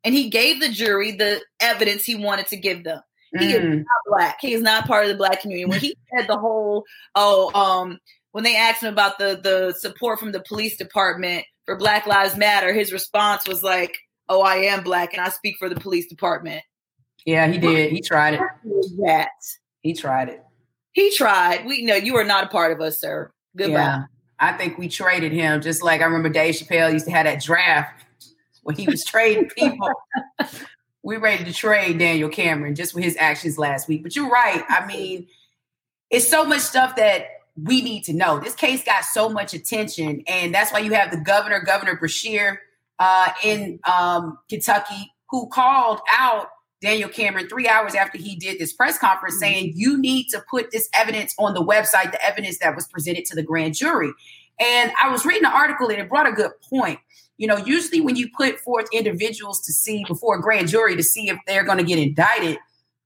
And 0.04 0.14
he 0.14 0.28
gave 0.28 0.60
the 0.60 0.68
jury 0.68 1.12
the 1.12 1.40
evidence 1.60 2.04
he 2.04 2.14
wanted 2.14 2.46
to 2.48 2.56
give 2.56 2.84
them. 2.84 3.00
He 3.38 3.52
mm. 3.52 3.54
is 3.54 3.78
not 3.78 3.86
black. 4.06 4.36
He 4.40 4.52
is 4.52 4.62
not 4.62 4.86
part 4.86 5.04
of 5.04 5.10
the 5.10 5.16
black 5.16 5.40
community. 5.40 5.64
When 5.64 5.80
he 5.80 5.96
said 6.16 6.28
the 6.28 6.38
whole, 6.38 6.84
oh, 7.14 7.52
um, 7.54 7.98
when 8.32 8.44
they 8.44 8.56
asked 8.56 8.82
him 8.82 8.92
about 8.92 9.18
the 9.18 9.40
the 9.42 9.74
support 9.78 10.20
from 10.20 10.32
the 10.32 10.40
police 10.40 10.76
department 10.76 11.44
for 11.64 11.76
Black 11.76 12.06
Lives 12.06 12.36
Matter, 12.36 12.72
his 12.72 12.92
response 12.92 13.48
was 13.48 13.62
like, 13.62 13.96
"Oh, 14.28 14.42
I 14.42 14.56
am 14.56 14.84
black 14.84 15.14
and 15.14 15.20
I 15.20 15.30
speak 15.30 15.56
for 15.58 15.68
the 15.68 15.76
police 15.76 16.06
department." 16.06 16.62
Yeah, 17.24 17.46
he 17.48 17.58
did. 17.58 17.90
He 17.90 18.00
tried 18.00 18.34
it. 18.34 18.40
That 19.04 19.30
he 19.80 19.94
tried 19.94 20.28
it. 20.28 20.44
He 20.94 21.14
tried. 21.14 21.66
We 21.66 21.82
know 21.82 21.96
you 21.96 22.16
are 22.16 22.24
not 22.24 22.44
a 22.44 22.48
part 22.48 22.72
of 22.72 22.80
us, 22.80 23.00
sir. 23.00 23.30
Goodbye. 23.56 23.72
Yeah, 23.72 24.04
I 24.38 24.52
think 24.52 24.78
we 24.78 24.88
traded 24.88 25.32
him 25.32 25.60
just 25.60 25.82
like 25.82 26.00
I 26.00 26.04
remember 26.04 26.28
Dave 26.28 26.54
Chappelle 26.54 26.92
used 26.92 27.04
to 27.06 27.10
have 27.10 27.26
that 27.26 27.42
draft 27.42 28.04
when 28.62 28.76
he 28.76 28.86
was 28.86 29.04
trading 29.04 29.50
people. 29.50 29.90
We're 31.02 31.20
ready 31.20 31.44
to 31.44 31.52
trade 31.52 31.98
Daniel 31.98 32.30
Cameron 32.30 32.74
just 32.74 32.94
with 32.94 33.04
his 33.04 33.16
actions 33.18 33.58
last 33.58 33.88
week. 33.88 34.02
But 34.02 34.16
you're 34.16 34.30
right. 34.30 34.64
I 34.68 34.86
mean, 34.86 35.26
it's 36.10 36.28
so 36.28 36.44
much 36.44 36.60
stuff 36.60 36.96
that 36.96 37.26
we 37.60 37.82
need 37.82 38.04
to 38.04 38.12
know. 38.14 38.38
This 38.38 38.54
case 38.54 38.82
got 38.84 39.04
so 39.04 39.28
much 39.28 39.52
attention, 39.52 40.22
and 40.26 40.54
that's 40.54 40.72
why 40.72 40.78
you 40.78 40.92
have 40.92 41.10
the 41.10 41.18
governor, 41.18 41.60
Governor 41.60 41.98
Beshear, 42.02 42.58
uh, 42.98 43.28
in 43.42 43.80
um, 43.84 44.38
Kentucky, 44.48 45.12
who 45.28 45.48
called 45.48 46.00
out 46.10 46.48
Daniel 46.84 47.08
Cameron 47.08 47.48
three 47.48 47.66
hours 47.66 47.94
after 47.94 48.18
he 48.18 48.36
did 48.36 48.58
this 48.58 48.72
press 48.72 48.98
conference 48.98 49.36
mm-hmm. 49.36 49.52
saying, 49.52 49.72
You 49.74 49.98
need 49.98 50.28
to 50.28 50.44
put 50.50 50.70
this 50.70 50.88
evidence 50.94 51.34
on 51.38 51.54
the 51.54 51.64
website, 51.64 52.12
the 52.12 52.24
evidence 52.24 52.58
that 52.58 52.76
was 52.76 52.86
presented 52.86 53.24
to 53.26 53.34
the 53.34 53.42
grand 53.42 53.74
jury. 53.74 54.12
And 54.60 54.92
I 55.02 55.10
was 55.10 55.24
reading 55.24 55.46
an 55.46 55.52
article 55.52 55.88
and 55.88 55.98
it 55.98 56.08
brought 56.08 56.28
a 56.28 56.32
good 56.32 56.52
point. 56.68 57.00
You 57.38 57.48
know, 57.48 57.56
usually 57.56 58.00
when 58.00 58.16
you 58.16 58.28
put 58.36 58.60
forth 58.60 58.86
individuals 58.92 59.62
to 59.62 59.72
see 59.72 60.04
before 60.06 60.36
a 60.36 60.42
grand 60.42 60.68
jury 60.68 60.94
to 60.94 61.02
see 61.02 61.28
if 61.28 61.38
they're 61.46 61.64
going 61.64 61.78
to 61.78 61.84
get 61.84 61.98
indicted, 61.98 62.58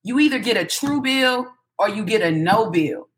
you 0.03 0.19
either 0.19 0.39
get 0.39 0.57
a 0.57 0.67
true 0.67 1.01
bill 1.01 1.47
or 1.79 1.89
you 1.89 2.05
get 2.05 2.21
a 2.21 2.31
no 2.31 2.71
bill, 2.71 3.09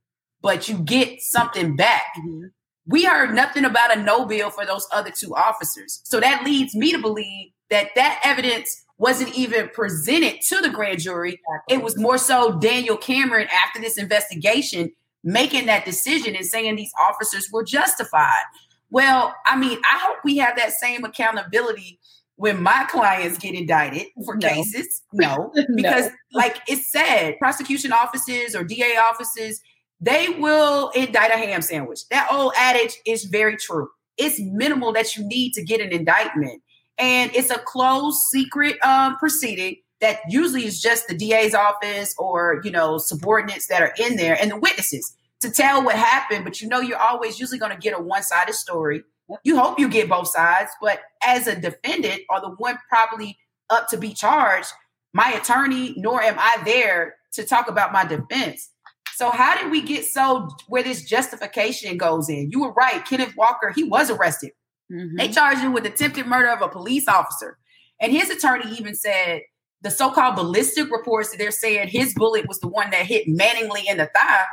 but 0.42 0.68
you 0.68 0.78
get 0.78 1.22
something 1.22 1.74
back. 1.74 2.04
Mm-hmm. 2.18 2.48
We 2.86 3.04
heard 3.04 3.34
nothing 3.34 3.64
about 3.64 3.96
a 3.96 4.02
no 4.02 4.26
bill 4.26 4.50
for 4.50 4.66
those 4.66 4.86
other 4.92 5.10
two 5.10 5.34
officers. 5.34 6.00
So 6.04 6.20
that 6.20 6.44
leads 6.44 6.74
me 6.74 6.92
to 6.92 6.98
believe 6.98 7.50
that 7.70 7.88
that 7.94 8.20
evidence 8.24 8.84
wasn't 9.00 9.34
even 9.34 9.70
presented 9.70 10.42
to 10.42 10.60
the 10.60 10.68
grand 10.68 11.00
jury. 11.00 11.40
It 11.70 11.82
was 11.82 11.98
more 11.98 12.18
so 12.18 12.58
Daniel 12.58 12.98
Cameron 12.98 13.48
after 13.50 13.80
this 13.80 13.96
investigation 13.96 14.92
making 15.24 15.66
that 15.66 15.86
decision 15.86 16.36
and 16.36 16.44
saying 16.44 16.76
these 16.76 16.92
officers 17.00 17.48
were 17.50 17.64
justified. 17.64 18.44
Well, 18.90 19.34
I 19.46 19.56
mean, 19.56 19.78
I 19.90 19.98
hope 20.00 20.18
we 20.22 20.36
have 20.36 20.54
that 20.56 20.72
same 20.72 21.04
accountability 21.04 21.98
when 22.36 22.62
my 22.62 22.86
clients 22.90 23.38
get 23.38 23.54
indicted 23.54 24.06
for 24.26 24.36
no. 24.36 24.48
cases. 24.48 25.02
No, 25.14 25.50
because 25.74 26.06
no. 26.06 26.12
like 26.34 26.58
it 26.68 26.80
said, 26.80 27.38
prosecution 27.38 27.92
offices 27.92 28.54
or 28.54 28.64
DA 28.64 28.96
offices, 28.96 29.62
they 29.98 30.28
will 30.28 30.90
indict 30.90 31.30
a 31.30 31.38
ham 31.38 31.62
sandwich. 31.62 32.06
That 32.10 32.28
old 32.30 32.52
adage 32.54 32.96
is 33.06 33.24
very 33.24 33.56
true. 33.56 33.88
It's 34.18 34.38
minimal 34.38 34.92
that 34.92 35.16
you 35.16 35.26
need 35.26 35.54
to 35.54 35.64
get 35.64 35.80
an 35.80 35.90
indictment 35.90 36.62
and 36.98 37.34
it's 37.34 37.50
a 37.50 37.58
closed 37.58 38.18
secret 38.30 38.82
um, 38.84 39.16
proceeding 39.16 39.76
that 40.00 40.20
usually 40.28 40.64
is 40.64 40.80
just 40.80 41.08
the 41.08 41.14
DA's 41.14 41.54
office 41.54 42.14
or 42.18 42.60
you 42.64 42.70
know 42.70 42.98
subordinates 42.98 43.66
that 43.68 43.82
are 43.82 43.94
in 43.98 44.16
there 44.16 44.36
and 44.40 44.50
the 44.50 44.56
witnesses 44.56 45.14
to 45.40 45.50
tell 45.50 45.82
what 45.82 45.96
happened. 45.96 46.44
But 46.44 46.60
you 46.60 46.68
know 46.68 46.80
you're 46.80 46.98
always 46.98 47.38
usually 47.38 47.58
going 47.58 47.72
to 47.72 47.78
get 47.78 47.98
a 47.98 48.02
one-sided 48.02 48.54
story. 48.54 49.04
You 49.44 49.58
hope 49.58 49.78
you 49.78 49.88
get 49.88 50.08
both 50.08 50.28
sides, 50.28 50.70
but 50.80 51.00
as 51.24 51.46
a 51.46 51.58
defendant 51.58 52.22
or 52.28 52.40
the 52.40 52.50
one 52.56 52.78
probably 52.88 53.38
up 53.70 53.88
to 53.88 53.96
be 53.96 54.12
charged, 54.12 54.68
my 55.12 55.30
attorney, 55.30 55.94
nor 55.96 56.20
am 56.20 56.36
I 56.38 56.60
there 56.64 57.14
to 57.34 57.44
talk 57.44 57.68
about 57.68 57.92
my 57.92 58.04
defense. 58.04 58.70
So 59.14 59.30
how 59.30 59.60
did 59.60 59.70
we 59.70 59.82
get 59.82 60.04
so 60.04 60.48
where 60.66 60.82
this 60.82 61.02
justification 61.02 61.96
goes 61.96 62.28
in? 62.28 62.50
You 62.50 62.62
were 62.62 62.72
right. 62.72 63.04
Kenneth 63.04 63.36
Walker, 63.36 63.70
he 63.70 63.84
was 63.84 64.10
arrested. 64.10 64.50
Mm-hmm. 64.90 65.16
They 65.16 65.28
charged 65.28 65.60
him 65.60 65.72
with 65.72 65.86
attempted 65.86 66.26
murder 66.26 66.48
of 66.50 66.62
a 66.62 66.68
police 66.68 67.06
officer. 67.08 67.58
And 68.00 68.12
his 68.12 68.30
attorney 68.30 68.70
even 68.76 68.94
said 68.94 69.42
the 69.82 69.90
so-called 69.90 70.36
ballistic 70.36 70.90
reports 70.90 71.30
that 71.30 71.38
they're 71.38 71.50
saying 71.50 71.88
his 71.88 72.14
bullet 72.14 72.48
was 72.48 72.60
the 72.60 72.68
one 72.68 72.90
that 72.90 73.06
hit 73.06 73.26
Mattingly 73.26 73.84
in 73.88 73.98
the 73.98 74.06
thigh. 74.14 74.44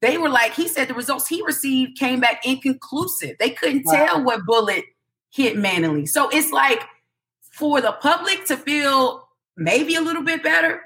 They 0.00 0.18
were 0.18 0.28
like, 0.28 0.54
he 0.54 0.68
said 0.68 0.88
the 0.88 0.94
results 0.94 1.26
he 1.26 1.42
received 1.42 1.98
came 1.98 2.20
back 2.20 2.44
inconclusive. 2.44 3.36
They 3.38 3.50
couldn't 3.50 3.84
wow. 3.86 3.92
tell 3.92 4.24
what 4.24 4.46
bullet 4.46 4.84
hit 5.30 5.56
Mattingly. 5.56 6.08
So 6.08 6.28
it's 6.28 6.52
like 6.52 6.82
for 7.52 7.80
the 7.80 7.92
public 7.92 8.44
to 8.46 8.56
feel 8.56 9.28
maybe 9.56 9.94
a 9.94 10.00
little 10.00 10.22
bit 10.22 10.42
better, 10.42 10.80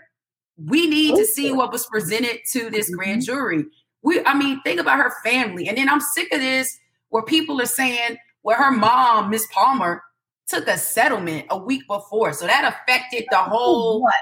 we 0.56 0.86
need 0.86 1.16
to 1.16 1.24
see 1.24 1.52
what 1.52 1.72
was 1.72 1.86
presented 1.86 2.40
to 2.52 2.70
this 2.70 2.86
mm-hmm. 2.88 2.96
grand 2.96 3.24
jury. 3.24 3.64
We, 4.02 4.24
I 4.24 4.34
mean, 4.34 4.60
think 4.62 4.80
about 4.80 4.98
her 4.98 5.12
family. 5.22 5.68
And 5.68 5.76
then 5.76 5.88
I'm 5.88 6.00
sick 6.00 6.32
of 6.32 6.40
this 6.40 6.78
where 7.10 7.22
people 7.22 7.60
are 7.60 7.66
saying, 7.66 8.16
well, 8.42 8.58
her 8.58 8.70
mom, 8.70 9.30
Miss 9.30 9.46
Palmer, 9.52 10.02
took 10.48 10.68
a 10.68 10.76
settlement 10.76 11.46
a 11.50 11.58
week 11.58 11.82
before. 11.88 12.32
So 12.32 12.46
that 12.46 12.64
affected 12.64 13.24
the 13.30 13.38
whole 13.38 14.02
what? 14.02 14.14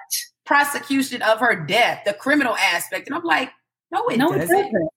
prosecution 0.45 1.23
of 1.23 1.41
her 1.41 1.65
death, 1.65 2.03
the 2.05 2.13
criminal 2.13 2.57
aspect. 2.57 3.09
And 3.09 3.17
I'm 3.17 3.25
like, 3.25 3.51
no, 3.91 4.07
it, 4.09 4.19
no, 4.19 4.29
doesn't. 4.29 4.43
it 4.43 4.65
doesn't. 4.65 4.89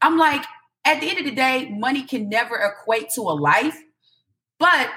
I'm 0.00 0.16
like, 0.16 0.44
at 0.84 1.00
the 1.00 1.08
end 1.08 1.18
of 1.18 1.24
the 1.24 1.34
day, 1.34 1.68
money 1.70 2.02
can 2.02 2.28
never 2.28 2.56
equate 2.56 3.10
to 3.14 3.22
a 3.22 3.34
life. 3.34 3.76
But 4.58 4.90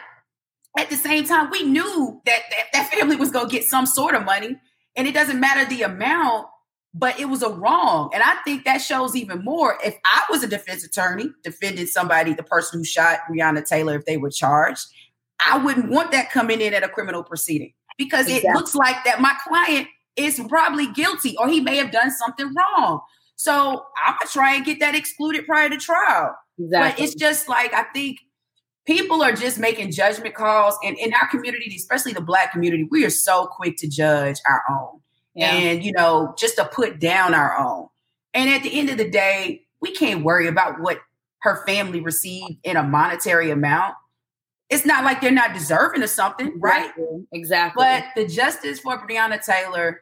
at 0.78 0.90
the 0.90 0.96
same 0.96 1.26
time, 1.26 1.50
we 1.52 1.64
knew 1.64 2.22
that 2.26 2.42
that, 2.50 2.66
that 2.74 2.94
family 2.94 3.16
was 3.16 3.32
going 3.32 3.50
to 3.50 3.52
get 3.52 3.66
some 3.66 3.86
sort 3.86 4.16
of 4.16 4.24
money. 4.24 4.56
And 4.96 5.08
it 5.08 5.14
doesn't 5.14 5.40
matter 5.40 5.70
the 5.70 5.84
amount, 5.84 6.48
but 6.94 7.20
it 7.20 7.26
was 7.26 7.42
a 7.42 7.50
wrong. 7.50 8.10
And 8.14 8.22
I 8.22 8.36
think 8.44 8.66
that 8.66 8.80
shows 8.80 9.16
even 9.16 9.44
more. 9.44 9.78
If 9.84 9.96
I 10.06 10.24
was 10.30 10.44
a 10.44 10.48
defense 10.48 10.84
attorney 10.84 11.30
defending 11.44 11.86
somebody, 11.86 12.34
the 12.34 12.44
person 12.44 12.80
who 12.80 12.84
shot 12.84 13.20
Breonna 13.30 13.66
Taylor, 13.66 13.96
if 13.96 14.06
they 14.06 14.18
were 14.18 14.30
charged, 14.30 14.86
I 15.46 15.58
wouldn't 15.58 15.90
want 15.90 16.12
that 16.12 16.32
coming 16.32 16.62
in 16.62 16.74
at 16.74 16.84
a 16.84 16.90
criminal 16.90 17.24
proceeding 17.24 17.74
because 17.98 18.28
exactly. 18.28 18.50
it 18.50 18.54
looks 18.54 18.76
like 18.76 19.04
that 19.06 19.22
my 19.22 19.36
client 19.48 19.88
is 20.16 20.40
probably 20.50 20.92
guilty 20.92 21.36
or 21.38 21.48
he 21.48 21.62
may 21.62 21.78
have 21.78 21.92
done 21.92 22.12
something 22.12 22.52
wrong. 22.54 23.02
So 23.36 23.86
I'm 24.06 24.16
gonna 24.20 24.30
try 24.32 24.56
and 24.56 24.66
get 24.66 24.80
that 24.82 24.94
excluded 24.94 25.46
prior 25.46 25.70
to 25.70 25.78
trial. 25.78 26.36
Exactly. 26.60 26.92
But 26.92 27.00
it's 27.00 27.16
just 27.16 27.50
like 27.50 27.74
I 27.74 27.84
think 27.94 28.20
people 28.86 29.24
are 29.24 29.32
just 29.32 29.58
making 29.58 29.92
judgment 29.92 30.36
calls, 30.36 30.78
and 30.84 30.98
in 30.98 31.14
our 31.14 31.28
community, 31.30 31.74
especially 31.76 32.14
the 32.14 32.22
Black 32.22 32.52
community, 32.52 32.88
we 32.92 33.06
are 33.06 33.10
so 33.10 33.48
quick 33.48 33.78
to 33.78 33.88
judge 33.88 34.38
our 34.48 34.62
own, 34.70 35.00
yeah. 35.36 35.54
and 35.54 35.84
you 35.84 35.92
know, 35.92 36.34
just 36.38 36.56
to 36.58 36.66
put 36.66 37.00
down 37.00 37.34
our 37.34 37.58
own. 37.58 37.88
And 38.34 38.50
at 38.50 38.64
the 38.64 38.80
end 38.80 38.90
of 38.90 38.98
the 38.98 39.10
day, 39.10 39.64
we 39.82 39.92
can't 39.92 40.24
worry 40.24 40.48
about 40.48 40.80
what 40.80 41.00
her 41.42 41.66
family 41.66 42.00
received 42.00 42.58
in 42.64 42.78
a 42.78 42.84
monetary 42.84 43.50
amount 43.50 43.96
it's 44.72 44.86
not 44.86 45.04
like 45.04 45.20
they're 45.20 45.32
not 45.32 45.54
deserving 45.54 46.02
of 46.02 46.10
something, 46.10 46.54
right? 46.58 46.92
Exactly. 47.34 47.84
But 47.84 48.06
the 48.16 48.26
justice 48.26 48.80
for 48.80 49.06
Breonna 49.06 49.44
Taylor, 49.44 50.00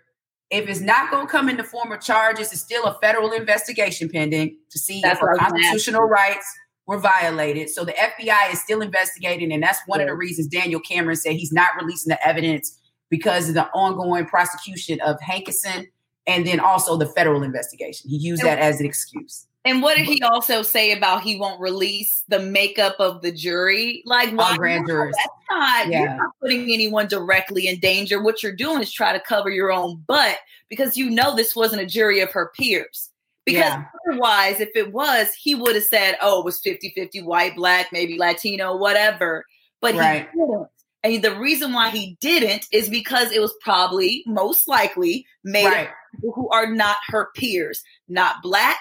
if 0.51 0.69
it's 0.69 0.79
not 0.79 1.09
going 1.09 1.25
to 1.25 1.31
come 1.31 1.49
in 1.49 1.57
the 1.57 1.63
form 1.63 1.91
of 1.91 2.01
charges, 2.01 2.53
it's 2.53 2.61
still 2.61 2.85
a 2.85 2.97
federal 3.01 3.31
investigation 3.31 4.09
pending 4.09 4.55
to 4.69 4.77
see 4.77 5.01
that's 5.01 5.17
if 5.17 5.21
her 5.21 5.35
constitutional 5.37 6.03
rights 6.03 6.45
were 6.85 6.99
violated. 6.99 7.71
So 7.71 7.83
the 7.83 7.93
FBI 7.93 8.53
is 8.53 8.61
still 8.61 8.81
investigating, 8.81 9.51
and 9.51 9.61
that's 9.61 9.79
one 9.87 9.99
yeah. 9.99 10.05
of 10.05 10.09
the 10.09 10.15
reasons 10.15 10.47
Daniel 10.47 10.79
Cameron 10.79 11.15
said 11.15 11.33
he's 11.33 11.51
not 11.51 11.69
releasing 11.75 12.11
the 12.11 12.27
evidence 12.27 12.77
because 13.09 13.49
of 13.49 13.55
the 13.55 13.67
ongoing 13.69 14.25
prosecution 14.25 14.99
of 15.01 15.17
Hankison 15.19 15.87
and 16.27 16.45
then 16.45 16.59
also 16.59 16.95
the 16.95 17.07
federal 17.07 17.43
investigation. 17.43 18.09
He 18.09 18.17
used 18.17 18.43
that 18.43 18.59
as 18.59 18.79
an 18.79 18.85
excuse. 18.85 19.47
And 19.65 19.81
what 19.81 19.97
did 19.97 20.05
he 20.05 20.21
also 20.21 20.61
say 20.61 20.93
about 20.93 21.21
he 21.21 21.37
won't 21.37 21.59
release 21.59 22.23
the 22.29 22.39
makeup 22.39 22.95
of 22.99 23.21
the 23.21 23.31
jury? 23.31 24.03
Like, 24.05 24.31
why? 24.33 24.55
grand 24.55 24.87
jurors. 24.87 25.15
That's 25.17 25.33
not, 25.49 25.87
yeah. 25.87 25.99
you're 25.99 26.15
not 26.15 26.31
putting 26.41 26.71
anyone 26.71 27.07
directly 27.07 27.67
in 27.67 27.79
danger. 27.79 28.21
What 28.21 28.41
you're 28.41 28.55
doing 28.55 28.81
is 28.81 28.91
try 28.91 29.11
to 29.11 29.19
cover 29.19 29.49
your 29.49 29.71
own 29.71 30.03
butt 30.07 30.37
because 30.69 30.95
you 30.95 31.09
know 31.09 31.35
this 31.35 31.55
wasn't 31.55 31.81
a 31.81 31.85
jury 31.85 32.21
of 32.21 32.31
her 32.31 32.51
peers. 32.57 33.09
Because 33.45 33.73
yeah. 33.73 33.85
otherwise, 34.07 34.59
if 34.59 34.69
it 34.75 34.93
was, 34.93 35.33
he 35.33 35.55
would 35.55 35.75
have 35.75 35.83
said, 35.83 36.17
oh, 36.21 36.39
it 36.39 36.45
was 36.45 36.59
50 36.59 36.93
50 36.95 37.23
white, 37.23 37.55
black, 37.55 37.87
maybe 37.91 38.17
Latino, 38.17 38.77
whatever. 38.77 39.43
But 39.81 39.95
right. 39.95 40.29
he 40.31 40.39
didn't. 40.39 40.67
And 41.03 41.23
the 41.23 41.35
reason 41.35 41.71
why 41.71 41.89
he 41.89 42.17
didn't 42.19 42.65
is 42.71 42.89
because 42.89 43.31
it 43.31 43.41
was 43.41 43.53
probably 43.61 44.23
most 44.25 44.67
likely 44.67 45.25
made 45.43 45.65
right. 45.65 45.89
who 46.21 46.49
are 46.49 46.67
not 46.67 46.97
her 47.07 47.29
peers, 47.35 47.83
not 48.07 48.41
black, 48.43 48.79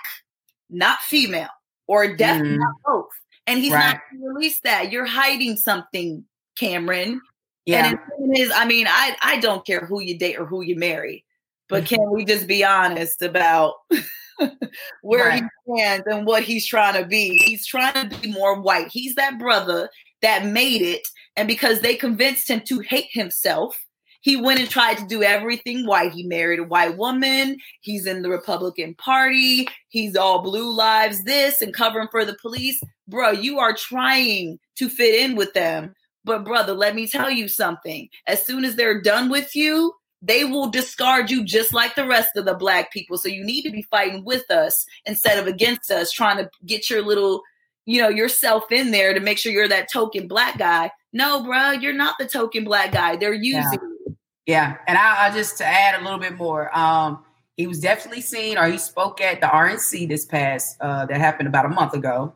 not 0.69 0.99
female, 1.01 1.49
or 1.87 2.17
definitely 2.17 2.57
mm. 2.57 2.61
not 2.61 2.75
both. 2.85 3.11
And 3.47 3.61
he's 3.61 3.73
right. 3.73 3.93
not 3.93 4.01
going 4.11 4.23
to 4.23 4.29
release 4.29 4.61
that. 4.61 4.91
You're 4.91 5.07
hiding 5.07 5.57
something, 5.57 6.25
Cameron. 6.59 7.21
Yeah. 7.67 7.95
And 8.19 8.37
is, 8.37 8.51
I 8.55 8.65
mean, 8.65 8.87
I 8.89 9.17
I 9.23 9.39
don't 9.41 9.65
care 9.65 9.85
who 9.87 10.01
you 10.01 10.19
date 10.19 10.39
or 10.39 10.47
who 10.47 10.63
you 10.63 10.77
marry, 10.77 11.25
but 11.69 11.85
can 11.85 12.11
we 12.11 12.25
just 12.25 12.47
be 12.47 12.65
honest 12.65 13.23
about 13.23 13.75
where 15.03 15.29
right. 15.29 15.43
he 15.67 15.75
stands 15.75 16.07
and 16.07 16.27
what 16.27 16.43
he's 16.43 16.67
trying 16.67 17.01
to 17.01 17.07
be? 17.07 17.39
He's 17.45 17.67
trying 17.67 18.09
to 18.09 18.19
be 18.21 18.33
more 18.33 18.61
white. 18.61 18.89
He's 18.91 19.15
that 19.17 19.39
brother 19.39 19.89
that 20.23 20.47
made 20.47 20.83
it, 20.83 21.07
and 21.37 21.47
because 21.47 21.81
they 21.81 21.95
convinced 21.95 22.51
him 22.51 22.61
to 22.67 22.81
hate 22.81 23.09
himself, 23.11 23.85
he 24.21 24.37
went 24.37 24.59
and 24.59 24.69
tried 24.69 24.99
to 24.99 25.07
do 25.07 25.23
everything 25.23 25.87
white. 25.87 26.13
He 26.13 26.25
married 26.25 26.59
a 26.59 26.65
white 26.65 26.97
woman. 26.97 27.57
He's 27.81 28.05
in 28.05 28.23
the 28.23 28.29
Republican 28.29 28.95
Party. 28.97 29.69
He's 29.89 30.17
all 30.17 30.43
blue 30.43 30.75
lives 30.75 31.23
this 31.23 31.63
and 31.63 31.73
covering 31.73 32.09
for 32.11 32.25
the 32.25 32.37
police. 32.43 32.81
Bro, 33.07 33.31
you 33.33 33.61
are 33.61 33.73
trying 33.73 34.59
to 34.77 34.89
fit 34.89 35.15
in 35.21 35.37
with 35.37 35.55
them. 35.55 35.95
But, 36.25 36.45
brother, 36.45 36.75
let 36.75 36.97
me 36.97 37.07
tell 37.07 37.31
you 37.31 37.49
something. 37.49 38.09
As 38.27 38.45
soon 38.45 38.65
as 38.65 38.75
they're 38.75 39.01
done 39.01 39.31
with 39.31 39.55
you, 39.55 39.95
they 40.21 40.45
will 40.45 40.69
discard 40.69 41.31
you 41.31 41.45
just 41.45 41.73
like 41.73 41.95
the 41.95 42.07
rest 42.07 42.31
of 42.37 42.45
the 42.45 42.55
black 42.55 42.93
people. 42.93 43.19
So 43.19 43.29
you 43.29 43.45
need 43.45 43.63
to 43.63 43.71
be 43.71 43.83
fighting 43.83 44.25
with 44.25 44.51
us 44.51 44.85
instead 45.07 45.39
of 45.39 45.47
against 45.47 45.93
us, 45.93 46.11
trying 46.11 46.39
to 46.39 46.51
get 46.67 46.91
your 46.91 47.03
little, 47.03 47.43
you 47.88 48.03
know, 48.03 48.11
yourself 48.11 48.70
in 48.70 48.90
there 48.90 49.14
to 49.14 49.20
make 49.20 49.38
sure 49.38 49.51
you're 49.51 49.66
that 49.66 49.90
token 49.90 50.29
black 50.29 50.59
guy. 50.59 50.90
No, 51.14 51.42
bro, 51.42 51.70
you're 51.70 51.94
not 51.94 52.16
the 52.18 52.27
token 52.27 52.62
black 52.62 52.92
guy. 52.92 53.16
They're 53.16 53.33
using 53.33 53.62
yeah. 53.62 53.70
you. 54.07 54.16
Yeah, 54.44 54.77
and 54.87 54.98
I, 54.98 55.27
I, 55.27 55.31
just 55.31 55.57
to 55.59 55.64
add 55.64 55.98
a 55.98 56.05
little 56.05 56.18
bit 56.18 56.37
more. 56.37 56.77
Um, 56.77 57.24
he 57.57 57.66
was 57.66 57.81
definitely 57.81 58.20
seen, 58.20 58.59
or 58.59 58.66
he 58.66 58.77
spoke 58.77 59.22
at 59.22 59.40
the 59.40 59.46
RNC 59.46 60.07
this 60.07 60.27
past 60.27 60.77
uh, 60.83 61.07
that 61.07 61.18
happened 61.18 61.48
about 61.48 61.64
a 61.64 61.70
month 61.70 61.94
ago. 61.94 62.35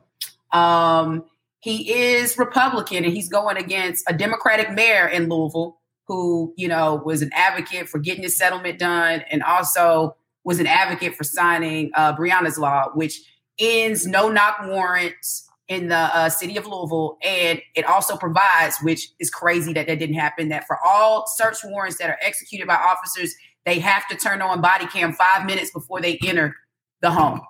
Um, 0.53 1.25
he 1.61 1.93
is 1.93 2.39
Republican, 2.39 3.05
and 3.05 3.13
he's 3.13 3.29
going 3.29 3.59
against 3.59 4.07
a 4.09 4.15
Democratic 4.15 4.73
mayor 4.73 5.07
in 5.07 5.29
Louisville 5.29 5.79
who, 6.09 6.55
you 6.57 6.67
know, 6.67 7.03
was 7.05 7.21
an 7.21 7.31
advocate 7.35 7.91
for 7.91 7.99
getting 7.99 8.23
the 8.23 8.31
settlement 8.31 8.79
done, 8.79 9.23
and 9.31 9.43
also 9.43 10.17
was 10.45 10.61
an 10.61 10.67
advocate 10.67 11.15
for 11.15 11.25
signing 11.25 11.91
uh, 11.95 12.17
Breonna's 12.17 12.57
law, 12.57 12.89
which 12.95 13.21
ends 13.59 14.07
no 14.07 14.29
knock 14.29 14.59
warrants 14.65 15.49
in 15.69 15.89
the 15.89 15.97
uh, 15.97 16.29
city 16.29 16.57
of 16.57 16.67
Louisville. 16.67 17.19
And 17.23 17.61
it 17.75 17.85
also 17.85 18.17
provides, 18.17 18.77
which 18.83 19.09
is 19.19 19.31
crazy 19.31 19.73
that 19.73 19.87
that 19.87 19.99
didn't 19.99 20.17
happen, 20.17 20.49
that 20.49 20.67
for 20.67 20.79
all 20.85 21.27
search 21.27 21.59
warrants 21.65 21.99
that 21.99 22.11
are 22.11 22.19
executed 22.21 22.67
by 22.67 22.75
officers, 22.75 23.35
they 23.65 23.79
have 23.79 24.07
to 24.09 24.17
turn 24.17 24.43
on 24.43 24.61
body 24.61 24.87
cam 24.87 25.13
five 25.13 25.47
minutes 25.47 25.71
before 25.71 26.01
they 26.01 26.19
enter 26.27 26.57
the 27.01 27.11
home 27.11 27.41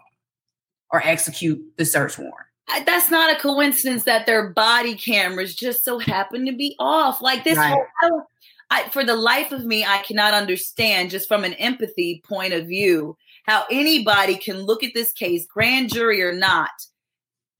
or 0.91 1.03
execute 1.05 1.61
the 1.79 1.85
search 1.85 2.19
warrant. 2.19 2.47
That's 2.87 3.11
not 3.11 3.35
a 3.35 3.41
coincidence 3.41 4.05
that 4.05 4.25
their 4.25 4.51
body 4.51 4.95
cameras 4.95 5.55
just 5.55 5.85
so 5.85 5.99
happen 5.99 6.47
to 6.47 6.53
be 6.53 6.77
off. 6.79 7.21
Like 7.21 7.45
this 7.45 7.59
right. 7.59 7.77
whole, 8.01 8.23
I, 8.71 8.89
for 8.91 9.05
the 9.05 9.17
life 9.17 9.53
of 9.53 9.65
me, 9.65 9.85
I 9.85 9.99
cannot 9.99 10.33
understand 10.33 11.11
just 11.11 11.29
from 11.29 11.45
an 11.45 11.55
empathy 11.55 12.23
point 12.25 12.53
of 12.53 12.67
view 12.67 13.17
how 13.45 13.65
anybody 13.71 14.37
can 14.37 14.59
look 14.59 14.83
at 14.83 14.95
this 14.95 15.13
case, 15.13 15.47
grand 15.47 15.93
jury 15.93 16.23
or 16.23 16.33
not, 16.33 16.71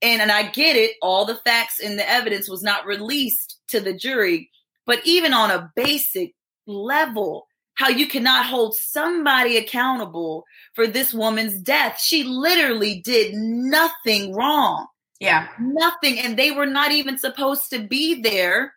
and 0.01 0.21
and 0.21 0.31
I 0.31 0.49
get 0.49 0.75
it, 0.75 0.97
all 1.01 1.25
the 1.25 1.35
facts 1.37 1.79
and 1.79 1.97
the 1.97 2.09
evidence 2.09 2.49
was 2.49 2.61
not 2.61 2.85
released 2.85 3.59
to 3.69 3.79
the 3.79 3.93
jury, 3.93 4.49
but 4.85 4.99
even 5.05 5.33
on 5.33 5.49
a 5.49 5.71
basic 5.75 6.33
level, 6.67 7.47
how 7.75 7.87
you 7.87 8.07
cannot 8.07 8.45
hold 8.45 8.75
somebody 8.75 9.57
accountable 9.57 10.43
for 10.73 10.87
this 10.87 11.13
woman's 11.13 11.59
death. 11.59 11.99
She 11.99 12.23
literally 12.23 13.01
did 13.01 13.33
nothing 13.33 14.33
wrong. 14.33 14.87
Yeah. 15.19 15.47
Nothing. 15.59 16.19
And 16.19 16.37
they 16.37 16.51
were 16.51 16.65
not 16.65 16.91
even 16.91 17.17
supposed 17.17 17.69
to 17.69 17.79
be 17.79 18.21
there. 18.21 18.73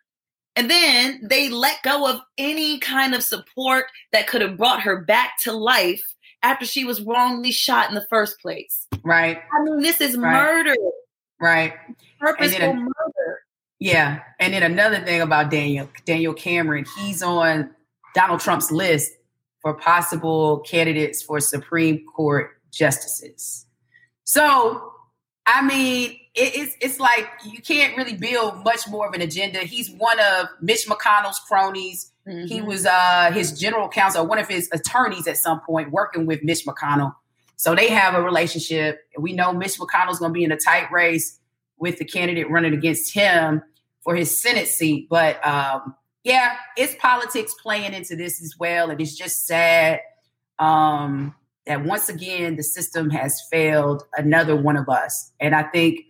And 0.55 0.71
then 0.71 1.19
they 1.23 1.49
let 1.49 1.83
go 1.83 2.09
of 2.09 2.21
any 2.37 2.79
kind 2.79 3.13
of 3.13 3.21
support 3.21 3.85
that 4.11 4.27
could 4.27 4.41
have 4.41 4.57
brought 4.57 4.81
her 4.81 5.03
back 5.03 5.33
to 5.43 5.51
life 5.51 6.01
after 6.43 6.65
she 6.65 6.85
was 6.85 7.01
wrongly 7.01 7.51
shot 7.51 7.89
in 7.89 7.95
the 7.95 8.05
first 8.09 8.39
place. 8.39 8.87
Right. 9.03 9.37
I 9.37 9.63
mean, 9.63 9.81
this 9.81 10.01
is 10.01 10.17
right. 10.17 10.31
murder. 10.31 10.75
Right. 11.39 11.73
Purposeful 12.19 12.73
murder. 12.73 13.39
Yeah. 13.79 14.21
And 14.39 14.53
then 14.53 14.63
another 14.63 14.99
thing 14.99 15.21
about 15.21 15.51
Daniel, 15.51 15.89
Daniel 16.05 16.33
Cameron, 16.33 16.85
he's 16.97 17.21
on 17.21 17.71
Donald 18.15 18.39
Trump's 18.39 18.71
list 18.71 19.11
for 19.61 19.73
possible 19.73 20.59
candidates 20.59 21.21
for 21.21 21.39
Supreme 21.39 22.03
Court 22.05 22.51
justices. 22.71 23.65
So, 24.23 24.91
I 25.45 25.61
mean, 25.65 26.17
it, 26.37 26.55
it's 26.55 26.75
it's 26.79 26.99
like 26.99 27.27
you 27.43 27.61
can't 27.61 27.97
really 27.97 28.15
build 28.15 28.63
much 28.63 28.87
more 28.87 29.07
of 29.07 29.13
an 29.13 29.21
agenda. 29.21 29.59
He's 29.59 29.89
one 29.89 30.19
of 30.19 30.47
Mitch 30.61 30.87
McConnell's 30.87 31.39
cronies. 31.39 32.11
Mm-hmm. 32.27 32.45
He 32.45 32.61
was 32.61 32.85
uh, 32.85 33.31
his 33.33 33.57
general 33.59 33.89
counsel, 33.89 34.25
one 34.25 34.37
of 34.37 34.47
his 34.47 34.69
attorneys 34.71 35.27
at 35.27 35.37
some 35.37 35.59
point, 35.61 35.91
working 35.91 36.25
with 36.25 36.43
Mitch 36.43 36.65
McConnell. 36.65 37.15
So 37.55 37.73
they 37.73 37.89
have 37.89 38.13
a 38.13 38.21
relationship. 38.21 38.99
We 39.17 39.33
know 39.33 39.51
Mitch 39.51 39.79
McConnell's 39.79 40.19
going 40.19 40.29
to 40.29 40.33
be 40.33 40.43
in 40.43 40.51
a 40.51 40.57
tight 40.57 40.91
race 40.91 41.39
with 41.79 41.97
the 41.97 42.05
candidate 42.05 42.49
running 42.51 42.73
against 42.73 43.13
him 43.13 43.63
for 44.03 44.15
his 44.15 44.39
Senate 44.39 44.67
seat. 44.67 45.07
But 45.09 45.45
um, 45.45 45.95
yeah, 46.23 46.55
it's 46.77 46.93
politics 46.99 47.55
playing 47.61 47.93
into 47.93 48.15
this 48.15 48.41
as 48.43 48.55
well, 48.59 48.91
and 48.91 49.01
it's 49.01 49.15
just 49.15 49.47
sad 49.47 50.01
um, 50.59 51.33
that 51.65 51.83
once 51.83 52.09
again 52.09 52.57
the 52.57 52.63
system 52.63 53.09
has 53.09 53.41
failed 53.49 54.03
another 54.15 54.55
one 54.55 54.77
of 54.77 54.87
us. 54.87 55.31
And 55.39 55.55
I 55.55 55.63
think 55.63 56.01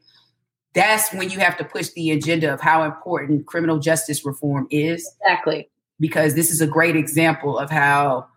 that's 0.78 1.12
when 1.12 1.30
you 1.30 1.40
have 1.40 1.58
to 1.58 1.64
push 1.64 1.90
the 1.90 2.12
agenda 2.12 2.54
of 2.54 2.62
how 2.62 2.84
important 2.84 3.48
criminal 3.48 3.80
justice 3.80 4.24
reform 4.24 4.68
is. 4.70 5.12
Exactly. 5.22 5.70
Because 6.00 6.36
this 6.36 6.52
is 6.52 6.62
a 6.62 6.68
great 6.68 6.96
example 6.96 7.58
of 7.58 7.72
how 7.72 8.28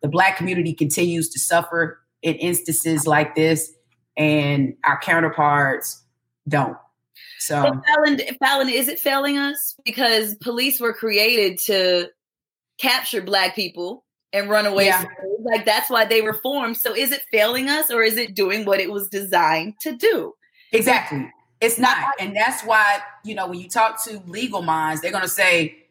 the 0.00 0.08
Black 0.08 0.36
community 0.36 0.72
continues 0.72 1.28
to 1.30 1.40
suffer 1.40 2.00
in 2.22 2.34
instances 2.36 3.06
like 3.06 3.34
this, 3.34 3.72
and 4.16 4.74
our 4.84 4.98
counterparts 5.00 6.02
don't. 6.48 6.76
So, 7.40 7.62
Fallon, 7.86 8.20
Fallon, 8.38 8.68
is 8.68 8.88
it 8.88 8.98
failing 9.00 9.36
us? 9.36 9.74
Because 9.84 10.36
police 10.36 10.80
were 10.80 10.92
created 10.92 11.58
to 11.66 12.08
capture 12.80 13.20
Black 13.20 13.56
people 13.56 14.04
and 14.32 14.48
run 14.48 14.66
away 14.66 14.86
yeah. 14.86 15.04
Like 15.40 15.64
that's 15.64 15.88
why 15.88 16.04
they 16.04 16.20
were 16.20 16.34
formed. 16.34 16.76
So 16.76 16.94
is 16.94 17.12
it 17.12 17.22
failing 17.32 17.68
us 17.68 17.90
or 17.90 18.02
is 18.02 18.16
it 18.16 18.34
doing 18.34 18.64
what 18.64 18.80
it 18.80 18.92
was 18.92 19.08
designed 19.08 19.74
to 19.80 19.96
do? 19.96 20.34
Exactly. 20.72 21.30
It's 21.60 21.78
not. 21.78 22.14
And 22.20 22.36
that's 22.36 22.62
why, 22.62 23.00
you 23.24 23.34
know, 23.34 23.48
when 23.48 23.58
you 23.58 23.68
talk 23.68 24.02
to 24.04 24.22
legal 24.26 24.62
minds, 24.62 25.02
they're 25.02 25.10
going 25.10 25.24
to 25.24 25.28
say 25.28 25.86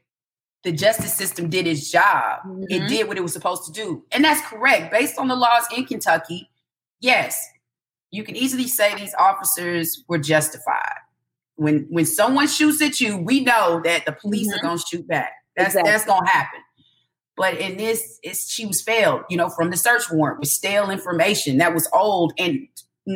the 0.63 0.71
justice 0.71 1.13
system 1.13 1.49
did 1.49 1.67
its 1.67 1.91
job. 1.91 2.41
Mm-hmm. 2.45 2.63
It 2.69 2.87
did 2.87 3.07
what 3.07 3.17
it 3.17 3.21
was 3.21 3.33
supposed 3.33 3.65
to 3.65 3.71
do. 3.71 4.03
And 4.11 4.23
that's 4.23 4.41
correct. 4.47 4.91
Based 4.91 5.17
on 5.17 5.27
the 5.27 5.35
laws 5.35 5.65
in 5.75 5.85
Kentucky, 5.85 6.49
yes, 6.99 7.41
you 8.11 8.23
can 8.23 8.35
easily 8.35 8.67
say 8.67 8.95
these 8.95 9.15
officers 9.19 10.03
were 10.07 10.17
justified. 10.17 10.99
When 11.55 11.87
when 11.89 12.05
someone 12.05 12.47
shoots 12.47 12.81
at 12.81 13.01
you, 13.01 13.17
we 13.17 13.41
know 13.43 13.81
that 13.83 14.05
the 14.05 14.11
police 14.11 14.47
mm-hmm. 14.47 14.59
are 14.59 14.61
going 14.61 14.77
to 14.77 14.85
shoot 14.89 15.07
back. 15.07 15.31
That's 15.55 15.69
exactly. 15.69 15.91
that's 15.91 16.05
going 16.05 16.25
to 16.25 16.31
happen. 16.31 16.59
But 17.35 17.59
in 17.59 17.77
this, 17.77 18.19
it's 18.23 18.51
she 18.51 18.65
was 18.65 18.81
failed, 18.81 19.21
you 19.29 19.37
know, 19.37 19.49
from 19.49 19.69
the 19.69 19.77
search 19.77 20.09
warrant 20.11 20.39
with 20.39 20.49
stale 20.49 20.89
information 20.89 21.57
that 21.57 21.73
was 21.73 21.87
old 21.93 22.33
and 22.37 22.67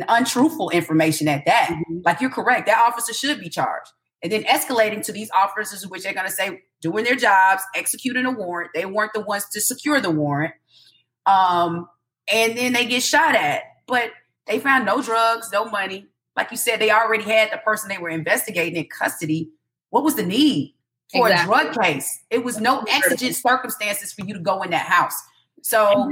untruthful 0.08 0.70
information 0.70 1.28
at 1.28 1.44
that. 1.46 1.68
Mm-hmm. 1.70 1.98
Like 2.04 2.20
you're 2.20 2.30
correct, 2.30 2.66
that 2.66 2.78
officer 2.78 3.12
should 3.12 3.40
be 3.40 3.48
charged. 3.48 3.90
And 4.22 4.30
then 4.30 4.44
escalating 4.44 5.04
to 5.04 5.12
these 5.12 5.30
officers, 5.32 5.86
which 5.86 6.04
they're 6.04 6.14
going 6.14 6.26
to 6.26 6.32
say 6.32 6.62
doing 6.80 7.04
their 7.04 7.16
jobs, 7.16 7.62
executing 7.74 8.24
a 8.24 8.30
warrant. 8.30 8.70
They 8.72 8.86
weren't 8.86 9.12
the 9.12 9.20
ones 9.20 9.48
to 9.50 9.60
secure 9.60 10.00
the 10.00 10.10
warrant. 10.10 10.54
Um, 11.26 11.88
and 12.32 12.56
then 12.56 12.72
they 12.72 12.86
get 12.86 13.02
shot 13.02 13.34
at. 13.34 13.62
But 13.86 14.12
they 14.46 14.60
found 14.60 14.86
no 14.86 15.02
drugs, 15.02 15.50
no 15.52 15.64
money. 15.64 16.06
Like 16.36 16.50
you 16.50 16.56
said, 16.56 16.80
they 16.80 16.90
already 16.90 17.24
had 17.24 17.52
the 17.52 17.58
person 17.58 17.88
they 17.88 17.98
were 17.98 18.08
investigating 18.08 18.76
in 18.76 18.88
custody. 18.88 19.50
What 19.90 20.04
was 20.04 20.14
the 20.14 20.24
need 20.24 20.76
for 21.12 21.28
exactly. 21.28 21.54
a 21.54 21.72
drug 21.72 21.82
case? 21.82 22.20
It 22.30 22.44
was 22.44 22.60
no 22.60 22.84
exigent 22.88 23.34
circumstances 23.34 24.12
for 24.12 24.24
you 24.24 24.34
to 24.34 24.40
go 24.40 24.62
in 24.62 24.70
that 24.70 24.86
house. 24.86 25.20
So 25.62 26.10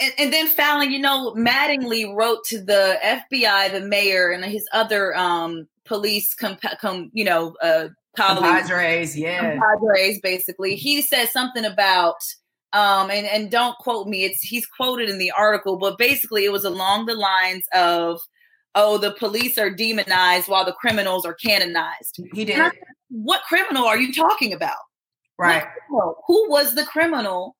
and, 0.00 0.12
and, 0.18 0.32
then 0.32 0.46
Fallon, 0.48 0.90
you 0.90 0.98
know, 0.98 1.32
Mattingly 1.34 2.14
wrote 2.14 2.44
to 2.46 2.60
the 2.60 2.98
FBI, 3.04 3.72
the 3.72 3.80
mayor, 3.80 4.30
and 4.30 4.44
his 4.44 4.66
other 4.72 5.16
um, 5.16 5.68
police, 5.84 6.34
comp- 6.34 6.62
com- 6.80 7.10
you 7.12 7.24
know, 7.24 7.54
uh, 7.62 7.88
compadres, 8.16 9.16
yeah, 9.16 9.56
compadres. 9.58 10.20
Basically, 10.20 10.76
he 10.76 11.02
said 11.02 11.28
something 11.28 11.64
about, 11.64 12.16
um, 12.72 13.10
and 13.10 13.26
and 13.26 13.50
don't 13.50 13.76
quote 13.78 14.08
me. 14.08 14.24
It's 14.24 14.40
he's 14.40 14.66
quoted 14.66 15.08
in 15.08 15.18
the 15.18 15.30
article, 15.32 15.76
but 15.76 15.98
basically, 15.98 16.44
it 16.44 16.52
was 16.52 16.64
along 16.64 17.06
the 17.06 17.14
lines 17.14 17.64
of, 17.74 18.20
"Oh, 18.74 18.98
the 18.98 19.12
police 19.12 19.58
are 19.58 19.70
demonized 19.70 20.48
while 20.48 20.64
the 20.64 20.72
criminals 20.72 21.24
are 21.24 21.34
canonized." 21.34 22.20
He 22.32 22.44
did. 22.44 22.72
what 23.10 23.42
criminal 23.42 23.84
are 23.84 23.98
you 23.98 24.12
talking 24.12 24.52
about? 24.52 24.76
Right. 25.38 25.64
Who 25.88 26.50
was 26.50 26.74
the 26.74 26.84
criminal 26.84 27.56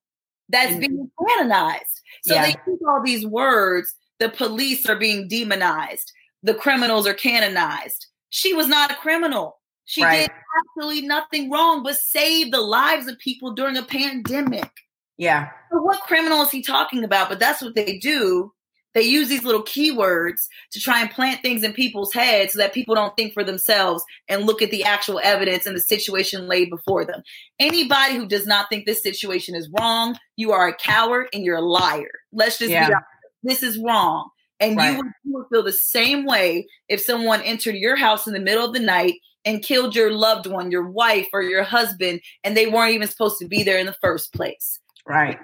that's 0.49 0.73
mm-hmm. 0.73 0.81
being 0.81 1.11
canonized? 1.29 2.00
So 2.25 2.35
yeah. 2.35 2.43
they 2.43 2.57
use 2.67 2.81
all 2.87 3.03
these 3.05 3.27
words. 3.27 3.95
The 4.19 4.29
police 4.29 4.87
are 4.89 4.97
being 4.97 5.29
demonized. 5.29 6.13
The 6.43 6.55
criminals 6.55 7.07
are 7.07 7.15
canonized. 7.15 8.07
She 8.31 8.53
was 8.55 8.69
not 8.69 8.91
a 8.91 8.95
criminal. 8.95 9.59
She 9.87 10.05
right. 10.05 10.21
did 10.21 10.31
absolutely 10.59 11.07
nothing 11.07 11.51
wrong 11.51 11.83
but 11.83 11.97
save 11.97 12.53
the 12.53 12.61
lives 12.61 13.09
of 13.09 13.19
people 13.19 13.53
during 13.53 13.77
a 13.77 13.83
pandemic. 13.83 14.71
Yeah. 15.17 15.49
So 15.71 15.83
what 15.83 16.01
criminal 16.01 16.43
is 16.43 16.51
he 16.51 16.63
talking 16.63 17.05
about? 17.05 17.29
But 17.29 17.41
that's 17.41 17.61
what 17.61 17.75
they 17.75 17.99
do. 17.99 18.53
They 18.95 19.03
use 19.03 19.29
these 19.29 19.45
little 19.45 19.63
keywords 19.63 20.47
to 20.73 20.81
try 20.81 21.01
and 21.01 21.11
plant 21.11 21.43
things 21.43 21.63
in 21.63 21.73
people's 21.73 22.13
heads 22.13 22.53
so 22.53 22.59
that 22.59 22.75
people 22.75 22.95
don't 22.95 23.17
think 23.17 23.33
for 23.33 23.45
themselves 23.45 24.03
and 24.29 24.47
look 24.47 24.63
at 24.63 24.71
the 24.71 24.85
actual 24.85 25.21
evidence 25.23 25.67
and 25.67 25.77
the 25.77 25.81
situation 25.81 26.49
laid 26.49 26.71
before 26.71 27.05
them. 27.05 27.23
Anybody 27.59 28.17
who 28.17 28.27
does 28.27 28.47
not 28.47 28.69
think 28.69 28.87
this 28.87 29.03
situation 29.03 29.55
is 29.55 29.71
wrong, 29.79 30.17
you 30.37 30.53
are 30.53 30.69
a 30.69 30.75
coward 30.75 31.29
and 31.33 31.45
you're 31.45 31.57
a 31.57 31.61
liar. 31.61 32.11
Let's 32.33 32.59
just 32.59 32.71
yeah. 32.71 32.89
be 32.89 32.95
honest. 32.95 33.07
This 33.43 33.63
is 33.63 33.79
wrong. 33.79 34.31
And 34.59 34.77
right. 34.77 34.91
you, 34.91 34.97
would, 34.99 35.07
you 35.25 35.33
would 35.33 35.47
feel 35.51 35.63
the 35.63 35.73
same 35.73 36.27
way 36.27 36.67
if 36.89 37.01
someone 37.01 37.41
entered 37.43 37.77
your 37.77 37.97
house 37.97 38.27
in 38.27 38.35
the 38.35 38.41
middle 38.41 38.65
of 38.65 38.75
the 38.75 38.81
night 38.81 39.15
and 39.45 39.63
killed 39.63 39.97
your 39.97 40.13
loved 40.13 40.47
one, 40.47 40.71
your 40.71 40.91
wife 40.91 41.29
or 41.33 41.43
your 41.43 41.63
husband, 41.63 42.21
and 42.45 42.57
they 42.57 42.67
weren't 42.67 42.93
even 42.93 43.09
supposed 43.09 43.39
to 43.39 43.49
be 43.49 43.63
there 43.63 43.79
in 43.79 43.87
the 43.87 43.97
first 44.03 44.35
place. 44.35 44.81
Right. 45.07 45.39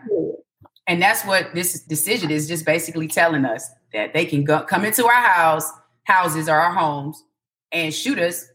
And 0.87 1.03
that's 1.03 1.24
what 1.24 1.55
this 1.55 1.80
decision 1.82 2.30
is 2.30 2.47
just 2.47 2.64
basically 2.64 3.09
telling 3.09 3.45
us 3.45 3.68
that 3.93 4.12
they 4.12 4.24
can 4.24 4.45
go, 4.45 4.61
come 4.62 4.84
into 4.84 5.05
our 5.07 5.22
house, 5.22 5.68
houses 6.05 6.49
or 6.49 6.55
our 6.55 6.72
homes 6.72 7.22
and 7.72 7.93
shoot 7.93 8.18
us 8.18 8.47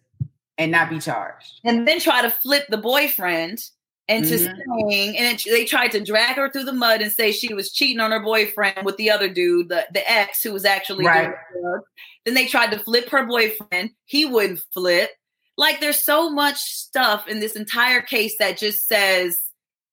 and 0.57 0.71
not 0.71 0.89
be 0.89 0.99
charged. 0.99 1.59
And 1.63 1.87
then 1.87 1.99
try 1.99 2.21
to 2.21 2.29
flip 2.29 2.65
the 2.69 2.77
boyfriend 2.77 3.61
into 4.07 4.35
mm-hmm. 4.35 4.89
saying, 4.89 5.17
and 5.17 5.35
it, 5.35 5.43
they 5.45 5.65
tried 5.65 5.91
to 5.91 6.03
drag 6.03 6.35
her 6.35 6.49
through 6.49 6.65
the 6.65 6.73
mud 6.73 7.01
and 7.01 7.11
say 7.11 7.31
she 7.31 7.53
was 7.53 7.71
cheating 7.71 7.99
on 7.99 8.11
her 8.11 8.21
boyfriend 8.21 8.85
with 8.85 8.97
the 8.97 9.09
other 9.09 9.29
dude, 9.29 9.69
the, 9.69 9.85
the 9.93 10.09
ex 10.09 10.43
who 10.43 10.53
was 10.53 10.65
actually 10.65 11.05
right. 11.05 11.33
Then 12.25 12.35
they 12.35 12.45
tried 12.45 12.71
to 12.71 12.79
flip 12.79 13.09
her 13.09 13.25
boyfriend. 13.25 13.91
He 14.05 14.25
wouldn't 14.25 14.61
flip. 14.73 15.11
Like 15.57 15.79
there's 15.79 16.03
so 16.03 16.29
much 16.29 16.57
stuff 16.57 17.27
in 17.27 17.39
this 17.39 17.55
entire 17.55 18.01
case 18.01 18.35
that 18.39 18.57
just 18.57 18.87
says 18.87 19.39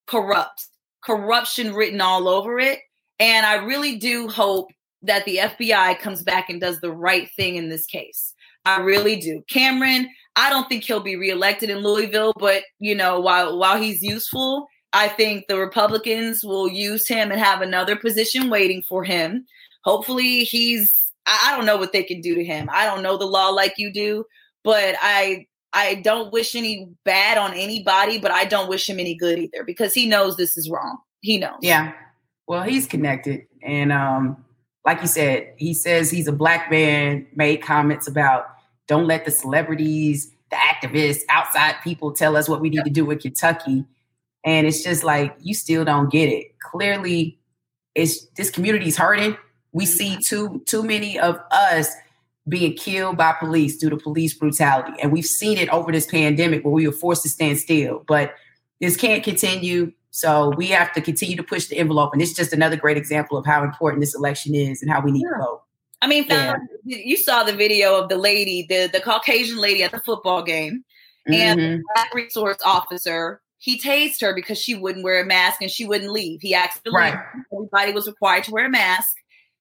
corrupt 0.07 0.68
corruption 1.03 1.75
written 1.75 2.01
all 2.01 2.29
over 2.29 2.59
it. 2.59 2.81
And 3.19 3.47
I 3.47 3.55
really 3.55 3.97
do 3.97 4.29
hope 4.29 4.69
that 5.03 5.25
the 5.25 5.39
FBI 5.39 5.99
comes 5.99 6.23
back 6.23 6.49
and 6.51 6.61
does 6.61 6.81
the 6.81 6.93
right 6.93 7.31
thing 7.37 7.57
in 7.57 7.69
this 7.69 7.87
case. 7.87 8.35
I 8.65 8.81
really 8.81 9.17
do. 9.17 9.43
Cameron, 9.49 10.09
I 10.37 10.51
don't 10.51 10.69
think 10.69 10.85
he'll 10.85 11.01
be 11.01 11.17
reelected 11.17 11.71
in 11.71 11.79
Louisville, 11.79 12.33
but 12.39 12.63
you 12.79 12.95
know, 12.95 13.19
while 13.19 13.59
while 13.59 13.81
he's 13.81 14.03
useful, 14.03 14.67
I 14.93 15.09
think 15.09 15.47
the 15.47 15.59
Republicans 15.59 16.45
will 16.45 16.69
use 16.69 17.09
him 17.09 17.31
and 17.31 17.41
have 17.41 17.61
another 17.61 17.97
position 17.97 18.51
waiting 18.51 18.83
for 18.83 19.05
him. 19.05 19.47
Hopefully 19.85 20.41
he's 20.41 20.93
I 21.27 21.55
don't 21.57 21.67
know 21.67 21.77
what 21.77 21.93
they 21.93 22.03
can 22.03 22.21
do 22.21 22.35
to 22.35 22.45
him. 22.45 22.69
I 22.73 22.87
don't 22.87 23.03
know 23.03 23.17
the 23.17 23.27
law 23.27 23.49
like 23.49 23.75
you 23.77 23.93
do, 23.93 24.25
but 24.65 24.97
I 25.01 25.47
I 25.73 25.97
don't 25.97 26.33
wish 26.33 26.55
any 26.55 26.89
bad 27.05 27.39
on 27.39 27.53
anybody, 27.53 28.19
but 28.19 28.31
I 28.31 28.45
don't 28.45 28.69
wish 28.69 28.89
him 28.89 28.99
any 28.99 29.15
good 29.15 29.39
either 29.39 29.65
because 29.65 29.93
he 29.95 30.07
knows 30.09 30.37
this 30.37 30.57
is 30.57 30.71
wrong. 30.71 30.99
He 31.21 31.39
knows. 31.39 31.59
Yeah. 31.61 31.93
Well, 32.47 32.63
he's 32.63 32.87
connected. 32.87 33.47
And 33.63 33.93
um, 33.93 34.43
like 34.87 35.01
you 35.03 35.07
said, 35.07 35.53
he 35.57 35.75
says 35.75 36.11
he's 36.11 36.29
a 36.29 36.33
black 36.33 36.71
man, 36.71 37.27
made 37.35 37.59
comments 37.59 38.09
about 38.09 38.47
don't 38.87 39.07
let 39.07 39.25
the 39.27 39.31
celebrities, 39.31 40.33
the 40.51 40.57
activists, 40.57 41.21
outside 41.29 41.75
people 41.85 42.13
tell 42.13 42.37
us 42.37 42.49
what 42.49 42.61
we 42.61 42.71
need 42.71 42.85
to 42.85 42.91
do 42.91 43.05
with 43.05 43.21
Kentucky. 43.21 43.85
And 44.45 44.67
it's 44.67 44.83
just 44.83 45.05
like 45.05 45.37
you 45.41 45.53
still 45.53 45.85
don't 45.85 46.11
get 46.11 46.31
it. 46.31 46.59
Clearly, 46.61 47.39
it's 47.95 48.25
this 48.37 48.51
community's 48.51 48.97
hurting. 48.97 49.37
We 49.73 49.85
see 49.85 50.13
mm-hmm. 50.13 50.21
too 50.21 50.63
too 50.65 50.83
many 50.83 51.19
of 51.19 51.39
us 51.51 51.93
being 52.49 52.75
killed 52.75 53.17
by 53.17 53.33
police 53.33 53.77
due 53.77 53.91
to 53.91 53.97
police 53.97 54.35
brutality. 54.35 54.93
And 55.03 55.13
we've 55.13 55.27
seen 55.27 55.59
it 55.59 55.69
over 55.71 55.93
this 55.93 56.07
pandemic 56.07 56.65
where 56.65 56.73
we 56.73 56.87
were 56.87 56.93
forced 56.93 57.23
to 57.23 57.29
stand 57.29 57.59
still. 57.59 58.05
But 58.07 58.35
this 58.81 58.97
can't 58.97 59.23
continue. 59.23 59.93
So 60.11 60.53
we 60.57 60.69
have 60.69 60.93
to 60.95 61.01
continue 61.01 61.37
to 61.37 61.43
push 61.43 61.67
the 61.67 61.77
envelope. 61.77 62.13
And 62.13 62.23
it's 62.23 62.33
just 62.33 62.53
another 62.53 62.77
great 62.77 62.97
example 62.97 63.37
of 63.37 63.45
how 63.45 63.63
important 63.63 64.01
this 64.01 64.15
election 64.15 64.55
is 64.55 64.83
and 64.83 64.91
how 64.91 65.01
we 65.01 65.11
need 65.11 65.25
yeah. 65.25 65.39
to 65.39 65.45
vote. 65.45 65.63
I 66.01 66.07
mean, 66.07 66.27
yeah. 66.29 66.57
you 66.85 67.17
saw 67.17 67.43
the 67.43 67.53
video 67.53 68.01
of 68.01 68.09
the 68.09 68.17
lady, 68.17 68.67
the, 68.69 68.89
the 68.93 69.01
Caucasian 69.01 69.59
lady 69.59 69.83
at 69.83 69.91
the 69.91 70.01
football 70.01 70.45
game, 70.45 70.85
and 71.27 71.59
mm-hmm. 71.59 71.77
the 71.79 71.85
black 71.95 72.15
resource 72.15 72.59
officer 72.65 73.41
he 73.59 73.79
tased 73.79 74.21
her 74.21 74.35
because 74.35 74.59
she 74.59 74.75
wouldn't 74.75 75.05
wear 75.05 75.21
a 75.21 75.27
mask 75.27 75.61
and 75.61 75.71
she 75.71 75.85
wouldn't 75.85 76.13
leave. 76.13 76.41
He 76.41 76.55
asked 76.55 76.81
her 76.85 76.93
Right. 76.93 77.19
Everybody 77.53 77.93
was 77.93 78.07
required 78.07 78.45
to 78.45 78.53
wear 78.53 78.67
a 78.67 78.71
mask. 78.71 79.09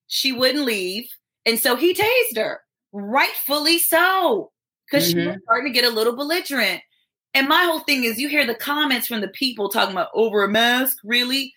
She 0.08 0.32
wouldn't 0.32 0.66
leave. 0.66 1.10
And 1.46 1.60
so 1.60 1.76
he 1.76 1.94
tased 1.94 2.38
her. 2.38 2.62
Rightfully 2.94 3.80
so. 3.80 4.52
Because 4.90 5.08
she 5.10 5.16
was 5.16 5.36
Mhm. 5.36 5.42
starting 5.44 5.74
to 5.74 5.80
get 5.80 5.90
a 5.90 5.94
little 5.94 6.16
belligerent. 6.16 6.82
And 7.34 7.48
my 7.48 7.66
whole 7.66 7.82
thing 7.82 8.04
is 8.06 8.20
you 8.20 8.30
hear 8.30 8.46
the 8.46 8.56
comments 8.56 9.08
from 9.08 9.22
the 9.22 9.28
people 9.28 9.70
talking 9.70 9.92
about 9.92 10.10
over 10.14 10.44
a 10.44 10.50
mask, 10.50 10.98
really? 11.04 11.54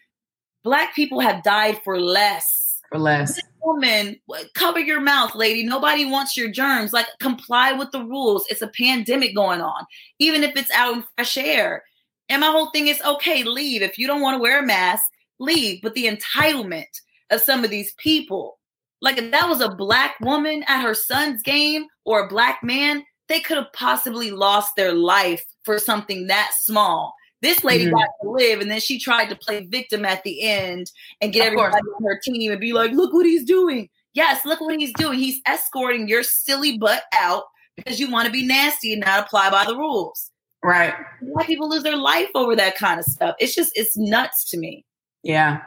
Black 0.65 0.95
people 0.95 1.21
have 1.21 1.43
died 1.43 1.81
for 1.83 2.01
less 2.01 2.81
For 2.91 2.99
less. 2.99 3.41
woman, 3.63 4.21
cover 4.55 4.81
your 4.81 5.01
mouth, 5.01 5.35
lady. 5.35 5.63
Nobody 5.65 6.05
wants 6.05 6.37
your 6.37 6.51
germs. 6.51 6.93
Like, 6.93 7.07
comply 7.21 7.73
with 7.73 7.93
the 7.93 8.05
rules. 8.05 8.45
It's 8.51 8.63
a 8.63 8.69
pandemic 8.69 9.35
going 9.35 9.61
on, 9.61 9.87
even 10.19 10.43
if 10.43 10.57
it's 10.57 10.71
out 10.73 10.95
in 10.95 11.05
fresh 11.17 11.37
air. 11.39 11.85
And 12.29 12.41
my 12.41 12.49
whole 12.49 12.71
thing 12.71 12.89
is 12.89 13.01
okay, 13.03 13.43
leave. 13.45 13.81
If 13.83 13.97
you 13.97 14.07
don't 14.07 14.21
want 14.21 14.35
to 14.35 14.43
wear 14.43 14.59
a 14.59 14.67
mask, 14.67 15.05
leave. 15.39 15.81
But 15.83 15.95
the 15.95 16.07
entitlement 16.07 17.01
of 17.31 17.41
some 17.41 17.65
of 17.65 17.71
these 17.71 17.93
people, 17.95 18.59
like 19.01 19.19
if 19.19 19.31
that 19.31 19.49
was 19.49 19.61
a 19.61 19.69
black 19.75 20.17
woman 20.21 20.65
at 20.69 20.83
her 20.83 20.95
son's 20.95 21.43
game 21.43 21.87
or 22.05 22.21
a 22.25 22.29
black 22.29 22.63
man, 22.63 23.05
they 23.29 23.41
could 23.41 23.57
have 23.57 23.73
possibly 23.73 24.31
lost 24.31 24.77
their 24.77 24.93
life 24.93 25.45
for 25.65 25.79
something 25.79 26.27
that 26.27 26.51
small. 26.61 27.15
This 27.43 27.65
lady 27.65 27.87
Mhm. 27.87 27.93
got 27.93 28.09
to 28.23 28.31
live, 28.31 28.61
and 28.61 28.71
then 28.71 28.81
she 28.81 28.99
tried 28.99 29.31
to 29.31 29.37
play 29.37 29.65
victim 29.65 30.05
at 30.05 30.23
the 30.25 30.43
end 30.43 30.91
and 31.21 31.33
get 31.33 31.49
Of 31.49 31.55
course. 31.55 31.75
everybody 31.75 31.89
on 31.97 32.05
her 32.05 32.21
team 32.23 32.51
and 32.53 32.61
be 32.61 32.73
like, 32.75 32.93
look 32.93 33.13
what 33.15 33.25
he's 33.25 33.45
doing. 33.45 33.89
Yes, 34.13 34.45
look 34.45 34.61
what 34.61 34.79
he's 34.79 34.93
doing. 34.95 35.19
He's 35.19 35.41
escorting 35.47 36.09
your 36.09 36.23
silly 36.23 36.77
butt 36.77 37.05
out 37.15 37.45
because 37.77 37.99
you 38.01 38.11
want 38.11 38.27
to 38.27 38.33
be 38.33 38.45
nasty 38.45 38.93
and 38.93 39.01
not 39.07 39.21
apply 39.25 39.49
by 39.51 39.65
the 39.65 39.77
rules. 39.77 40.31
Right. 40.63 40.93
Why 41.21 41.47
people 41.47 41.71
lose 41.71 41.83
their 41.85 41.97
life 41.97 42.29
over 42.35 42.55
that 42.57 42.77
kind 42.77 43.01
of 43.01 43.07
stuff. 43.07 43.37
It's 43.39 43.55
just, 43.55 43.73
it's 43.75 43.97
nuts 43.97 44.45
to 44.51 44.59
me. 44.59 44.85
Yeah. 45.23 45.63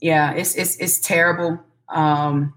Yeah. 0.00 0.32
It's 0.32 0.56
it's 0.56 0.76
it's 0.76 0.98
terrible. 0.98 1.60
Um, 1.90 2.54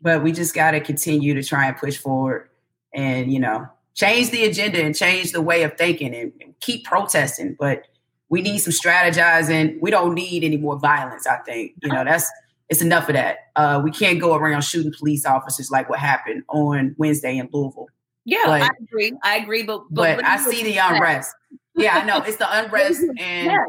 but 0.00 0.22
we 0.22 0.32
just 0.32 0.54
gotta 0.54 0.80
continue 0.80 1.34
to 1.34 1.42
try 1.42 1.66
and 1.66 1.76
push 1.76 1.96
forward 1.96 2.48
and 2.94 3.32
you 3.32 3.38
know 3.38 3.66
change 3.94 4.30
the 4.30 4.44
agenda 4.44 4.82
and 4.82 4.96
change 4.96 5.32
the 5.32 5.42
way 5.42 5.62
of 5.62 5.76
thinking 5.76 6.14
and, 6.14 6.32
and 6.40 6.54
keep 6.60 6.84
protesting. 6.84 7.56
But 7.58 7.86
we 8.28 8.40
need 8.40 8.58
some 8.58 8.72
strategizing. 8.72 9.78
We 9.80 9.90
don't 9.90 10.14
need 10.14 10.44
any 10.44 10.56
more 10.56 10.78
violence, 10.78 11.26
I 11.26 11.36
think. 11.38 11.72
You 11.82 11.90
know, 11.90 12.04
that's 12.04 12.30
it's 12.68 12.80
enough 12.80 13.08
of 13.08 13.14
that. 13.14 13.38
Uh, 13.56 13.80
we 13.82 13.90
can't 13.90 14.20
go 14.20 14.34
around 14.34 14.62
shooting 14.62 14.92
police 14.96 15.26
officers 15.26 15.70
like 15.72 15.90
what 15.90 15.98
happened 15.98 16.44
on 16.48 16.94
Wednesday 16.98 17.36
in 17.36 17.48
Louisville. 17.52 17.88
Yeah, 18.24 18.42
But- 18.46 18.62
I 18.62 18.68
agree. 18.80 19.12
I 19.24 19.36
agree. 19.38 19.64
But, 19.64 19.82
But, 19.90 20.16
what 20.16 20.24
I 20.24 20.36
see 20.36 20.62
the 20.62 20.76
unrest. 20.78 21.34
Yeah, 21.74 21.96
I 21.98 22.04
know. 22.04 22.18
It's 22.18 22.36
the 22.36 22.46
unrest 22.64 23.02
and 23.18 23.46
Yeah. 23.46 23.64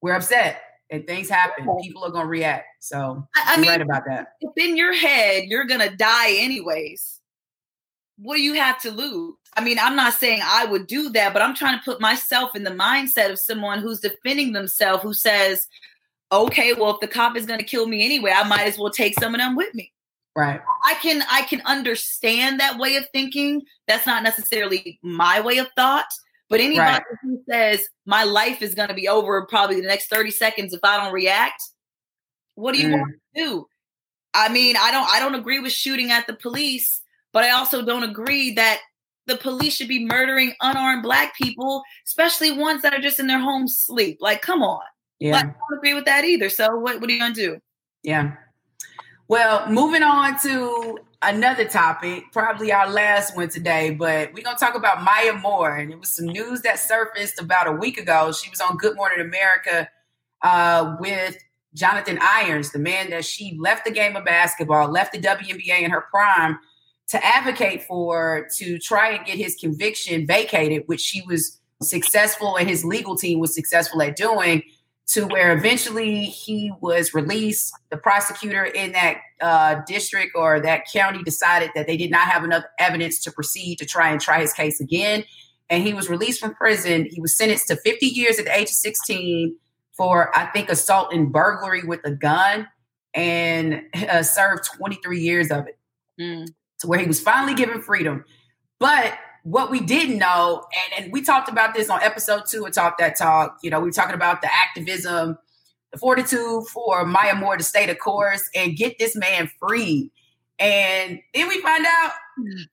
we're 0.00 0.14
upset. 0.14 0.60
And 0.92 1.06
things 1.06 1.30
happen. 1.30 1.66
People 1.82 2.04
are 2.04 2.10
gonna 2.10 2.28
react. 2.28 2.66
So 2.80 3.26
I, 3.34 3.54
I 3.54 3.60
mean, 3.60 3.70
right 3.70 3.80
about 3.80 4.04
that. 4.06 4.34
if 4.42 4.52
in 4.58 4.76
your 4.76 4.94
head 4.94 5.44
you're 5.46 5.64
gonna 5.64 5.96
die 5.96 6.32
anyways, 6.32 7.18
what 8.18 8.36
do 8.36 8.42
you 8.42 8.54
have 8.54 8.78
to 8.82 8.90
lose? 8.90 9.34
I 9.56 9.64
mean, 9.64 9.78
I'm 9.80 9.96
not 9.96 10.12
saying 10.12 10.42
I 10.44 10.66
would 10.66 10.86
do 10.86 11.08
that, 11.10 11.32
but 11.32 11.40
I'm 11.40 11.54
trying 11.54 11.78
to 11.78 11.84
put 11.84 12.00
myself 12.00 12.54
in 12.54 12.62
the 12.62 12.70
mindset 12.70 13.30
of 13.30 13.38
someone 13.38 13.78
who's 13.78 14.00
defending 14.00 14.52
themselves 14.52 15.02
who 15.02 15.14
says, 15.14 15.66
okay, 16.30 16.74
well, 16.74 16.90
if 16.90 17.00
the 17.00 17.08
cop 17.08 17.36
is 17.38 17.46
gonna 17.46 17.62
kill 17.62 17.86
me 17.86 18.04
anyway, 18.04 18.32
I 18.34 18.46
might 18.46 18.66
as 18.66 18.78
well 18.78 18.90
take 18.90 19.18
some 19.18 19.34
of 19.34 19.40
them 19.40 19.56
with 19.56 19.74
me. 19.74 19.90
Right. 20.36 20.60
I 20.84 20.94
can 20.94 21.24
I 21.30 21.42
can 21.42 21.62
understand 21.64 22.60
that 22.60 22.78
way 22.78 22.96
of 22.96 23.06
thinking. 23.14 23.62
That's 23.88 24.06
not 24.06 24.22
necessarily 24.22 24.98
my 25.02 25.40
way 25.40 25.56
of 25.56 25.68
thought. 25.74 26.06
But 26.52 26.60
anybody 26.60 26.92
Right. 26.92 27.02
who 27.22 27.42
says 27.50 27.88
my 28.04 28.24
life 28.24 28.60
is 28.60 28.74
going 28.74 28.88
to 28.88 28.94
be 28.94 29.08
over 29.08 29.46
probably 29.46 29.80
the 29.80 29.86
next 29.86 30.08
30 30.08 30.30
seconds 30.30 30.74
if 30.74 30.80
I 30.84 30.98
don't 31.02 31.12
react, 31.12 31.62
what 32.56 32.74
do 32.74 32.80
you 32.80 32.88
Mm. 32.88 33.00
want 33.00 33.12
to 33.34 33.42
do? 33.42 33.66
I 34.34 34.50
mean, 34.50 34.76
I 34.78 34.90
don't 34.90 35.08
I 35.10 35.18
don't 35.18 35.34
agree 35.34 35.60
with 35.60 35.72
shooting 35.72 36.10
at 36.10 36.26
the 36.26 36.34
police, 36.34 37.00
but 37.32 37.42
I 37.42 37.50
also 37.50 37.82
don't 37.82 38.02
agree 38.02 38.52
that 38.52 38.80
the 39.26 39.36
police 39.38 39.74
should 39.76 39.88
be 39.88 40.04
murdering 40.04 40.52
unarmed 40.60 41.02
black 41.02 41.34
people, 41.36 41.82
especially 42.06 42.50
ones 42.52 42.82
that 42.82 42.92
are 42.92 43.00
just 43.00 43.18
in 43.18 43.26
their 43.28 43.38
home 43.40 43.66
sleep. 43.66 44.18
Like, 44.20 44.42
come 44.42 44.62
on. 44.62 44.82
Yeah. 45.20 45.32
Like, 45.36 45.44
I 45.46 45.48
don't 45.48 45.78
agree 45.78 45.94
with 45.94 46.04
that 46.04 46.24
either. 46.26 46.50
So 46.50 46.76
what, 46.76 47.00
what 47.00 47.08
are 47.08 47.12
you 47.14 47.18
gonna 47.18 47.34
do? 47.34 47.58
Yeah. 48.02 48.32
Well, 49.28 49.66
moving 49.70 50.02
on 50.02 50.38
to 50.40 50.98
another 51.22 51.64
topic, 51.64 52.24
probably 52.32 52.72
our 52.72 52.90
last 52.90 53.36
one 53.36 53.48
today, 53.48 53.90
but 53.90 54.32
we're 54.32 54.42
going 54.42 54.56
to 54.56 54.60
talk 54.60 54.74
about 54.74 55.02
Maya 55.02 55.34
Moore. 55.34 55.76
And 55.76 55.92
it 55.92 55.98
was 55.98 56.14
some 56.14 56.26
news 56.26 56.62
that 56.62 56.78
surfaced 56.78 57.40
about 57.40 57.68
a 57.68 57.72
week 57.72 57.98
ago. 57.98 58.32
She 58.32 58.50
was 58.50 58.60
on 58.60 58.76
Good 58.76 58.96
Morning 58.96 59.20
America 59.20 59.88
uh, 60.42 60.96
with 60.98 61.36
Jonathan 61.74 62.18
Irons, 62.20 62.72
the 62.72 62.78
man 62.78 63.10
that 63.10 63.24
she 63.24 63.56
left 63.58 63.84
the 63.84 63.90
game 63.90 64.16
of 64.16 64.24
basketball, 64.24 64.90
left 64.90 65.12
the 65.12 65.20
WNBA 65.20 65.82
in 65.82 65.90
her 65.90 66.04
prime 66.10 66.58
to 67.08 67.24
advocate 67.24 67.84
for 67.84 68.48
to 68.56 68.78
try 68.78 69.12
and 69.12 69.24
get 69.24 69.38
his 69.38 69.54
conviction 69.54 70.26
vacated, 70.26 70.82
which 70.86 71.00
she 71.00 71.22
was 71.22 71.60
successful 71.80 72.56
and 72.56 72.68
his 72.68 72.84
legal 72.84 73.16
team 73.16 73.38
was 73.38 73.54
successful 73.54 74.02
at 74.02 74.16
doing 74.16 74.62
to 75.12 75.26
where 75.26 75.52
eventually 75.56 76.24
he 76.24 76.72
was 76.80 77.12
released. 77.12 77.72
The 77.90 77.98
prosecutor 77.98 78.64
in 78.64 78.92
that 78.92 79.18
uh, 79.40 79.82
district 79.86 80.32
or 80.34 80.58
that 80.60 80.84
county 80.90 81.22
decided 81.22 81.70
that 81.74 81.86
they 81.86 81.98
did 81.98 82.10
not 82.10 82.28
have 82.28 82.44
enough 82.44 82.64
evidence 82.78 83.22
to 83.24 83.32
proceed 83.32 83.78
to 83.78 83.84
try 83.84 84.10
and 84.10 84.20
try 84.20 84.40
his 84.40 84.54
case 84.54 84.80
again. 84.80 85.24
And 85.68 85.82
he 85.82 85.92
was 85.92 86.08
released 86.08 86.40
from 86.40 86.54
prison. 86.54 87.06
He 87.10 87.20
was 87.20 87.36
sentenced 87.36 87.68
to 87.68 87.76
50 87.76 88.06
years 88.06 88.38
at 88.38 88.46
the 88.46 88.56
age 88.56 88.68
of 88.68 88.74
16 88.74 89.54
for, 89.92 90.36
I 90.36 90.46
think, 90.46 90.70
assault 90.70 91.12
and 91.12 91.30
burglary 91.30 91.82
with 91.82 92.00
a 92.04 92.10
gun 92.10 92.68
and 93.12 93.82
uh, 93.94 94.22
served 94.22 94.64
23 94.76 95.20
years 95.20 95.50
of 95.50 95.66
it 95.66 95.78
to 96.80 96.86
where 96.86 96.98
he 96.98 97.06
was 97.06 97.20
finally 97.20 97.54
given 97.54 97.82
freedom. 97.82 98.24
But 98.78 99.18
what 99.42 99.70
we 99.70 99.80
didn't 99.80 100.18
know, 100.18 100.64
and, 100.94 101.04
and 101.04 101.12
we 101.12 101.22
talked 101.22 101.48
about 101.48 101.74
this 101.74 101.90
on 101.90 102.00
episode 102.02 102.42
two 102.48 102.64
of 102.64 102.72
Talk 102.72 102.98
That 102.98 103.16
Talk, 103.16 103.58
you 103.62 103.70
know, 103.70 103.80
we 103.80 103.86
were 103.86 103.92
talking 103.92 104.14
about 104.14 104.40
the 104.40 104.48
activism, 104.52 105.36
the 105.90 105.98
fortitude 105.98 106.64
for 106.72 107.04
Maya 107.04 107.34
Moore 107.34 107.56
to 107.56 107.64
stay 107.64 107.86
the 107.86 107.94
course 107.94 108.48
and 108.54 108.76
get 108.76 108.98
this 108.98 109.16
man 109.16 109.50
free. 109.58 110.10
And 110.58 111.18
then 111.34 111.48
we 111.48 111.60
find 111.60 111.84
out, 111.84 112.12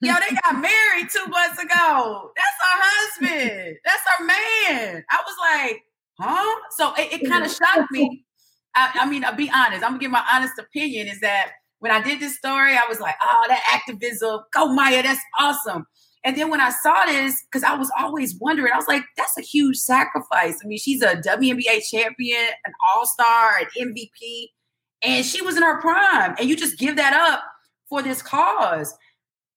yo, 0.01 0.13
they 0.13 0.35
got 0.43 0.53
married 0.61 1.09
two 1.09 1.25
months 1.27 1.61
ago. 1.61 2.31
That's 2.35 2.57
our 2.63 2.79
husband. 2.83 3.75
That's 3.83 4.03
our 4.19 4.25
man. 4.25 5.03
I 5.09 5.23
was 5.25 5.35
like, 5.41 5.81
huh? 6.19 6.55
So 6.77 6.93
it, 6.95 7.21
it 7.21 7.27
kind 7.27 7.45
of 7.45 7.51
shocked 7.75 7.91
me. 7.91 8.25
I, 8.75 8.91
I 9.01 9.09
mean, 9.09 9.25
I'll 9.25 9.35
be 9.35 9.49
honest. 9.49 9.83
I'm 9.83 9.91
gonna 9.91 9.99
give 9.99 10.11
my 10.11 10.23
honest 10.31 10.59
opinion 10.59 11.07
is 11.07 11.19
that 11.21 11.53
when 11.79 11.91
I 11.91 12.01
did 12.01 12.19
this 12.19 12.37
story, 12.37 12.73
I 12.73 12.85
was 12.87 12.99
like, 12.99 13.15
oh, 13.23 13.45
that 13.47 13.61
activism, 13.73 14.41
go 14.53 14.67
Maya, 14.67 15.01
that's 15.01 15.21
awesome. 15.39 15.87
And 16.25 16.37
then 16.37 16.49
when 16.49 16.59
I 16.59 16.69
saw 16.69 17.05
this, 17.05 17.43
because 17.43 17.63
I 17.63 17.75
was 17.75 17.89
always 17.97 18.35
wondering, 18.39 18.73
I 18.73 18.77
was 18.77 18.87
like, 18.87 19.03
that's 19.15 19.37
a 19.37 19.41
huge 19.41 19.77
sacrifice. 19.77 20.59
I 20.63 20.67
mean, 20.67 20.77
she's 20.77 21.01
a 21.01 21.15
WNBA 21.15 21.81
champion, 21.89 22.47
an 22.65 22.73
all 22.91 23.05
star, 23.07 23.59
an 23.59 23.67
MVP, 23.79 24.47
and 25.01 25.25
she 25.25 25.41
was 25.41 25.55
in 25.55 25.63
her 25.63 25.79
prime. 25.79 26.35
And 26.37 26.49
you 26.49 26.57
just 26.57 26.77
give 26.77 26.97
that 26.97 27.13
up 27.13 27.43
for 27.87 28.01
this 28.01 28.21
cause. 28.21 28.93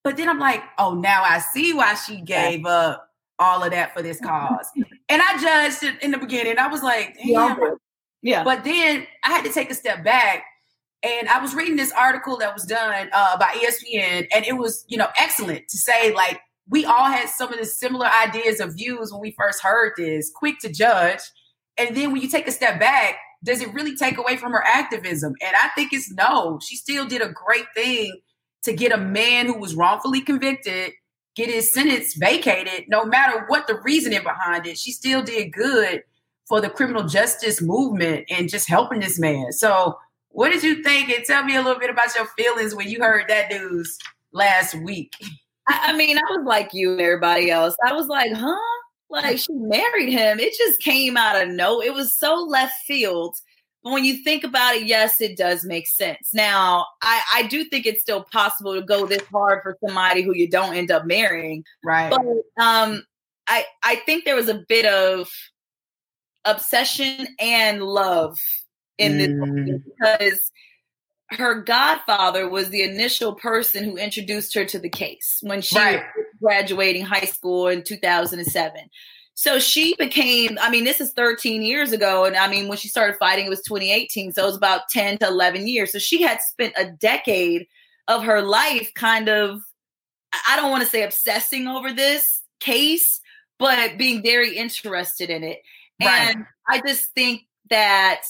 But 0.04 0.16
then 0.16 0.28
I'm 0.28 0.38
like, 0.38 0.62
oh, 0.78 0.94
now 0.94 1.22
I 1.22 1.40
see 1.40 1.72
why 1.72 1.94
she 1.94 2.20
gave 2.20 2.64
up 2.64 3.08
all 3.38 3.64
of 3.64 3.72
that 3.72 3.92
for 3.92 4.02
this 4.02 4.20
cause. 4.20 4.66
and 5.08 5.20
I 5.22 5.38
judged 5.40 5.82
it 5.82 6.00
in 6.02 6.12
the 6.12 6.18
beginning. 6.18 6.58
I 6.58 6.68
was 6.68 6.82
like, 6.82 7.16
damn. 7.16 7.58
Yeah. 8.22 8.44
But 8.44 8.62
then 8.62 9.04
I 9.24 9.30
had 9.32 9.44
to 9.44 9.52
take 9.52 9.70
a 9.70 9.74
step 9.74 10.04
back 10.04 10.44
and 11.02 11.28
I 11.28 11.40
was 11.40 11.54
reading 11.54 11.76
this 11.76 11.92
article 11.92 12.36
that 12.38 12.54
was 12.54 12.64
done 12.64 13.08
uh, 13.12 13.36
by 13.36 13.48
ESPN, 13.54 14.28
and 14.32 14.44
it 14.44 14.56
was, 14.56 14.84
you 14.88 14.96
know, 14.96 15.08
excellent 15.18 15.68
to 15.68 15.76
say 15.76 16.14
like 16.14 16.40
we 16.72 16.86
all 16.86 17.04
had 17.04 17.28
some 17.28 17.52
of 17.52 17.58
the 17.58 17.66
similar 17.66 18.06
ideas 18.06 18.58
of 18.58 18.74
views 18.74 19.12
when 19.12 19.20
we 19.20 19.36
first 19.38 19.62
heard 19.62 19.92
this, 19.96 20.32
quick 20.34 20.58
to 20.60 20.72
judge, 20.72 21.20
and 21.76 21.94
then 21.94 22.12
when 22.12 22.22
you 22.22 22.28
take 22.28 22.48
a 22.48 22.52
step 22.52 22.80
back, 22.80 23.16
does 23.44 23.60
it 23.60 23.72
really 23.74 23.94
take 23.94 24.16
away 24.16 24.36
from 24.36 24.52
her 24.52 24.64
activism? 24.64 25.34
And 25.42 25.54
I 25.54 25.68
think 25.74 25.92
it's 25.92 26.10
no. 26.12 26.58
She 26.66 26.76
still 26.76 27.06
did 27.06 27.20
a 27.20 27.28
great 27.28 27.66
thing 27.74 28.20
to 28.62 28.72
get 28.72 28.90
a 28.90 28.96
man 28.96 29.46
who 29.46 29.58
was 29.58 29.74
wrongfully 29.74 30.22
convicted 30.22 30.92
get 31.34 31.48
his 31.48 31.72
sentence 31.72 32.14
vacated, 32.14 32.84
no 32.88 33.04
matter 33.04 33.44
what 33.48 33.66
the 33.66 33.80
reasoning 33.82 34.22
behind 34.22 34.66
it. 34.66 34.78
She 34.78 34.92
still 34.92 35.22
did 35.22 35.52
good 35.52 36.02
for 36.46 36.60
the 36.60 36.68
criminal 36.68 37.04
justice 37.04 37.62
movement 37.62 38.26
and 38.30 38.50
just 38.50 38.68
helping 38.68 39.00
this 39.00 39.18
man. 39.18 39.52
So 39.52 39.98
what 40.28 40.50
did 40.50 40.62
you 40.62 40.82
think? 40.82 41.10
And 41.10 41.24
tell 41.24 41.44
me 41.44 41.56
a 41.56 41.62
little 41.62 41.80
bit 41.80 41.90
about 41.90 42.14
your 42.14 42.26
feelings 42.36 42.74
when 42.74 42.88
you 42.88 43.00
heard 43.00 43.28
that 43.28 43.50
news 43.50 43.98
last 44.32 44.74
week. 44.74 45.12
I, 45.68 45.80
I 45.86 45.96
mean, 45.96 46.18
I 46.18 46.22
was 46.30 46.44
like 46.46 46.70
you 46.72 46.92
and 46.92 47.00
everybody 47.00 47.50
else. 47.50 47.76
I 47.86 47.92
was 47.92 48.06
like, 48.06 48.32
huh? 48.32 48.56
Like 49.10 49.38
she 49.38 49.52
married 49.52 50.10
him. 50.10 50.40
It 50.40 50.54
just 50.56 50.80
came 50.80 51.16
out 51.16 51.40
of 51.40 51.50
no. 51.50 51.82
It 51.82 51.92
was 51.92 52.16
so 52.16 52.34
left 52.34 52.74
field. 52.86 53.36
But 53.84 53.92
when 53.92 54.04
you 54.04 54.22
think 54.22 54.44
about 54.44 54.76
it, 54.76 54.86
yes, 54.86 55.20
it 55.20 55.36
does 55.36 55.64
make 55.64 55.88
sense. 55.88 56.30
Now, 56.32 56.86
I, 57.02 57.22
I 57.34 57.42
do 57.44 57.64
think 57.64 57.84
it's 57.84 58.00
still 58.00 58.24
possible 58.32 58.74
to 58.74 58.82
go 58.82 59.06
this 59.06 59.22
hard 59.32 59.60
for 59.62 59.76
somebody 59.84 60.22
who 60.22 60.34
you 60.34 60.48
don't 60.48 60.74
end 60.74 60.90
up 60.90 61.04
marrying. 61.04 61.64
Right. 61.84 62.10
But 62.10 62.20
um, 62.62 63.04
I 63.48 63.64
I 63.82 63.96
think 64.06 64.24
there 64.24 64.36
was 64.36 64.48
a 64.48 64.62
bit 64.68 64.86
of 64.86 65.28
obsession 66.44 67.26
and 67.38 67.82
love 67.82 68.38
in 68.98 69.18
this 69.18 69.28
mm. 69.28 69.82
because 69.84 70.50
her 71.34 71.60
godfather 71.60 72.48
was 72.48 72.70
the 72.70 72.82
initial 72.82 73.34
person 73.34 73.84
who 73.84 73.96
introduced 73.96 74.54
her 74.54 74.64
to 74.64 74.78
the 74.78 74.88
case 74.88 75.38
when 75.42 75.60
she 75.60 75.76
right. 75.76 76.02
was 76.16 76.26
graduating 76.40 77.04
high 77.04 77.26
school 77.26 77.68
in 77.68 77.82
2007. 77.82 78.90
So 79.34 79.58
she 79.58 79.94
became, 79.98 80.58
I 80.60 80.70
mean, 80.70 80.84
this 80.84 81.00
is 81.00 81.12
13 81.12 81.62
years 81.62 81.92
ago. 81.92 82.24
And 82.24 82.36
I 82.36 82.48
mean, 82.48 82.68
when 82.68 82.78
she 82.78 82.88
started 82.88 83.16
fighting, 83.18 83.46
it 83.46 83.50
was 83.50 83.62
2018. 83.62 84.32
So 84.32 84.42
it 84.42 84.46
was 84.46 84.56
about 84.56 84.88
10 84.90 85.18
to 85.18 85.28
11 85.28 85.66
years. 85.66 85.92
So 85.92 85.98
she 85.98 86.22
had 86.22 86.40
spent 86.40 86.74
a 86.76 86.90
decade 86.90 87.66
of 88.08 88.24
her 88.24 88.42
life 88.42 88.92
kind 88.94 89.28
of, 89.28 89.60
I 90.48 90.56
don't 90.56 90.70
want 90.70 90.84
to 90.84 90.88
say 90.88 91.02
obsessing 91.02 91.66
over 91.66 91.92
this 91.92 92.42
case, 92.60 93.20
but 93.58 93.96
being 93.96 94.22
very 94.22 94.56
interested 94.56 95.30
in 95.30 95.44
it. 95.44 95.60
Right. 96.00 96.34
And 96.34 96.46
I 96.68 96.82
just 96.86 97.06
think 97.14 97.42
that 97.70 98.22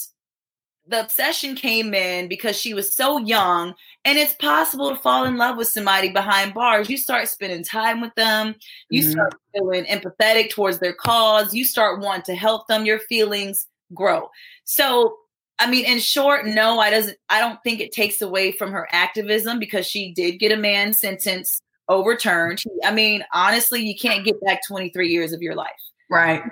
the 0.93 1.01
obsession 1.01 1.57
came 1.57 1.95
in 1.95 2.29
because 2.29 2.57
she 2.57 2.75
was 2.75 2.93
so 2.93 3.19
young 3.19 3.75
and 4.05 4.19
it's 4.19 4.35
possible 4.35 4.91
to 4.91 4.97
fall 4.97 5.25
in 5.25 5.37
love 5.37 5.57
with 5.57 5.69
somebody 5.69 6.11
behind 6.11 6.55
bars. 6.55 6.89
You 6.89 6.97
start 6.97 7.29
spending 7.29 7.65
time 7.65 8.01
with 8.01 8.15
them. 8.15 8.55
You 8.91 9.03
mm-hmm. 9.03 9.13
start 9.13 9.35
feeling 9.55 9.85
empathetic 9.87 10.51
towards 10.51 10.79
their 10.79 10.93
cause. 10.93 11.55
You 11.55 11.65
start 11.65 12.01
wanting 12.01 12.25
to 12.25 12.35
help 12.35 12.67
them. 12.69 12.85
Your 12.85 12.99
feelings 13.01 13.67
grow. 13.95 14.29
So 14.65 15.17
i 15.59 15.71
mean 15.71 15.85
in 15.85 15.99
short 15.99 16.47
no 16.47 16.81
i 16.81 16.89
doesn't 16.89 17.19
i 17.29 17.39
don't 17.39 17.63
think 17.63 17.79
it 17.79 17.93
takes 17.93 18.23
away 18.23 18.51
from 18.53 18.73
her 18.73 18.89
activism 18.91 19.59
because 19.59 19.87
she 19.87 20.11
did 20.15 20.39
get 20.39 20.51
a 20.51 20.57
man 20.57 20.95
sentence 20.95 21.61
overturned. 21.91 22.63
I 22.83 22.93
mean 22.93 23.23
honestly 23.35 23.83
you 23.83 23.95
can't 23.95 24.25
get 24.25 24.41
back 24.41 24.61
23 24.67 25.09
years 25.09 25.33
of 25.33 25.43
your 25.43 25.55
life. 25.55 25.71
Right. 26.09 26.43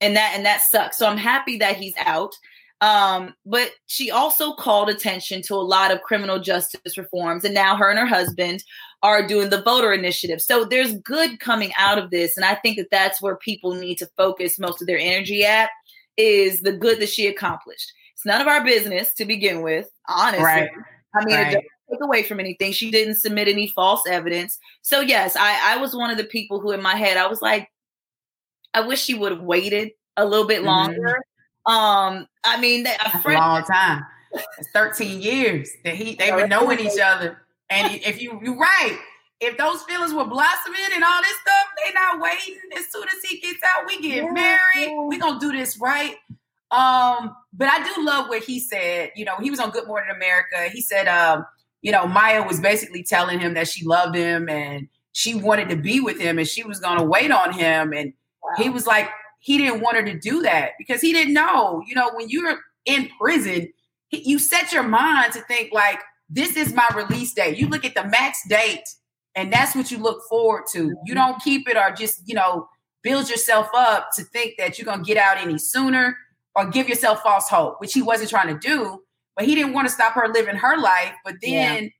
And 0.00 0.16
that 0.16 0.34
and 0.36 0.46
that 0.46 0.60
sucks. 0.70 0.96
So 0.98 1.08
i'm 1.08 1.18
happy 1.18 1.58
that 1.58 1.76
he's 1.76 1.94
out 1.98 2.34
um, 2.80 3.34
but 3.44 3.72
she 3.86 4.10
also 4.10 4.52
called 4.52 4.88
attention 4.88 5.42
to 5.42 5.54
a 5.54 5.56
lot 5.56 5.90
of 5.90 6.02
criminal 6.02 6.38
justice 6.38 6.96
reforms. 6.96 7.44
And 7.44 7.54
now 7.54 7.76
her 7.76 7.90
and 7.90 7.98
her 7.98 8.06
husband 8.06 8.62
are 9.02 9.26
doing 9.26 9.50
the 9.50 9.62
voter 9.62 9.92
initiative. 9.92 10.40
So 10.40 10.64
there's 10.64 10.96
good 10.98 11.40
coming 11.40 11.72
out 11.76 11.98
of 11.98 12.10
this. 12.10 12.36
And 12.36 12.44
I 12.44 12.54
think 12.54 12.76
that 12.76 12.90
that's 12.90 13.20
where 13.20 13.36
people 13.36 13.74
need 13.74 13.96
to 13.96 14.10
focus 14.16 14.58
most 14.58 14.80
of 14.80 14.86
their 14.86 14.98
energy 14.98 15.44
at 15.44 15.70
is 16.16 16.60
the 16.60 16.72
good 16.72 17.00
that 17.00 17.08
she 17.08 17.26
accomplished. 17.26 17.92
It's 18.14 18.24
none 18.24 18.40
of 18.40 18.48
our 18.48 18.64
business 18.64 19.12
to 19.14 19.24
begin 19.24 19.62
with, 19.62 19.88
honestly. 20.08 20.44
Right. 20.44 20.70
I 21.14 21.24
mean, 21.24 21.36
right. 21.36 21.46
it 21.46 21.54
doesn't 21.54 21.64
take 21.90 22.00
away 22.02 22.22
from 22.22 22.40
anything. 22.40 22.72
She 22.72 22.90
didn't 22.90 23.16
submit 23.16 23.48
any 23.48 23.68
false 23.68 24.02
evidence. 24.08 24.58
So 24.82 25.00
yes, 25.00 25.36
I, 25.36 25.74
I 25.74 25.76
was 25.78 25.94
one 25.94 26.10
of 26.10 26.16
the 26.16 26.24
people 26.24 26.60
who 26.60 26.72
in 26.72 26.82
my 26.82 26.94
head, 26.94 27.16
I 27.16 27.26
was 27.26 27.42
like, 27.42 27.68
I 28.74 28.82
wish 28.82 29.02
she 29.02 29.14
would 29.14 29.32
have 29.32 29.42
waited 29.42 29.92
a 30.16 30.24
little 30.24 30.46
bit 30.46 30.58
mm-hmm. 30.58 30.66
longer. 30.66 31.00
Mm-hmm 31.00 31.27
um, 31.68 32.26
I 32.44 32.58
mean, 32.58 32.86
a, 32.86 33.20
friend, 33.20 33.38
a 33.38 33.40
long 33.40 33.64
time. 33.64 34.02
It's 34.58 34.70
13 34.72 35.20
years 35.20 35.70
that 35.84 35.94
he 35.94 36.14
they've 36.14 36.34
been 36.34 36.48
knowing 36.48 36.80
each 36.80 36.98
other. 37.02 37.42
And 37.68 37.94
if 37.94 38.22
you 38.22 38.40
you're 38.42 38.56
right, 38.56 38.98
if 39.40 39.58
those 39.58 39.82
feelings 39.82 40.14
were 40.14 40.24
blossoming 40.24 40.80
and 40.94 41.04
all 41.04 41.20
this 41.20 41.36
stuff, 41.42 41.66
they're 41.76 41.92
not 41.92 42.20
waiting. 42.20 42.56
As 42.76 42.90
soon 42.90 43.04
as 43.04 43.22
he 43.22 43.38
gets 43.40 43.60
out, 43.64 43.86
we 43.86 44.00
get 44.00 44.24
yeah, 44.24 44.30
married. 44.30 44.58
Yeah. 44.76 45.02
We 45.06 45.18
gonna 45.18 45.38
do 45.38 45.52
this 45.52 45.78
right. 45.78 46.16
Um, 46.70 47.36
but 47.52 47.68
I 47.68 47.82
do 47.82 48.04
love 48.04 48.28
what 48.28 48.42
he 48.42 48.60
said. 48.60 49.12
You 49.14 49.26
know, 49.26 49.36
he 49.40 49.50
was 49.50 49.60
on 49.60 49.70
Good 49.70 49.86
Morning 49.86 50.10
America. 50.14 50.68
He 50.72 50.80
said, 50.80 51.06
um, 51.06 51.44
you 51.82 51.92
know, 51.92 52.06
Maya 52.06 52.46
was 52.46 52.60
basically 52.60 53.02
telling 53.02 53.40
him 53.40 53.54
that 53.54 53.68
she 53.68 53.84
loved 53.84 54.16
him 54.16 54.48
and 54.48 54.88
she 55.12 55.34
wanted 55.34 55.68
to 55.68 55.76
be 55.76 56.00
with 56.00 56.18
him 56.18 56.38
and 56.38 56.48
she 56.48 56.64
was 56.64 56.80
gonna 56.80 57.04
wait 57.04 57.30
on 57.30 57.52
him. 57.52 57.92
And 57.92 58.14
wow. 58.42 58.62
he 58.62 58.70
was 58.70 58.86
like, 58.86 59.08
he 59.48 59.56
didn't 59.56 59.80
want 59.80 59.96
her 59.96 60.04
to 60.04 60.18
do 60.18 60.42
that 60.42 60.72
because 60.76 61.00
he 61.00 61.10
didn't 61.10 61.32
know. 61.32 61.82
You 61.86 61.94
know, 61.94 62.10
when 62.12 62.28
you're 62.28 62.58
in 62.84 63.08
prison, 63.18 63.72
you 64.10 64.38
set 64.38 64.74
your 64.74 64.82
mind 64.82 65.32
to 65.32 65.40
think 65.40 65.72
like, 65.72 66.00
this 66.28 66.54
is 66.54 66.74
my 66.74 66.86
release 66.94 67.32
date. 67.32 67.56
You 67.56 67.66
look 67.66 67.86
at 67.86 67.94
the 67.94 68.04
max 68.04 68.46
date, 68.46 68.84
and 69.34 69.50
that's 69.50 69.74
what 69.74 69.90
you 69.90 69.96
look 69.96 70.20
forward 70.28 70.64
to. 70.72 70.78
You 70.78 70.94
mm-hmm. 70.96 71.14
don't 71.14 71.42
keep 71.42 71.66
it 71.66 71.78
or 71.78 71.90
just, 71.92 72.28
you 72.28 72.34
know, 72.34 72.68
build 73.02 73.30
yourself 73.30 73.70
up 73.74 74.10
to 74.16 74.22
think 74.24 74.58
that 74.58 74.78
you're 74.78 74.84
going 74.84 75.02
to 75.02 75.04
get 75.04 75.16
out 75.16 75.38
any 75.38 75.56
sooner 75.56 76.18
or 76.54 76.66
give 76.66 76.86
yourself 76.86 77.22
false 77.22 77.48
hope, 77.48 77.80
which 77.80 77.94
he 77.94 78.02
wasn't 78.02 78.28
trying 78.28 78.48
to 78.48 78.68
do. 78.68 79.02
But 79.34 79.46
he 79.46 79.54
didn't 79.54 79.72
want 79.72 79.88
to 79.88 79.94
stop 79.94 80.12
her 80.12 80.28
living 80.28 80.56
her 80.56 80.76
life. 80.76 81.14
But 81.24 81.36
then 81.40 81.84
yeah. 81.84 81.90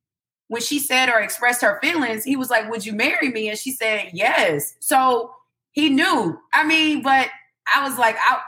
when 0.48 0.60
she 0.60 0.78
said 0.78 1.08
or 1.08 1.18
expressed 1.20 1.62
her 1.62 1.78
feelings, 1.80 2.24
he 2.24 2.36
was 2.36 2.50
like, 2.50 2.70
Would 2.70 2.84
you 2.84 2.92
marry 2.92 3.30
me? 3.30 3.48
And 3.48 3.58
she 3.58 3.72
said, 3.72 4.10
Yes. 4.12 4.74
So 4.80 5.30
he 5.78 5.88
knew. 5.88 6.36
I 6.52 6.64
mean, 6.66 7.02
but 7.02 7.28
I 7.74 7.88
was 7.88 7.98
like, 7.98 8.16
I, 8.18 8.38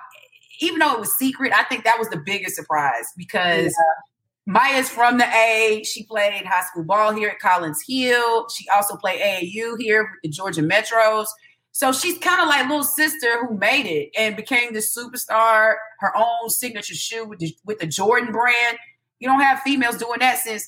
even 0.61 0.79
though 0.79 0.95
it 0.95 1.01
was 1.01 1.17
secret, 1.17 1.53
I 1.55 1.65
think 1.65 1.85
that 1.85 1.99
was 1.99 2.09
the 2.09 2.19
biggest 2.25 2.57
surprise 2.57 3.13
because 3.17 3.67
yeah. 3.67 4.53
Maya's 4.53 4.91
from 4.91 5.19
the 5.19 5.27
A. 5.27 5.83
She 5.85 6.05
played 6.05 6.45
high 6.45 6.65
school 6.65 6.85
ball 6.85 7.13
here 7.13 7.29
at 7.29 7.39
Collins 7.39 7.83
Hill. 7.87 8.49
She 8.49 8.67
also 8.75 8.97
played 8.97 9.21
AAU 9.21 9.79
here 9.79 10.03
with 10.03 10.21
the 10.23 10.29
Georgia 10.29 10.63
Metros. 10.63 11.27
So 11.73 11.93
she's 11.93 12.19
kind 12.19 12.43
of 12.43 12.49
like 12.49 12.69
little 12.69 12.83
sister 12.83 13.47
who 13.47 13.57
made 13.57 13.87
it 13.87 14.11
and 14.19 14.37
became 14.37 14.73
this 14.73 14.95
superstar, 14.97 15.77
her 16.01 16.17
own 16.17 16.51
signature 16.51 16.95
shoe 16.95 17.25
with 17.25 17.39
the, 17.39 17.55
with 17.65 17.79
the 17.79 17.87
Jordan 17.87 18.33
brand. 18.33 18.77
You 19.19 19.29
don't 19.29 19.41
have 19.41 19.61
females 19.61 19.99
doing 19.99 20.19
that 20.21 20.39
since 20.39 20.67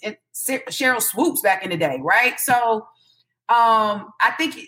Sheryl 0.71 1.03
Swoopes 1.03 1.41
back 1.41 1.65
in 1.65 1.71
the 1.71 1.77
day, 1.77 1.99
right? 2.03 2.39
So 2.39 2.87
um, 3.49 4.11
I 4.21 4.33
think 4.39 4.59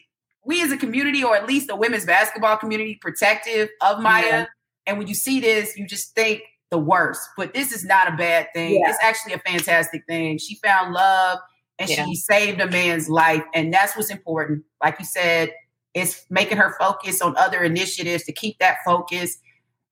we 0.47 0.63
as 0.63 0.73
a 0.73 0.77
community, 0.77 1.25
or 1.25 1.37
at 1.37 1.47
least 1.47 1.67
the 1.67 1.77
women's 1.77 2.05
basketball 2.05 2.57
community, 2.57 2.99
protective 3.01 3.69
of 3.81 4.01
Maya. 4.01 4.25
Yeah. 4.25 4.47
And 4.87 4.99
when 4.99 5.07
you 5.07 5.15
see 5.15 5.41
this, 5.41 5.77
you 5.77 5.87
just 5.87 6.15
think 6.15 6.43
the 6.71 6.79
worst. 6.79 7.29
But 7.37 7.55
this 7.55 7.73
is 7.73 7.85
not 7.85 8.13
a 8.13 8.17
bad 8.17 8.49
thing. 8.55 8.81
Yeah. 8.81 8.91
It's 8.91 8.99
actually 9.03 9.33
a 9.35 9.39
fantastic 9.39 10.05
thing. 10.07 10.39
She 10.39 10.57
found 10.57 10.93
love 10.93 11.39
and 11.79 11.89
yeah. 11.89 12.05
she 12.05 12.15
saved 12.17 12.61
a 12.61 12.69
man's 12.69 13.09
life. 13.09 13.43
And 13.55 13.73
that's 13.73 13.97
what's 13.97 14.11
important. 14.11 14.65
Like 14.83 14.99
you 14.99 15.05
said, 15.05 15.53
it's 15.95 16.25
making 16.29 16.59
her 16.59 16.75
focus 16.79 17.23
on 17.23 17.37
other 17.37 17.63
initiatives 17.63 18.25
to 18.25 18.33
keep 18.33 18.59
that 18.59 18.79
focus. 18.85 19.39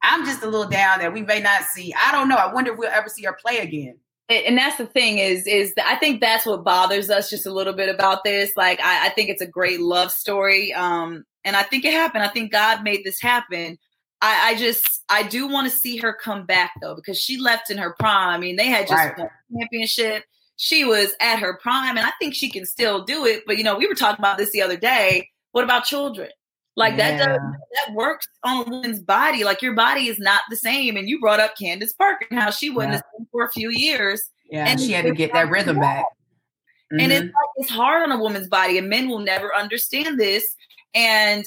I'm 0.02 0.24
just 0.24 0.42
a 0.42 0.46
little 0.46 0.68
down 0.68 0.98
that 0.98 1.12
we 1.12 1.22
may 1.22 1.40
not 1.40 1.62
see. 1.62 1.94
I 1.94 2.12
don't 2.12 2.28
know. 2.28 2.36
I 2.36 2.52
wonder 2.52 2.72
if 2.72 2.78
we'll 2.78 2.90
ever 2.90 3.08
see 3.08 3.22
her 3.24 3.36
play 3.40 3.58
again 3.58 3.96
and 4.32 4.58
that's 4.58 4.78
the 4.78 4.86
thing 4.86 5.18
is 5.18 5.46
is 5.46 5.72
i 5.84 5.96
think 5.96 6.20
that's 6.20 6.46
what 6.46 6.64
bothers 6.64 7.10
us 7.10 7.30
just 7.30 7.46
a 7.46 7.52
little 7.52 7.72
bit 7.72 7.88
about 7.88 8.24
this. 8.24 8.56
Like 8.56 8.80
I, 8.80 9.06
I, 9.06 9.08
think 9.10 9.28
it's 9.28 9.42
a 9.42 9.46
great 9.46 9.80
love 9.80 10.10
story 10.10 10.72
um 10.72 11.24
and 11.44 11.56
i 11.56 11.62
think 11.62 11.84
it 11.84 11.92
happened. 11.92 12.24
I 12.24 12.28
think 12.28 12.52
god 12.52 12.82
made 12.82 13.04
this 13.04 13.20
happen. 13.20 13.78
I 14.20 14.50
i 14.50 14.54
just 14.56 15.02
i 15.08 15.22
do 15.22 15.48
want 15.48 15.70
to 15.70 15.76
see 15.76 15.96
her 15.98 16.12
come 16.12 16.46
back 16.46 16.72
though 16.80 16.94
because 16.94 17.18
she 17.18 17.38
left 17.38 17.70
in 17.70 17.78
her 17.78 17.94
prime. 17.98 18.30
I 18.34 18.38
mean 18.38 18.56
they 18.56 18.66
had 18.66 18.88
just 18.88 18.92
right. 18.92 19.18
won 19.18 19.28
championship. 19.58 20.24
She 20.56 20.84
was 20.84 21.12
at 21.20 21.38
her 21.38 21.58
prime 21.62 21.96
and 21.96 22.06
i 22.06 22.12
think 22.20 22.34
she 22.34 22.50
can 22.50 22.66
still 22.66 23.04
do 23.04 23.26
it 23.26 23.44
but 23.46 23.58
you 23.58 23.64
know 23.64 23.76
we 23.76 23.86
were 23.86 23.94
talking 23.94 24.20
about 24.20 24.38
this 24.38 24.50
the 24.52 24.62
other 24.62 24.76
day. 24.76 25.28
What 25.52 25.64
about 25.64 25.84
children 25.84 26.30
like 26.76 26.96
yeah. 26.96 27.16
that 27.16 27.26
does 27.26 27.38
that 27.38 27.94
works 27.94 28.26
on 28.44 28.66
a 28.66 28.70
woman's 28.70 29.00
body. 29.00 29.44
Like 29.44 29.62
your 29.62 29.74
body 29.74 30.08
is 30.08 30.18
not 30.18 30.42
the 30.50 30.56
same. 30.56 30.96
And 30.96 31.08
you 31.08 31.20
brought 31.20 31.40
up 31.40 31.56
Candace 31.58 31.92
Parker 31.92 32.26
and 32.30 32.40
how 32.40 32.50
she 32.50 32.70
wasn't 32.70 32.94
yeah. 32.94 32.98
the 32.98 33.04
same 33.18 33.26
for 33.30 33.44
a 33.44 33.50
few 33.50 33.70
years. 33.70 34.22
Yeah, 34.50 34.66
and 34.66 34.80
she 34.80 34.92
had 34.92 35.04
to 35.04 35.12
get 35.12 35.32
that 35.32 35.50
rhythm 35.50 35.80
back. 35.80 36.04
Mm-hmm. 36.92 37.00
And 37.00 37.12
it's 37.12 37.22
mm-hmm. 37.22 37.28
like, 37.28 37.50
it's 37.56 37.70
hard 37.70 38.02
on 38.02 38.12
a 38.12 38.22
woman's 38.22 38.48
body, 38.48 38.76
and 38.76 38.88
men 38.88 39.08
will 39.08 39.20
never 39.20 39.54
understand 39.54 40.20
this. 40.20 40.44
And 40.94 41.44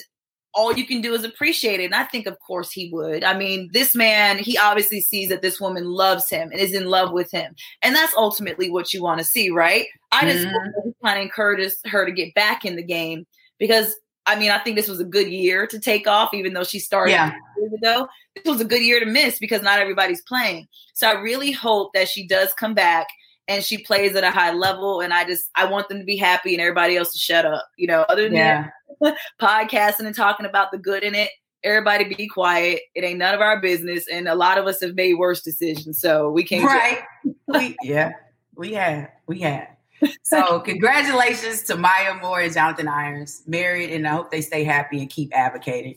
all 0.56 0.74
you 0.74 0.88
can 0.88 1.02
do 1.02 1.14
is 1.14 1.24
appreciate 1.24 1.82
it. 1.82 1.86
And 1.86 1.96
I 1.96 2.06
think, 2.06 2.26
of 2.26 2.38
course, 2.40 2.72
he 2.72 2.90
would. 2.92 3.24
I 3.24 3.38
mean, 3.38 3.70
this 3.74 3.94
man, 3.94 4.40
he 4.40 4.58
obviously 4.58 5.02
sees 5.02 5.30
that 5.30 5.42
this 5.42 5.60
woman 5.60 5.86
loves 5.86 6.30
him 6.30 6.50
and 6.50 6.60
is 6.60 6.74
in 6.74 6.86
love 6.86 7.12
with 7.12 7.30
him. 7.30 7.54
And 7.82 7.94
that's 7.94 8.14
ultimately 8.16 8.72
what 8.72 8.94
you 8.94 9.04
want 9.04 9.20
to 9.20 9.26
see, 9.26 9.50
right? 9.50 9.86
I 10.12 10.22
just 10.32 10.48
mm-hmm. 10.48 10.90
kind 11.06 11.20
of 11.20 11.24
encourage 11.24 11.72
her 11.86 12.06
to 12.06 12.12
get 12.12 12.34
back 12.36 12.64
in 12.64 12.78
the 12.78 12.84
game 12.84 13.28
because 13.60 13.96
I 14.26 14.38
mean, 14.38 14.52
I 14.52 14.58
think 14.60 14.76
this 14.76 14.88
was 14.88 15.00
a 15.00 15.06
good 15.06 15.28
year 15.28 15.68
to 15.68 15.80
take 15.80 16.08
off, 16.08 16.34
even 16.34 16.54
though 16.54 16.64
she 16.64 16.80
started 16.80 17.12
yeah. 17.12 17.34
years 17.58 17.74
ago. 17.74 18.08
This 18.36 18.52
was 18.52 18.62
a 18.62 18.66
good 18.66 18.82
year 18.82 19.00
to 19.00 19.06
miss 19.06 19.40
because 19.40 19.62
not 19.62 19.80
everybody's 19.80 20.22
playing. 20.22 20.68
So 20.94 21.08
I 21.08 21.14
really 21.14 21.52
hope 21.52 21.94
that 21.94 22.10
she 22.10 22.28
does 22.28 22.54
come 22.54 22.74
back 22.74 23.08
and 23.48 23.64
she 23.64 23.78
plays 23.78 24.16
at 24.16 24.24
a 24.24 24.32
high 24.32 24.52
level. 24.52 25.02
And 25.02 25.14
I 25.14 25.26
just 25.26 25.50
I 25.56 25.66
want 25.66 25.90
them 25.90 26.00
to 26.00 26.06
be 26.06 26.18
happy 26.18 26.54
and 26.54 26.62
everybody 26.62 26.98
else 26.98 27.12
to 27.14 27.20
shut 27.20 27.46
up. 27.46 27.68
You 27.78 27.88
know, 27.88 28.02
other 28.10 28.24
than 28.24 28.34
yeah. 28.34 28.70
that, 29.02 29.18
podcasting 29.42 30.08
and 30.08 30.16
talking 30.16 30.46
about 30.46 30.72
the 30.72 30.78
good 30.78 31.04
in 31.04 31.14
it. 31.16 31.30
Everybody 31.64 32.14
be 32.14 32.28
quiet. 32.28 32.82
It 32.94 33.04
ain't 33.04 33.18
none 33.18 33.34
of 33.34 33.42
our 33.42 33.60
business. 33.60 34.06
And 34.12 34.28
a 34.28 34.36
lot 34.36 34.60
of 34.60 34.68
us 34.68 34.82
have 34.82 34.94
made 34.94 35.16
worse 35.16 35.42
decisions. 35.42 36.00
So 36.00 36.30
we 36.30 36.44
can't 36.44 36.64
Right. 36.64 37.02
we, 37.48 37.76
yeah, 37.82 38.12
we 38.56 38.74
have. 38.74 39.10
We 39.26 39.40
have 39.40 39.75
so 40.24 40.60
congratulations 40.66 41.64
to 41.64 41.76
Maya 41.76 42.16
Moore 42.22 42.42
and 42.42 42.54
Jonathan 42.54 42.88
Irons, 42.88 43.44
married, 43.48 43.92
and 43.92 44.08
I 44.08 44.12
hope 44.12 44.32
they 44.32 44.42
stay 44.42 44.64
happy 44.64 45.00
and 45.00 45.10
keep 45.10 45.36
advocating. 45.36 45.96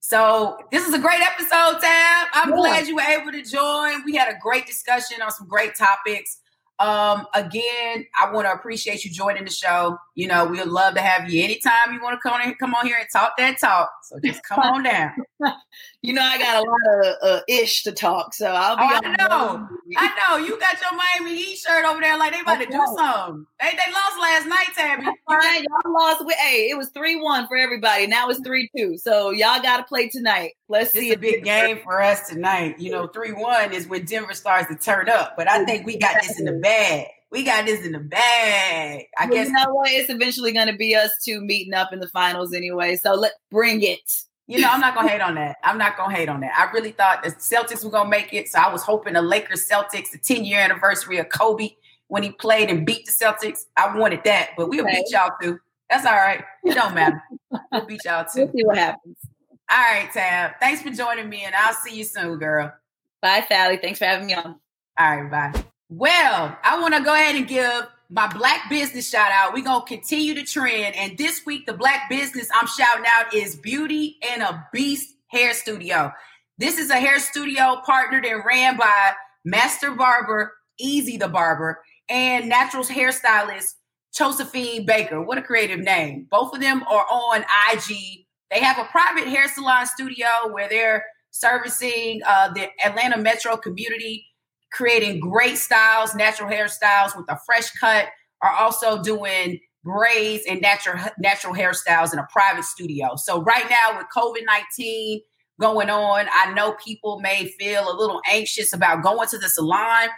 So 0.00 0.58
this 0.70 0.86
is 0.86 0.94
a 0.94 0.98
great 0.98 1.20
episode, 1.20 1.80
Tab. 1.80 2.28
I'm 2.32 2.50
yeah. 2.50 2.56
glad 2.56 2.86
you 2.86 2.96
were 2.96 3.02
able 3.02 3.32
to 3.32 3.42
join. 3.42 4.04
We 4.04 4.14
had 4.14 4.32
a 4.32 4.38
great 4.40 4.66
discussion 4.66 5.20
on 5.20 5.32
some 5.32 5.48
great 5.48 5.74
topics. 5.74 6.38
Um, 6.78 7.26
again, 7.34 8.06
I 8.18 8.30
want 8.32 8.46
to 8.46 8.52
appreciate 8.52 9.04
you 9.04 9.10
joining 9.10 9.44
the 9.44 9.50
show. 9.50 9.96
You 10.14 10.28
know, 10.28 10.44
we'd 10.44 10.64
love 10.66 10.94
to 10.94 11.00
have 11.00 11.30
you 11.30 11.42
anytime 11.42 11.92
you 11.92 12.02
want 12.02 12.20
to 12.20 12.28
come 12.28 12.38
on, 12.38 12.54
come 12.56 12.74
on 12.74 12.86
here 12.86 12.96
and 12.98 13.08
talk 13.12 13.32
that 13.38 13.58
talk. 13.58 13.90
So 14.04 14.18
just 14.24 14.42
come 14.44 14.58
on 14.58 14.82
down. 14.82 15.12
you 16.02 16.12
know, 16.12 16.22
I 16.22 16.38
got 16.38 16.56
a 16.56 16.68
lot 16.68 17.06
of 17.06 17.16
uh, 17.22 17.40
ish 17.48 17.82
to 17.84 17.92
talk, 17.92 18.34
so 18.34 18.46
I'll 18.46 18.76
be. 18.76 18.82
Oh, 18.82 19.00
I 19.02 19.16
know, 19.16 19.68
I 19.96 20.10
know. 20.18 20.36
You 20.36 20.58
got 20.58 20.76
your 20.80 20.92
Miami 20.96 21.36
Heat 21.36 21.56
shirt 21.56 21.84
over 21.86 22.00
there, 22.00 22.18
like 22.18 22.32
they 22.32 22.40
about 22.40 22.60
to 22.60 22.66
do 22.66 22.72
something. 22.96 23.46
They 23.58 23.70
they 23.70 23.92
lost 23.92 24.20
last 24.20 24.46
night, 24.46 24.68
Tabby. 24.74 25.06
Right, 25.28 25.64
y'all 25.68 25.92
lost. 25.92 26.24
With, 26.24 26.36
hey, 26.36 26.68
it 26.70 26.76
was 26.76 26.90
three 26.90 27.16
one 27.16 27.46
for 27.48 27.56
everybody. 27.56 28.06
Now 28.06 28.28
it's 28.28 28.40
three 28.40 28.68
two. 28.76 28.98
So 28.98 29.30
y'all 29.30 29.62
got 29.62 29.78
to 29.78 29.84
play 29.84 30.08
tonight. 30.08 30.52
Let's 30.68 30.92
see. 30.92 31.12
a 31.12 31.18
big 31.18 31.44
game 31.44 31.78
for 31.84 32.02
us 32.02 32.28
tonight. 32.28 32.78
You 32.78 32.90
know, 32.90 33.06
three 33.06 33.32
one 33.32 33.72
is 33.72 33.86
when 33.86 34.04
Denver 34.04 34.34
starts 34.34 34.68
to 34.68 34.74
turn 34.74 35.08
up, 35.08 35.36
but 35.36 35.48
I 35.48 35.64
think 35.64 35.86
we 35.86 35.96
got 35.96 36.20
this 36.20 36.38
in 36.38 36.44
the 36.44 36.52
bag. 36.54 37.06
We 37.30 37.44
got 37.44 37.66
this 37.66 37.84
in 37.84 37.92
the 37.92 38.00
bag. 38.00 39.06
I 39.18 39.26
well, 39.26 39.34
guess 39.34 39.48
you 39.48 39.52
know 39.52 39.74
what? 39.74 39.90
It's 39.90 40.10
eventually 40.10 40.52
going 40.52 40.68
to 40.68 40.76
be 40.76 40.94
us 40.94 41.10
two 41.24 41.40
meeting 41.40 41.74
up 41.74 41.92
in 41.92 42.00
the 42.00 42.08
finals 42.08 42.52
anyway. 42.52 42.96
So 42.96 43.14
let 43.14 43.32
bring 43.50 43.82
it. 43.82 44.00
You 44.48 44.60
know, 44.60 44.68
I'm 44.70 44.80
not 44.80 44.94
gonna 44.94 45.08
hate 45.08 45.20
on 45.20 45.34
that. 45.34 45.56
I'm 45.64 45.76
not 45.76 45.96
gonna 45.96 46.14
hate 46.14 46.28
on 46.28 46.38
that. 46.40 46.52
I 46.56 46.70
really 46.70 46.92
thought 46.92 47.24
the 47.24 47.30
Celtics 47.30 47.84
were 47.84 47.90
gonna 47.90 48.08
make 48.08 48.32
it, 48.32 48.48
so 48.48 48.60
I 48.60 48.72
was 48.72 48.80
hoping 48.80 49.14
the 49.14 49.22
Lakers 49.22 49.68
Celtics, 49.68 50.12
the 50.12 50.18
10 50.18 50.44
year 50.44 50.60
anniversary 50.60 51.18
of 51.18 51.28
Kobe 51.30 51.70
when 52.06 52.22
he 52.22 52.30
played 52.30 52.70
and 52.70 52.86
beat 52.86 53.06
the 53.06 53.12
Celtics. 53.12 53.64
I 53.76 53.96
wanted 53.98 54.20
that, 54.24 54.50
but 54.56 54.68
we'll 54.68 54.84
okay. 54.84 55.02
beat 55.02 55.10
y'all 55.10 55.32
too. 55.42 55.58
That's 55.90 56.06
all 56.06 56.14
right. 56.14 56.44
It 56.64 56.74
don't 56.74 56.94
matter. 56.94 57.20
we'll 57.72 57.86
beat 57.86 58.04
y'all 58.04 58.24
too. 58.24 58.44
We'll 58.44 58.52
see 58.52 58.64
what 58.64 58.76
happens. 58.76 59.16
All 59.70 59.78
right, 59.78 60.08
Tab. 60.12 60.52
Thanks 60.60 60.82
for 60.82 60.90
joining 60.90 61.28
me, 61.28 61.44
and 61.44 61.54
I'll 61.54 61.74
see 61.74 61.96
you 61.96 62.04
soon, 62.04 62.38
girl. 62.38 62.72
Bye, 63.20 63.44
Sally. 63.48 63.78
Thanks 63.78 63.98
for 63.98 64.04
having 64.04 64.26
me 64.26 64.34
on. 64.34 64.60
All 64.98 65.16
right, 65.16 65.30
bye. 65.30 65.64
Well, 65.88 66.56
I 66.62 66.80
want 66.80 66.94
to 66.94 67.02
go 67.02 67.14
ahead 67.14 67.36
and 67.36 67.48
give 67.48 67.86
my 68.08 68.32
black 68.32 68.70
business 68.70 69.08
shout 69.08 69.32
out. 69.32 69.52
We're 69.52 69.64
going 69.64 69.80
to 69.80 69.86
continue 69.86 70.34
the 70.34 70.44
trend. 70.44 70.94
And 70.94 71.18
this 71.18 71.44
week, 71.44 71.66
the 71.66 71.72
black 71.72 72.08
business 72.08 72.48
I'm 72.54 72.68
shouting 72.68 73.04
out 73.08 73.34
is 73.34 73.56
Beauty 73.56 74.18
and 74.30 74.42
a 74.42 74.66
Beast 74.72 75.14
Hair 75.28 75.54
Studio. 75.54 76.12
This 76.58 76.78
is 76.78 76.90
a 76.90 76.96
hair 76.96 77.18
studio 77.18 77.82
partnered 77.84 78.24
and 78.24 78.42
ran 78.46 78.76
by 78.76 79.12
Master 79.44 79.90
Barber, 79.90 80.52
Easy 80.78 81.16
the 81.16 81.28
Barber, 81.28 81.80
and 82.08 82.48
natural 82.48 82.84
hairstylist 82.84 83.74
Josephine 84.14 84.86
Baker. 84.86 85.20
What 85.20 85.38
a 85.38 85.42
creative 85.42 85.80
name. 85.80 86.26
Both 86.30 86.54
of 86.54 86.60
them 86.60 86.82
are 86.84 87.06
on 87.10 87.44
IG. 87.72 88.25
They 88.50 88.60
have 88.60 88.78
a 88.78 88.84
private 88.84 89.26
hair 89.26 89.48
salon 89.48 89.86
studio 89.86 90.26
where 90.50 90.68
they're 90.68 91.04
servicing 91.30 92.20
uh, 92.26 92.52
the 92.52 92.68
Atlanta 92.84 93.18
metro 93.18 93.56
community 93.56 94.26
creating 94.72 95.20
great 95.20 95.56
styles, 95.56 96.14
natural 96.14 96.50
hairstyles 96.50 97.16
with 97.16 97.26
a 97.28 97.38
fresh 97.46 97.70
cut, 97.80 98.06
are 98.42 98.52
also 98.52 99.02
doing 99.02 99.58
braids 99.84 100.44
and 100.48 100.60
natural 100.60 100.98
natural 101.18 101.54
hairstyles 101.54 102.12
in 102.12 102.18
a 102.18 102.26
private 102.30 102.64
studio. 102.64 103.16
So 103.16 103.40
right 103.42 103.64
now 103.70 103.96
with 103.96 104.06
COVID-19 104.14 105.20
going 105.60 105.88
on, 105.88 106.26
I 106.32 106.52
know 106.52 106.76
people 106.84 107.20
may 107.20 107.46
feel 107.58 107.90
a 107.90 107.96
little 107.96 108.20
anxious 108.30 108.72
about 108.74 109.02
going 109.02 109.28
to 109.28 109.38
the 109.38 109.48
salon, 109.48 110.08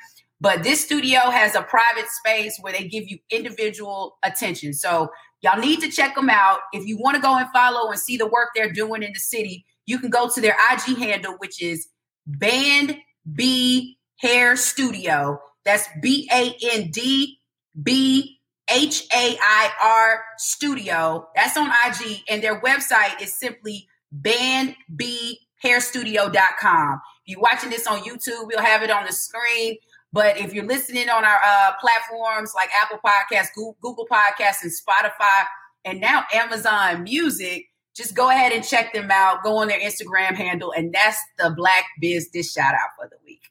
but 0.40 0.62
this 0.62 0.84
studio 0.84 1.30
has 1.30 1.54
a 1.54 1.62
private 1.62 2.08
space 2.08 2.58
where 2.60 2.72
they 2.72 2.88
give 2.88 3.08
you 3.08 3.18
individual 3.30 4.18
attention. 4.24 4.72
So 4.72 5.10
y'all 5.42 5.60
need 5.60 5.80
to 5.80 5.90
check 5.90 6.14
them 6.14 6.30
out. 6.30 6.60
If 6.72 6.86
you 6.86 6.98
want 6.98 7.16
to 7.16 7.22
go 7.22 7.36
and 7.36 7.48
follow 7.50 7.90
and 7.90 7.98
see 7.98 8.16
the 8.16 8.26
work 8.26 8.50
they're 8.54 8.72
doing 8.72 9.02
in 9.02 9.12
the 9.12 9.20
city, 9.20 9.64
you 9.86 9.98
can 9.98 10.10
go 10.10 10.28
to 10.28 10.40
their 10.40 10.56
IG 10.72 10.98
handle, 10.98 11.34
which 11.38 11.62
is 11.62 11.88
Band 12.26 12.96
B 13.34 13.98
Hair 14.16 14.56
Studio. 14.56 15.40
That's 15.64 15.88
B 16.00 16.28
A 16.32 16.56
N 16.72 16.90
D 16.90 17.38
B 17.82 18.38
H 18.70 19.04
A 19.14 19.36
I 19.40 19.70
R 19.82 20.22
Studio. 20.36 21.26
That's 21.34 21.56
on 21.56 21.72
IG, 21.86 22.20
and 22.28 22.42
their 22.42 22.60
website 22.60 23.18
is 23.20 23.38
simply 23.38 23.88
bandbhairstudio.com. 24.14 27.00
If 27.24 27.26
you're 27.26 27.40
watching 27.40 27.70
this 27.70 27.86
on 27.86 28.00
YouTube, 28.00 28.46
we'll 28.46 28.60
have 28.60 28.82
it 28.82 28.90
on 28.90 29.06
the 29.06 29.12
screen. 29.12 29.78
But 30.12 30.38
if 30.38 30.54
you're 30.54 30.64
listening 30.66 31.08
on 31.10 31.24
our 31.24 31.40
uh, 31.44 31.72
platforms 31.80 32.52
like 32.54 32.70
Apple 32.80 32.98
Podcasts, 33.04 33.48
Google 33.54 34.06
Podcasts, 34.10 34.62
and 34.62 34.72
Spotify, 34.72 35.44
and 35.84 36.00
now 36.00 36.24
Amazon 36.32 37.02
Music, 37.02 37.66
just 37.94 38.14
go 38.14 38.30
ahead 38.30 38.52
and 38.52 38.64
check 38.64 38.92
them 38.92 39.10
out. 39.10 39.42
Go 39.42 39.56
on 39.58 39.68
their 39.68 39.80
Instagram 39.80 40.34
handle, 40.34 40.72
and 40.72 40.92
that's 40.92 41.18
the 41.38 41.50
Black 41.56 41.84
Business 42.00 42.52
shout 42.52 42.74
out 42.74 42.90
for 42.96 43.08
the 43.08 43.16
week. 43.24 43.42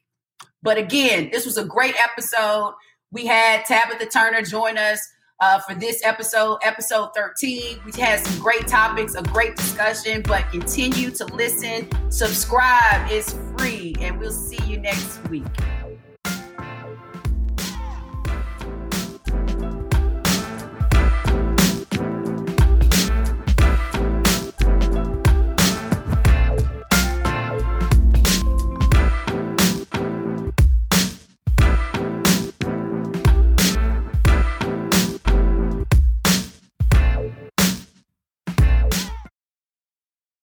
But 0.62 0.78
again, 0.78 1.28
this 1.30 1.44
was 1.44 1.56
a 1.56 1.64
great 1.64 1.94
episode. 2.00 2.74
We 3.12 3.26
had 3.26 3.64
Tabitha 3.64 4.06
Turner 4.06 4.42
join 4.42 4.76
us 4.76 5.00
uh, 5.40 5.60
for 5.60 5.74
this 5.74 6.04
episode, 6.04 6.58
episode 6.62 7.10
13. 7.14 7.78
We 7.84 8.00
had 8.00 8.20
some 8.20 8.42
great 8.42 8.66
topics, 8.66 9.14
a 9.14 9.22
great 9.22 9.56
discussion, 9.56 10.22
but 10.22 10.50
continue 10.50 11.10
to 11.12 11.24
listen. 11.26 11.88
Subscribe 12.10 13.10
is 13.10 13.36
free, 13.56 13.94
and 14.00 14.18
we'll 14.18 14.32
see 14.32 14.62
you 14.66 14.78
next 14.78 15.26
week. 15.28 15.44